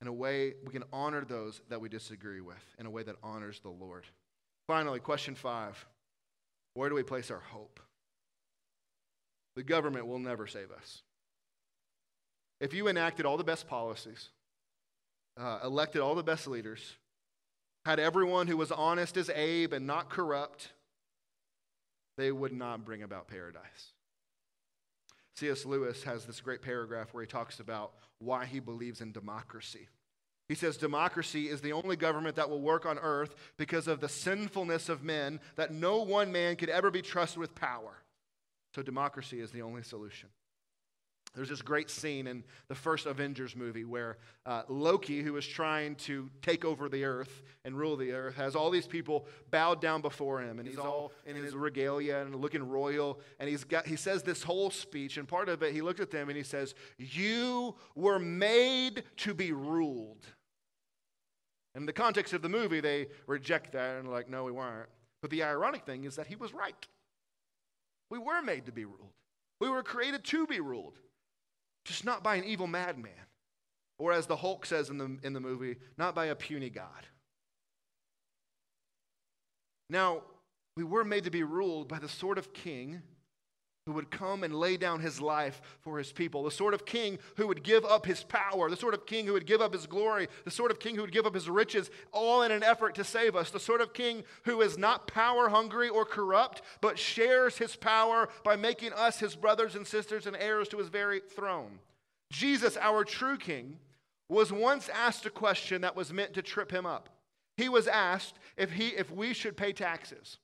In 0.00 0.06
a 0.06 0.12
way, 0.12 0.54
we 0.64 0.72
can 0.72 0.84
honor 0.92 1.24
those 1.24 1.60
that 1.68 1.80
we 1.80 1.88
disagree 1.88 2.40
with, 2.40 2.64
in 2.78 2.86
a 2.86 2.90
way 2.90 3.02
that 3.02 3.16
honors 3.22 3.60
the 3.60 3.68
Lord. 3.68 4.04
Finally, 4.66 5.00
question 5.00 5.34
five 5.34 5.84
Where 6.74 6.88
do 6.88 6.94
we 6.94 7.02
place 7.02 7.30
our 7.30 7.38
hope? 7.38 7.78
The 9.56 9.62
government 9.62 10.06
will 10.06 10.18
never 10.18 10.46
save 10.46 10.70
us. 10.70 11.02
If 12.60 12.72
you 12.72 12.88
enacted 12.88 13.26
all 13.26 13.36
the 13.36 13.44
best 13.44 13.66
policies, 13.66 14.28
uh, 15.36 15.60
elected 15.64 16.00
all 16.00 16.14
the 16.14 16.22
best 16.22 16.46
leaders, 16.46 16.96
had 17.84 17.98
everyone 17.98 18.46
who 18.46 18.56
was 18.56 18.70
honest 18.70 19.16
as 19.16 19.28
Abe 19.30 19.72
and 19.72 19.86
not 19.86 20.08
corrupt, 20.08 20.70
they 22.16 22.30
would 22.30 22.52
not 22.52 22.84
bring 22.84 23.02
about 23.02 23.28
paradise. 23.28 23.92
C.S. 25.36 25.64
Lewis 25.64 26.04
has 26.04 26.24
this 26.24 26.40
great 26.40 26.62
paragraph 26.62 27.12
where 27.12 27.22
he 27.22 27.26
talks 27.26 27.58
about 27.58 27.94
why 28.18 28.44
he 28.44 28.60
believes 28.60 29.00
in 29.00 29.12
democracy. 29.12 29.88
He 30.48 30.54
says, 30.54 30.76
Democracy 30.76 31.48
is 31.48 31.62
the 31.62 31.72
only 31.72 31.96
government 31.96 32.36
that 32.36 32.50
will 32.50 32.60
work 32.60 32.84
on 32.84 32.98
earth 32.98 33.34
because 33.56 33.88
of 33.88 34.00
the 34.00 34.08
sinfulness 34.08 34.88
of 34.88 35.02
men, 35.02 35.40
that 35.56 35.72
no 35.72 36.02
one 36.02 36.30
man 36.30 36.56
could 36.56 36.68
ever 36.68 36.90
be 36.90 37.02
trusted 37.02 37.38
with 37.38 37.54
power. 37.54 38.01
So 38.74 38.82
democracy 38.82 39.40
is 39.40 39.50
the 39.50 39.62
only 39.62 39.82
solution. 39.82 40.28
There's 41.34 41.48
this 41.48 41.62
great 41.62 41.88
scene 41.88 42.26
in 42.26 42.44
the 42.68 42.74
first 42.74 43.06
Avengers 43.06 43.56
movie 43.56 43.84
where 43.84 44.18
uh, 44.44 44.64
Loki, 44.68 45.22
who 45.22 45.34
is 45.38 45.46
trying 45.46 45.94
to 45.96 46.28
take 46.42 46.62
over 46.62 46.90
the 46.90 47.04
earth 47.04 47.42
and 47.64 47.76
rule 47.76 47.96
the 47.96 48.12
earth, 48.12 48.36
has 48.36 48.54
all 48.54 48.68
these 48.68 48.86
people 48.86 49.26
bowed 49.50 49.80
down 49.80 50.02
before 50.02 50.42
him, 50.42 50.58
and 50.58 50.68
he's 50.68 50.78
all 50.78 51.12
in 51.24 51.34
his 51.36 51.54
regalia 51.54 52.18
and 52.18 52.34
looking 52.34 52.62
royal. 52.62 53.18
And 53.40 53.48
he's 53.48 53.64
got, 53.64 53.86
he 53.86 53.96
says 53.96 54.22
this 54.22 54.42
whole 54.42 54.70
speech, 54.70 55.16
and 55.16 55.26
part 55.26 55.48
of 55.48 55.62
it, 55.62 55.72
he 55.72 55.80
looks 55.80 56.00
at 56.00 56.10
them 56.10 56.28
and 56.28 56.36
he 56.36 56.44
says, 56.44 56.74
"You 56.98 57.76
were 57.94 58.18
made 58.18 59.02
to 59.18 59.32
be 59.32 59.52
ruled." 59.52 60.26
In 61.74 61.86
the 61.86 61.94
context 61.94 62.34
of 62.34 62.42
the 62.42 62.50
movie, 62.50 62.80
they 62.80 63.06
reject 63.26 63.72
that 63.72 63.96
and 63.96 64.06
are 64.06 64.12
like, 64.12 64.28
"No, 64.28 64.44
we 64.44 64.52
weren't." 64.52 64.90
But 65.22 65.30
the 65.30 65.44
ironic 65.44 65.86
thing 65.86 66.04
is 66.04 66.16
that 66.16 66.26
he 66.26 66.36
was 66.36 66.52
right. 66.52 66.86
We 68.12 68.18
were 68.18 68.42
made 68.42 68.66
to 68.66 68.72
be 68.72 68.84
ruled. 68.84 69.14
We 69.58 69.70
were 69.70 69.82
created 69.82 70.22
to 70.22 70.46
be 70.46 70.60
ruled, 70.60 70.98
just 71.86 72.04
not 72.04 72.22
by 72.22 72.34
an 72.34 72.44
evil 72.44 72.66
madman. 72.66 73.12
Or 73.98 74.12
as 74.12 74.26
the 74.26 74.36
Hulk 74.36 74.66
says 74.66 74.90
in 74.90 74.98
the, 74.98 75.16
in 75.22 75.32
the 75.32 75.40
movie, 75.40 75.76
not 75.96 76.14
by 76.14 76.26
a 76.26 76.34
puny 76.34 76.68
God. 76.68 77.06
Now, 79.88 80.24
we 80.76 80.84
were 80.84 81.04
made 81.04 81.24
to 81.24 81.30
be 81.30 81.42
ruled 81.42 81.88
by 81.88 82.00
the 82.00 82.08
sort 82.08 82.36
of 82.36 82.52
king 82.52 83.00
who 83.86 83.92
would 83.92 84.10
come 84.10 84.44
and 84.44 84.54
lay 84.54 84.76
down 84.76 85.00
his 85.00 85.20
life 85.20 85.60
for 85.80 85.98
his 85.98 86.12
people, 86.12 86.44
the 86.44 86.50
sort 86.50 86.72
of 86.72 86.86
king 86.86 87.18
who 87.36 87.48
would 87.48 87.64
give 87.64 87.84
up 87.84 88.06
his 88.06 88.22
power, 88.22 88.70
the 88.70 88.76
sort 88.76 88.94
of 88.94 89.06
king 89.06 89.26
who 89.26 89.32
would 89.32 89.46
give 89.46 89.60
up 89.60 89.72
his 89.72 89.86
glory, 89.86 90.28
the 90.44 90.50
sort 90.52 90.70
of 90.70 90.78
king 90.78 90.94
who 90.94 91.00
would 91.00 91.12
give 91.12 91.26
up 91.26 91.34
his 91.34 91.50
riches, 91.50 91.90
all 92.12 92.42
in 92.42 92.52
an 92.52 92.62
effort 92.62 92.94
to 92.94 93.02
save 93.02 93.34
us, 93.34 93.50
the 93.50 93.58
sort 93.58 93.80
of 93.80 93.92
king 93.92 94.22
who 94.44 94.60
is 94.60 94.78
not 94.78 95.08
power 95.08 95.48
hungry 95.48 95.88
or 95.88 96.04
corrupt, 96.04 96.62
but 96.80 96.98
shares 96.98 97.58
his 97.58 97.74
power 97.74 98.28
by 98.44 98.54
making 98.54 98.92
us 98.92 99.18
his 99.18 99.34
brothers 99.34 99.74
and 99.74 99.86
sisters 99.86 100.26
and 100.26 100.36
heirs 100.36 100.68
to 100.68 100.78
his 100.78 100.88
very 100.88 101.18
throne. 101.18 101.80
Jesus, 102.30 102.76
our 102.76 103.04
true 103.04 103.36
king, 103.36 103.78
was 104.28 104.52
once 104.52 104.88
asked 104.90 105.26
a 105.26 105.30
question 105.30 105.82
that 105.82 105.96
was 105.96 106.12
meant 106.12 106.34
to 106.34 106.42
trip 106.42 106.70
him 106.70 106.86
up. 106.86 107.08
He 107.56 107.68
was 107.68 107.88
asked 107.88 108.38
if, 108.56 108.70
he, 108.70 108.88
if 108.88 109.10
we 109.10 109.34
should 109.34 109.56
pay 109.56 109.72
taxes. 109.72 110.38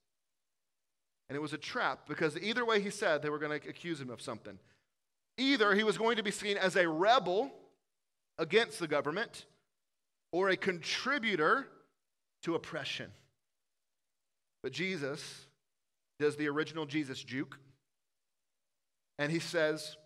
And 1.28 1.36
it 1.36 1.40
was 1.40 1.52
a 1.52 1.58
trap 1.58 2.08
because 2.08 2.38
either 2.38 2.64
way 2.64 2.80
he 2.80 2.90
said 2.90 3.22
they 3.22 3.30
were 3.30 3.38
going 3.38 3.60
to 3.60 3.68
accuse 3.68 4.00
him 4.00 4.10
of 4.10 4.22
something. 4.22 4.58
Either 5.36 5.74
he 5.74 5.84
was 5.84 5.98
going 5.98 6.16
to 6.16 6.22
be 6.22 6.30
seen 6.30 6.56
as 6.56 6.74
a 6.74 6.88
rebel 6.88 7.52
against 8.38 8.78
the 8.78 8.88
government 8.88 9.44
or 10.32 10.48
a 10.48 10.56
contributor 10.56 11.68
to 12.42 12.54
oppression. 12.54 13.10
But 14.62 14.72
Jesus 14.72 15.46
does 16.18 16.36
the 16.36 16.48
original 16.48 16.86
Jesus 16.86 17.22
juke. 17.22 17.58
And 19.18 19.30
he 19.30 19.38
says, 19.38 19.96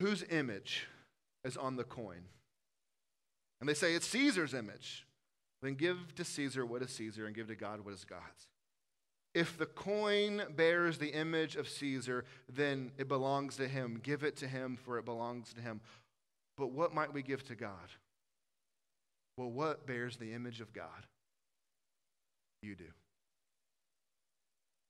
Whose 0.00 0.24
image 0.30 0.86
is 1.44 1.56
on 1.56 1.76
the 1.76 1.84
coin? 1.84 2.24
And 3.60 3.68
they 3.68 3.74
say, 3.74 3.94
It's 3.94 4.06
Caesar's 4.08 4.54
image. 4.54 5.06
Then 5.62 5.74
give 5.74 6.14
to 6.16 6.24
Caesar 6.24 6.66
what 6.66 6.82
is 6.82 6.90
Caesar 6.90 7.26
and 7.26 7.34
give 7.34 7.46
to 7.46 7.54
God 7.54 7.84
what 7.84 7.94
is 7.94 8.04
God's. 8.04 8.48
If 9.34 9.56
the 9.56 9.66
coin 9.66 10.42
bears 10.56 10.98
the 10.98 11.08
image 11.08 11.56
of 11.56 11.68
Caesar, 11.68 12.24
then 12.52 12.92
it 12.98 13.08
belongs 13.08 13.56
to 13.56 13.66
him. 13.66 13.98
Give 14.02 14.24
it 14.24 14.36
to 14.38 14.46
him, 14.46 14.76
for 14.76 14.98
it 14.98 15.04
belongs 15.04 15.52
to 15.54 15.60
him. 15.60 15.80
But 16.58 16.72
what 16.72 16.92
might 16.92 17.14
we 17.14 17.22
give 17.22 17.42
to 17.48 17.54
God? 17.54 17.72
Well, 19.38 19.50
what 19.50 19.86
bears 19.86 20.16
the 20.16 20.34
image 20.34 20.60
of 20.60 20.72
God? 20.74 21.06
You 22.62 22.74
do. 22.74 22.84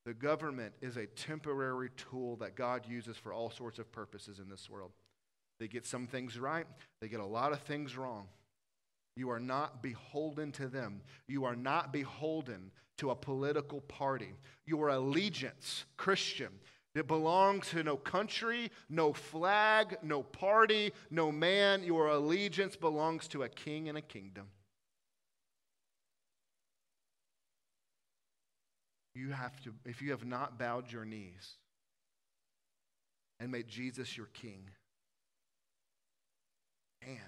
The 0.04 0.14
government 0.14 0.74
is 0.80 0.96
a 0.96 1.06
temporary 1.06 1.90
tool 1.96 2.34
that 2.36 2.56
God 2.56 2.86
uses 2.88 3.16
for 3.16 3.32
all 3.32 3.50
sorts 3.50 3.78
of 3.78 3.92
purposes 3.92 4.40
in 4.40 4.48
this 4.48 4.68
world. 4.68 4.90
They 5.60 5.68
get 5.68 5.86
some 5.86 6.08
things 6.08 6.38
right, 6.38 6.66
they 7.00 7.06
get 7.06 7.20
a 7.20 7.24
lot 7.24 7.52
of 7.52 7.60
things 7.60 7.96
wrong. 7.96 8.26
You 9.16 9.30
are 9.30 9.40
not 9.40 9.82
beholden 9.82 10.52
to 10.52 10.68
them. 10.68 11.02
You 11.28 11.44
are 11.44 11.54
not 11.54 11.92
beholden 11.92 12.72
to 13.02 13.10
a 13.10 13.16
political 13.16 13.80
party. 13.80 14.32
Your 14.64 14.90
allegiance, 14.90 15.86
Christian, 15.96 16.50
it 16.94 17.08
belongs 17.08 17.70
to 17.70 17.82
no 17.82 17.96
country, 17.96 18.70
no 18.88 19.12
flag, 19.12 19.98
no 20.04 20.22
party, 20.22 20.92
no 21.10 21.32
man. 21.32 21.82
Your 21.82 22.06
allegiance 22.06 22.76
belongs 22.76 23.26
to 23.28 23.42
a 23.42 23.48
king 23.48 23.88
and 23.88 23.98
a 23.98 24.02
kingdom. 24.02 24.46
You 29.16 29.30
have 29.30 29.60
to, 29.64 29.74
if 29.84 30.00
you 30.00 30.12
have 30.12 30.24
not 30.24 30.60
bowed 30.60 30.92
your 30.92 31.04
knees 31.04 31.56
and 33.40 33.50
made 33.50 33.66
Jesus 33.66 34.16
your 34.16 34.26
king, 34.26 34.70
man, 37.04 37.18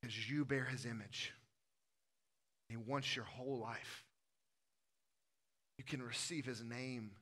because 0.00 0.30
you 0.30 0.44
bear 0.44 0.66
his 0.66 0.86
image. 0.86 1.32
He 2.74 2.90
wants 2.90 3.14
your 3.14 3.24
whole 3.24 3.58
life. 3.58 4.02
You 5.78 5.84
can 5.84 6.02
receive 6.02 6.44
his 6.44 6.60
name. 6.60 7.12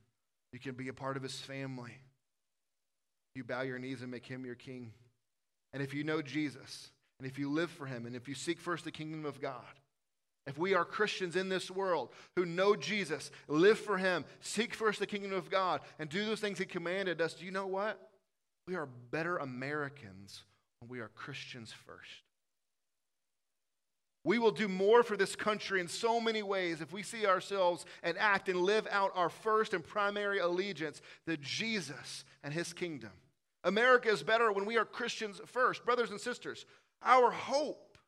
You 0.55 0.59
can 0.59 0.73
be 0.73 0.89
a 0.89 0.95
part 0.95 1.19
of 1.19 1.23
his 1.23 1.39
family. 1.39 1.93
You 3.35 3.45
bow 3.45 3.61
your 3.61 3.79
knees 3.79 4.01
and 4.01 4.11
make 4.11 4.25
him 4.25 4.47
your 4.47 4.55
king. 4.55 4.93
And 5.75 5.83
if 5.83 5.93
you 5.93 6.05
know 6.05 6.23
Jesus, 6.23 6.91
and 7.19 7.29
if 7.29 7.39
you 7.39 7.51
live 7.51 7.71
for 7.71 7.85
him, 7.85 8.07
and 8.07 8.17
if 8.17 8.29
you 8.29 8.35
seek 8.35 8.61
first 8.61 8.87
the 8.87 8.91
kingdom 8.91 9.27
of 9.27 9.43
God, 9.43 9.61
if 10.47 10.57
we 10.57 10.73
are 10.73 10.87
Christians 10.87 11.37
in 11.37 11.51
this 11.51 11.71
world 11.71 12.09
who 12.35 12.47
know 12.47 12.75
Jesus, 12.75 13.31
live 13.47 13.79
for 13.79 13.99
him, 13.99 14.25
seek 14.41 14.73
first 14.73 15.01
the 15.01 15.07
kingdom 15.07 15.35
of 15.35 15.51
God, 15.51 15.83
and 15.99 16.09
do 16.09 16.25
those 16.25 16.41
things 16.41 16.59
he 16.59 16.65
commanded 16.65 17.21
us, 17.21 17.35
do 17.35 17.45
you 17.45 17.51
know 17.51 17.67
what? 17.67 18.01
We 18.67 18.75
are 18.75 18.89
better 19.11 19.37
Americans 19.37 20.45
when 20.81 20.89
we 20.89 21.01
are 21.01 21.09
Christians 21.09 21.75
first. 21.87 22.23
We 24.25 24.39
will 24.39 24.53
do 24.53 24.69
more 24.69 25.03
for 25.03 25.17
this 25.17 25.35
country 25.35 25.81
in 25.81 25.89
so 25.89 26.21
many 26.21 26.43
ways 26.43 26.81
if 26.81 26.93
we 26.93 27.03
see 27.03 27.27
ourselves 27.27 27.85
and 28.03 28.17
act 28.19 28.49
and 28.49 28.61
live 28.61 28.87
out 28.91 29.11
our 29.15 29.29
first 29.29 29.75
and 29.75 29.85
primary 29.85 30.39
allegiance 30.39 31.03
to 31.27 31.37
Jesus 31.37 32.25
and 32.45 32.55
his 32.55 32.73
kingdom. 32.73 33.11
America 33.65 34.09
is 34.09 34.23
better 34.23 34.53
when 34.53 34.65
we 34.65 34.77
are 34.77 34.85
Christians 34.85 35.41
first. 35.47 35.85
Brothers 35.85 36.11
and 36.11 36.21
sisters, 36.21 36.67
our 37.03 37.31
hope 37.31 37.99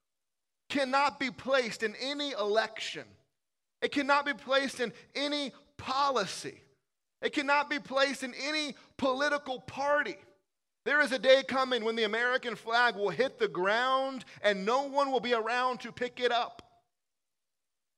cannot 0.68 1.18
be 1.18 1.30
placed 1.30 1.82
in 1.82 1.94
any 2.00 2.32
election, 2.32 3.04
it 3.82 3.92
cannot 3.92 4.24
be 4.24 4.34
placed 4.34 4.80
in 4.80 4.92
any 5.14 5.52
policy, 5.76 6.60
it 7.20 7.32
cannot 7.32 7.68
be 7.68 7.78
placed 7.80 8.22
in 8.22 8.34
any 8.34 8.74
political 8.96 9.60
party. 9.60 10.16
There 10.84 11.00
is 11.00 11.12
a 11.12 11.18
day 11.18 11.42
coming 11.42 11.84
when 11.84 11.96
the 11.96 12.04
American 12.04 12.56
flag 12.56 12.94
will 12.96 13.10
hit 13.10 13.38
the 13.38 13.48
ground 13.48 14.24
and 14.42 14.66
no 14.66 14.82
one 14.82 15.10
will 15.10 15.20
be 15.20 15.32
around 15.32 15.80
to 15.80 15.92
pick 15.92 16.20
it 16.20 16.30
up. 16.30 16.62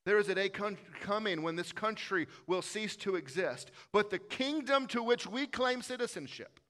There 0.04 0.18
is 0.18 0.28
a 0.28 0.36
day 0.36 0.48
coming 0.48 1.42
when 1.42 1.56
this 1.56 1.72
country 1.72 2.28
will 2.46 2.62
cease 2.62 2.94
to 2.98 3.16
exist. 3.16 3.72
But 3.92 4.10
the 4.10 4.20
kingdom 4.20 4.86
to 4.88 5.02
which 5.02 5.26
we 5.26 5.48
claim 5.48 5.82
citizenship, 5.82 6.60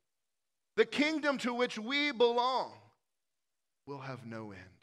the 0.74 0.86
kingdom 0.86 1.36
to 1.38 1.52
which 1.52 1.78
we 1.78 2.12
belong, 2.12 2.72
will 3.86 4.00
have 4.00 4.24
no 4.24 4.52
end. 4.52 4.75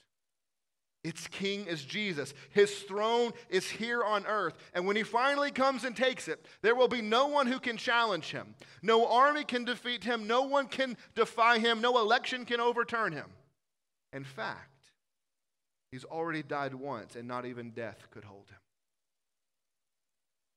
Its 1.04 1.28
king 1.28 1.66
is 1.66 1.84
Jesus. 1.84 2.34
His 2.51 2.72
throne 2.72 3.34
is 3.49 3.70
here 3.70 4.04
on 4.04 4.26
earth. 4.26 4.58
And 4.74 4.88
when 4.88 4.95
he 4.95 5.04
finally 5.04 5.51
comes 5.51 5.84
and 5.84 5.95
takes 5.95 6.30
it, 6.30 6.45
there 6.62 6.76
will 6.76 6.88
be 6.88 7.01
no 7.01 7.28
one 7.28 7.45
who 7.45 7.60
can 7.60 7.76
challenge 7.76 8.32
him. 8.32 8.56
No 8.82 9.06
army 9.08 9.43
can 9.43 9.66
defeat 9.66 10.04
him. 10.04 10.28
No 10.28 10.43
one 10.43 10.68
can 10.68 10.95
defy 11.14 11.60
him. 11.60 11.82
No 11.82 11.97
election 11.99 12.45
can 12.45 12.62
overturn 12.62 13.12
him. 13.12 13.30
In 14.14 14.24
fact, 14.24 14.70
he's 15.91 16.06
already 16.06 16.41
died 16.41 16.74
once, 16.74 17.18
and 17.18 17.28
not 17.28 17.45
even 17.45 17.72
death 17.72 18.08
could 18.12 18.24
hold 18.24 18.47
him. 18.49 18.58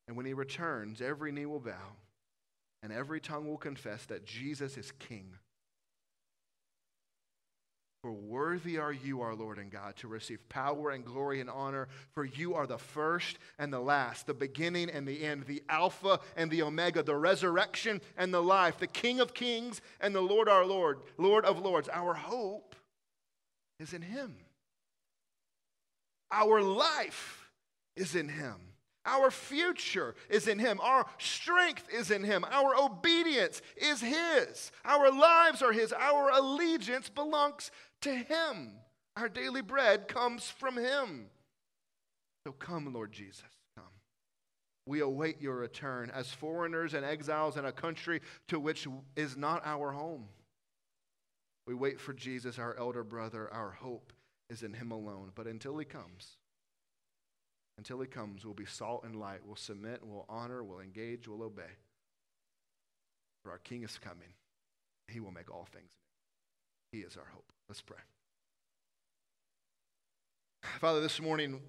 And 0.06 0.16
when 0.16 0.26
he 0.26 0.34
returns, 0.34 1.00
every 1.00 1.32
knee 1.32 1.46
will 1.46 1.58
bow, 1.58 1.96
and 2.84 2.92
every 2.92 3.18
tongue 3.18 3.48
will 3.48 3.56
confess 3.56 4.04
that 4.06 4.24
Jesus 4.24 4.76
is 4.76 4.92
king. 5.00 5.32
For 8.06 8.12
worthy 8.12 8.78
are 8.78 8.92
you, 8.92 9.20
our 9.22 9.34
Lord 9.34 9.58
and 9.58 9.68
God, 9.68 9.96
to 9.96 10.06
receive 10.06 10.48
power 10.48 10.90
and 10.90 11.04
glory 11.04 11.40
and 11.40 11.50
honor, 11.50 11.88
for 12.14 12.24
you 12.24 12.54
are 12.54 12.68
the 12.68 12.78
first 12.78 13.36
and 13.58 13.72
the 13.72 13.80
last, 13.80 14.28
the 14.28 14.32
beginning 14.32 14.90
and 14.90 15.08
the 15.08 15.24
end, 15.24 15.46
the 15.46 15.60
Alpha 15.68 16.20
and 16.36 16.48
the 16.48 16.62
Omega, 16.62 17.02
the 17.02 17.16
resurrection 17.16 18.00
and 18.16 18.32
the 18.32 18.40
life, 18.40 18.78
the 18.78 18.86
King 18.86 19.18
of 19.18 19.34
kings 19.34 19.80
and 20.00 20.14
the 20.14 20.20
Lord 20.20 20.48
our 20.48 20.64
Lord, 20.64 21.00
Lord 21.18 21.44
of 21.44 21.58
lords. 21.58 21.88
Our 21.92 22.14
hope 22.14 22.76
is 23.80 23.92
in 23.92 24.02
Him. 24.02 24.36
Our 26.30 26.62
life 26.62 27.50
is 27.96 28.14
in 28.14 28.28
Him. 28.28 28.54
Our 29.06 29.30
future 29.30 30.16
is 30.28 30.48
in 30.48 30.58
Him. 30.58 30.80
Our 30.82 31.06
strength 31.18 31.86
is 31.92 32.10
in 32.10 32.24
Him. 32.24 32.44
Our 32.50 32.74
obedience 32.76 33.62
is 33.76 34.00
His. 34.00 34.72
Our 34.84 35.12
lives 35.12 35.62
are 35.62 35.72
His. 35.72 35.92
Our 35.92 36.30
allegiance 36.30 37.08
belongs 37.08 37.70
to 38.06 38.14
Him. 38.14 38.72
Our 39.16 39.28
daily 39.28 39.62
bread 39.62 40.08
comes 40.08 40.48
from 40.48 40.76
Him. 40.76 41.26
So 42.46 42.52
come, 42.52 42.92
Lord 42.92 43.12
Jesus, 43.12 43.42
come. 43.76 43.84
We 44.86 45.00
await 45.00 45.40
your 45.40 45.56
return 45.56 46.10
as 46.14 46.28
foreigners 46.30 46.94
and 46.94 47.04
exiles 47.04 47.56
in 47.56 47.64
a 47.64 47.72
country 47.72 48.20
to 48.48 48.60
which 48.60 48.86
is 49.16 49.36
not 49.36 49.62
our 49.64 49.90
home. 49.90 50.26
We 51.66 51.74
wait 51.74 52.00
for 52.00 52.12
Jesus, 52.12 52.58
our 52.58 52.76
elder 52.78 53.02
brother. 53.02 53.52
Our 53.52 53.70
hope 53.70 54.12
is 54.48 54.62
in 54.62 54.72
Him 54.72 54.92
alone. 54.92 55.32
But 55.34 55.46
until 55.46 55.76
He 55.78 55.84
comes, 55.84 56.36
until 57.78 58.00
he 58.00 58.06
comes, 58.06 58.44
we'll 58.44 58.54
be 58.54 58.64
salt 58.64 59.04
and 59.04 59.16
light. 59.16 59.40
We'll 59.44 59.56
submit, 59.56 60.00
we'll 60.02 60.24
honor, 60.28 60.64
we'll 60.64 60.80
engage, 60.80 61.28
we'll 61.28 61.42
obey. 61.42 61.62
For 63.44 63.50
our 63.50 63.58
King 63.58 63.82
is 63.82 63.98
coming. 63.98 64.32
He 65.08 65.20
will 65.20 65.30
make 65.30 65.50
all 65.50 65.68
things 65.70 65.90
new. 66.92 66.98
He 66.98 67.04
is 67.04 67.16
our 67.16 67.26
hope. 67.32 67.52
Let's 67.68 67.82
pray. 67.82 67.98
Father, 70.80 71.00
this 71.00 71.20
morning 71.20 71.60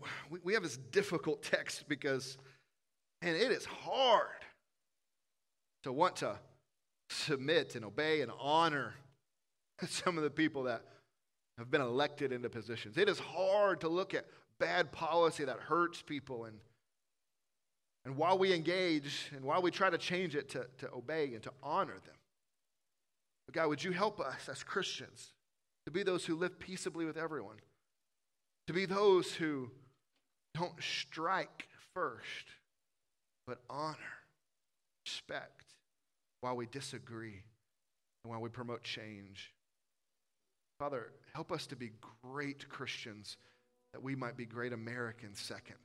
we 0.43 0.53
have 0.53 0.63
this 0.63 0.77
difficult 0.77 1.41
text 1.41 1.87
because, 1.87 2.37
and 3.21 3.35
it 3.35 3.51
is 3.51 3.65
hard 3.65 4.27
to 5.83 5.91
want 5.91 6.17
to 6.17 6.37
submit 7.09 7.75
and 7.75 7.85
obey 7.85 8.21
and 8.21 8.31
honor 8.39 8.93
some 9.87 10.17
of 10.17 10.23
the 10.23 10.29
people 10.29 10.63
that 10.63 10.83
have 11.57 11.71
been 11.71 11.81
elected 11.81 12.31
into 12.31 12.49
positions. 12.49 12.97
It 12.97 13.09
is 13.09 13.17
hard 13.17 13.81
to 13.81 13.89
look 13.89 14.13
at 14.13 14.25
bad 14.59 14.91
policy 14.91 15.45
that 15.45 15.59
hurts 15.59 16.01
people. 16.01 16.45
And, 16.45 16.57
and 18.05 18.17
while 18.17 18.37
we 18.37 18.53
engage 18.53 19.31
and 19.35 19.43
while 19.43 19.61
we 19.61 19.71
try 19.71 19.89
to 19.89 19.97
change 19.97 20.35
it 20.35 20.49
to, 20.49 20.67
to 20.79 20.91
obey 20.93 21.33
and 21.33 21.41
to 21.43 21.51
honor 21.63 21.93
them, 21.93 22.15
but 23.47 23.55
God, 23.55 23.69
would 23.69 23.83
you 23.83 23.91
help 23.91 24.19
us 24.19 24.49
as 24.49 24.63
Christians 24.63 25.31
to 25.87 25.91
be 25.91 26.03
those 26.03 26.25
who 26.25 26.35
live 26.35 26.59
peaceably 26.59 27.05
with 27.05 27.15
everyone, 27.15 27.55
to 28.67 28.73
be 28.73 28.85
those 28.85 29.31
who 29.31 29.71
don't 30.53 30.83
strike 30.83 31.69
first, 31.93 32.25
but 33.47 33.61
honor, 33.69 33.95
respect 35.05 35.63
while 36.41 36.57
we 36.57 36.65
disagree 36.65 37.41
and 38.21 38.31
while 38.31 38.41
we 38.41 38.49
promote 38.49 38.83
change. 38.83 39.53
Father, 40.77 41.13
help 41.33 41.53
us 41.53 41.65
to 41.67 41.77
be 41.77 41.91
great 42.21 42.67
Christians 42.67 43.37
that 43.93 44.03
we 44.03 44.13
might 44.13 44.35
be 44.35 44.45
great 44.45 44.73
Americans 44.73 45.39
second. 45.39 45.77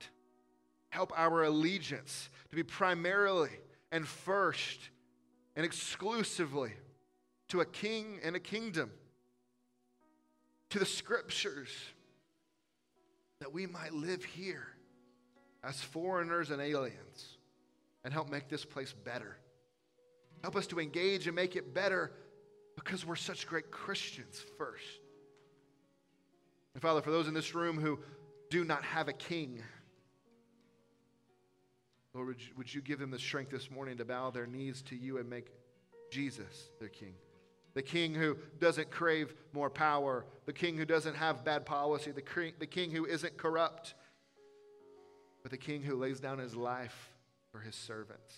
Help 0.89 1.17
our 1.17 1.43
allegiance 1.43 2.29
to 2.49 2.57
be 2.57 2.63
primarily 2.63 3.51
and 3.93 4.05
first 4.05 4.89
and 5.55 5.65
exclusively 5.65 6.73
to 7.47 7.61
a 7.61 7.65
king 7.65 8.19
and 8.21 8.35
a 8.35 8.39
kingdom, 8.41 8.91
to 10.73 10.79
the 10.79 10.85
scriptures, 10.87 11.69
that 13.39 13.53
we 13.53 13.67
might 13.67 13.93
live 13.93 14.23
here 14.23 14.65
as 15.63 15.79
foreigners 15.79 16.49
and 16.49 16.59
aliens 16.59 17.37
and 18.03 18.11
help 18.11 18.27
make 18.27 18.49
this 18.49 18.65
place 18.65 18.91
better. 18.91 19.37
Help 20.41 20.55
us 20.55 20.65
to 20.65 20.79
engage 20.79 21.27
and 21.27 21.35
make 21.35 21.55
it 21.55 21.75
better 21.75 22.11
because 22.75 23.05
we're 23.05 23.15
such 23.15 23.45
great 23.45 23.69
Christians 23.69 24.43
first. 24.57 24.83
And 26.73 26.81
Father, 26.81 27.03
for 27.03 27.11
those 27.11 27.27
in 27.27 27.35
this 27.35 27.53
room 27.53 27.79
who 27.79 27.99
do 28.49 28.63
not 28.63 28.83
have 28.83 29.07
a 29.07 29.13
king, 29.13 29.61
Lord, 32.15 32.29
would 32.29 32.41
you, 32.41 32.47
would 32.57 32.73
you 32.73 32.81
give 32.81 32.97
them 32.97 33.11
the 33.11 33.19
strength 33.19 33.51
this 33.51 33.69
morning 33.69 33.97
to 33.97 34.05
bow 34.05 34.31
their 34.31 34.47
knees 34.47 34.81
to 34.87 34.95
you 34.95 35.19
and 35.19 35.29
make 35.29 35.51
Jesus 36.09 36.71
their 36.79 36.89
king? 36.89 37.13
The 37.73 37.81
king 37.81 38.13
who 38.13 38.37
doesn't 38.59 38.91
crave 38.91 39.33
more 39.51 39.69
power, 39.69 40.25
the 40.45 40.53
king 40.53 40.77
who 40.77 40.85
doesn't 40.85 41.15
have 41.15 41.43
bad 41.43 41.65
policy, 41.65 42.11
the 42.11 42.21
king, 42.21 42.53
the 42.59 42.67
king 42.67 42.91
who 42.91 43.05
isn't 43.05 43.37
corrupt, 43.37 43.95
but 45.41 45.51
the 45.51 45.57
king 45.57 45.81
who 45.81 45.95
lays 45.95 46.19
down 46.19 46.37
his 46.37 46.55
life 46.55 47.11
for 47.51 47.59
his 47.59 47.75
servants, 47.75 48.35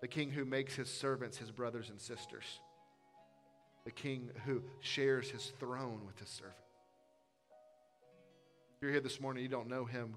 the 0.00 0.08
king 0.08 0.30
who 0.30 0.44
makes 0.44 0.76
his 0.76 0.88
servants 0.88 1.38
his 1.38 1.50
brothers 1.50 1.90
and 1.90 2.00
sisters, 2.00 2.60
the 3.84 3.90
king 3.90 4.30
who 4.46 4.62
shares 4.80 5.28
his 5.28 5.52
throne 5.58 6.00
with 6.06 6.18
his 6.18 6.28
servant. 6.28 6.54
If 8.76 8.82
you're 8.82 8.92
here 8.92 9.00
this 9.00 9.20
morning, 9.20 9.42
you 9.42 9.48
don't 9.48 9.68
know 9.68 9.84
him, 9.84 10.14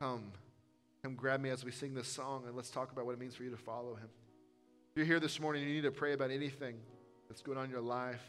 come. 0.00 0.32
Come 1.02 1.14
grab 1.14 1.40
me 1.40 1.50
as 1.50 1.62
we 1.62 1.70
sing 1.70 1.92
this 1.92 2.08
song 2.08 2.44
and 2.46 2.56
let's 2.56 2.70
talk 2.70 2.90
about 2.90 3.04
what 3.04 3.12
it 3.12 3.20
means 3.20 3.34
for 3.34 3.44
you 3.44 3.50
to 3.50 3.58
follow 3.58 3.94
him. 3.94 4.08
If 4.92 4.96
you're 4.96 5.06
here 5.06 5.20
this 5.20 5.38
morning 5.38 5.62
and 5.62 5.70
you 5.70 5.76
need 5.76 5.88
to 5.88 5.92
pray 5.92 6.14
about 6.14 6.30
anything 6.30 6.76
that's 7.34 7.42
going 7.42 7.58
on 7.58 7.64
in 7.64 7.70
your 7.72 7.80
life, 7.80 8.22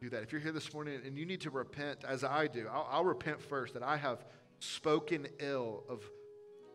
do 0.00 0.08
that. 0.08 0.22
If 0.22 0.32
you're 0.32 0.40
here 0.40 0.50
this 0.50 0.72
morning 0.72 0.98
and 1.04 1.18
you 1.18 1.26
need 1.26 1.42
to 1.42 1.50
repent, 1.50 2.06
as 2.08 2.24
I 2.24 2.46
do, 2.46 2.68
I'll, 2.72 2.88
I'll 2.90 3.04
repent 3.04 3.42
first 3.42 3.74
that 3.74 3.82
I 3.82 3.98
have 3.98 4.24
spoken 4.60 5.26
ill 5.40 5.84
of, 5.90 6.02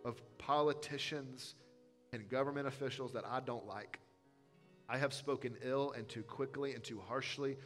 of 0.05 0.21
politicians 0.37 1.55
and 2.13 2.29
government 2.29 2.67
officials 2.67 3.13
that 3.13 3.23
I 3.25 3.39
don't 3.39 3.65
like. 3.65 3.99
I 4.87 4.99
have 4.99 5.11
spoken 5.11 5.55
ill 5.63 5.91
and 5.97 6.07
too 6.07 6.21
quickly 6.21 6.75
and 6.75 6.83
too 6.83 7.01
harshly, 7.07 7.57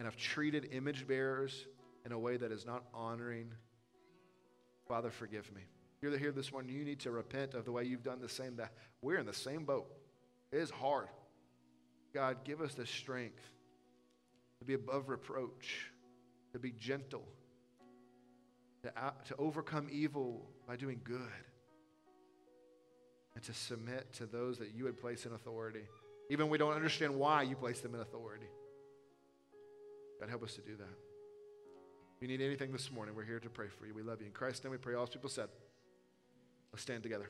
and 0.00 0.08
I've 0.08 0.16
treated 0.16 0.70
image 0.72 1.06
bearers 1.06 1.68
in 2.04 2.10
a 2.10 2.18
way 2.18 2.38
that 2.38 2.50
is 2.50 2.66
not 2.66 2.82
honoring. 2.92 3.52
Father, 4.88 5.12
forgive 5.12 5.48
me. 5.54 5.60
You're 6.00 6.18
here 6.18 6.32
this 6.32 6.50
morning, 6.50 6.74
you 6.74 6.84
need 6.84 6.98
to 7.00 7.12
repent 7.12 7.54
of 7.54 7.64
the 7.64 7.70
way 7.70 7.84
you've 7.84 8.02
done 8.02 8.18
the 8.20 8.28
same. 8.28 8.56
That 8.56 8.72
we're 9.00 9.18
in 9.18 9.26
the 9.26 9.32
same 9.32 9.64
boat. 9.64 9.86
It 10.50 10.58
is 10.58 10.68
hard. 10.68 11.06
God, 12.12 12.44
give 12.44 12.60
us 12.60 12.74
the 12.74 12.86
strength 12.86 13.42
to 14.58 14.64
be 14.64 14.74
above 14.74 15.08
reproach, 15.08 15.90
to 16.52 16.58
be 16.58 16.72
gentle, 16.72 17.24
to, 18.82 18.92
to 19.26 19.36
overcome 19.38 19.88
evil 19.90 20.48
by 20.66 20.76
doing 20.76 21.00
good, 21.02 21.20
and 23.34 23.42
to 23.44 23.54
submit 23.54 24.12
to 24.14 24.26
those 24.26 24.58
that 24.58 24.74
you 24.74 24.84
would 24.84 25.00
place 25.00 25.24
in 25.24 25.32
authority. 25.32 25.84
Even 26.30 26.48
we 26.48 26.58
don't 26.58 26.74
understand 26.74 27.14
why 27.14 27.42
you 27.42 27.56
place 27.56 27.80
them 27.80 27.94
in 27.94 28.00
authority. 28.00 28.46
God, 30.20 30.28
help 30.28 30.42
us 30.42 30.54
to 30.54 30.60
do 30.60 30.76
that. 30.76 30.84
If 32.16 32.22
you 32.22 32.28
need 32.28 32.44
anything 32.44 32.72
this 32.72 32.92
morning, 32.92 33.16
we're 33.16 33.24
here 33.24 33.40
to 33.40 33.48
pray 33.48 33.66
for 33.68 33.86
you. 33.86 33.94
We 33.94 34.02
love 34.02 34.20
you. 34.20 34.26
In 34.26 34.32
Christ's 34.32 34.62
name 34.62 34.70
we 34.70 34.76
pray. 34.76 34.94
All 34.94 35.06
people 35.06 35.30
said, 35.30 35.48
let's 36.72 36.82
stand 36.82 37.02
together. 37.02 37.28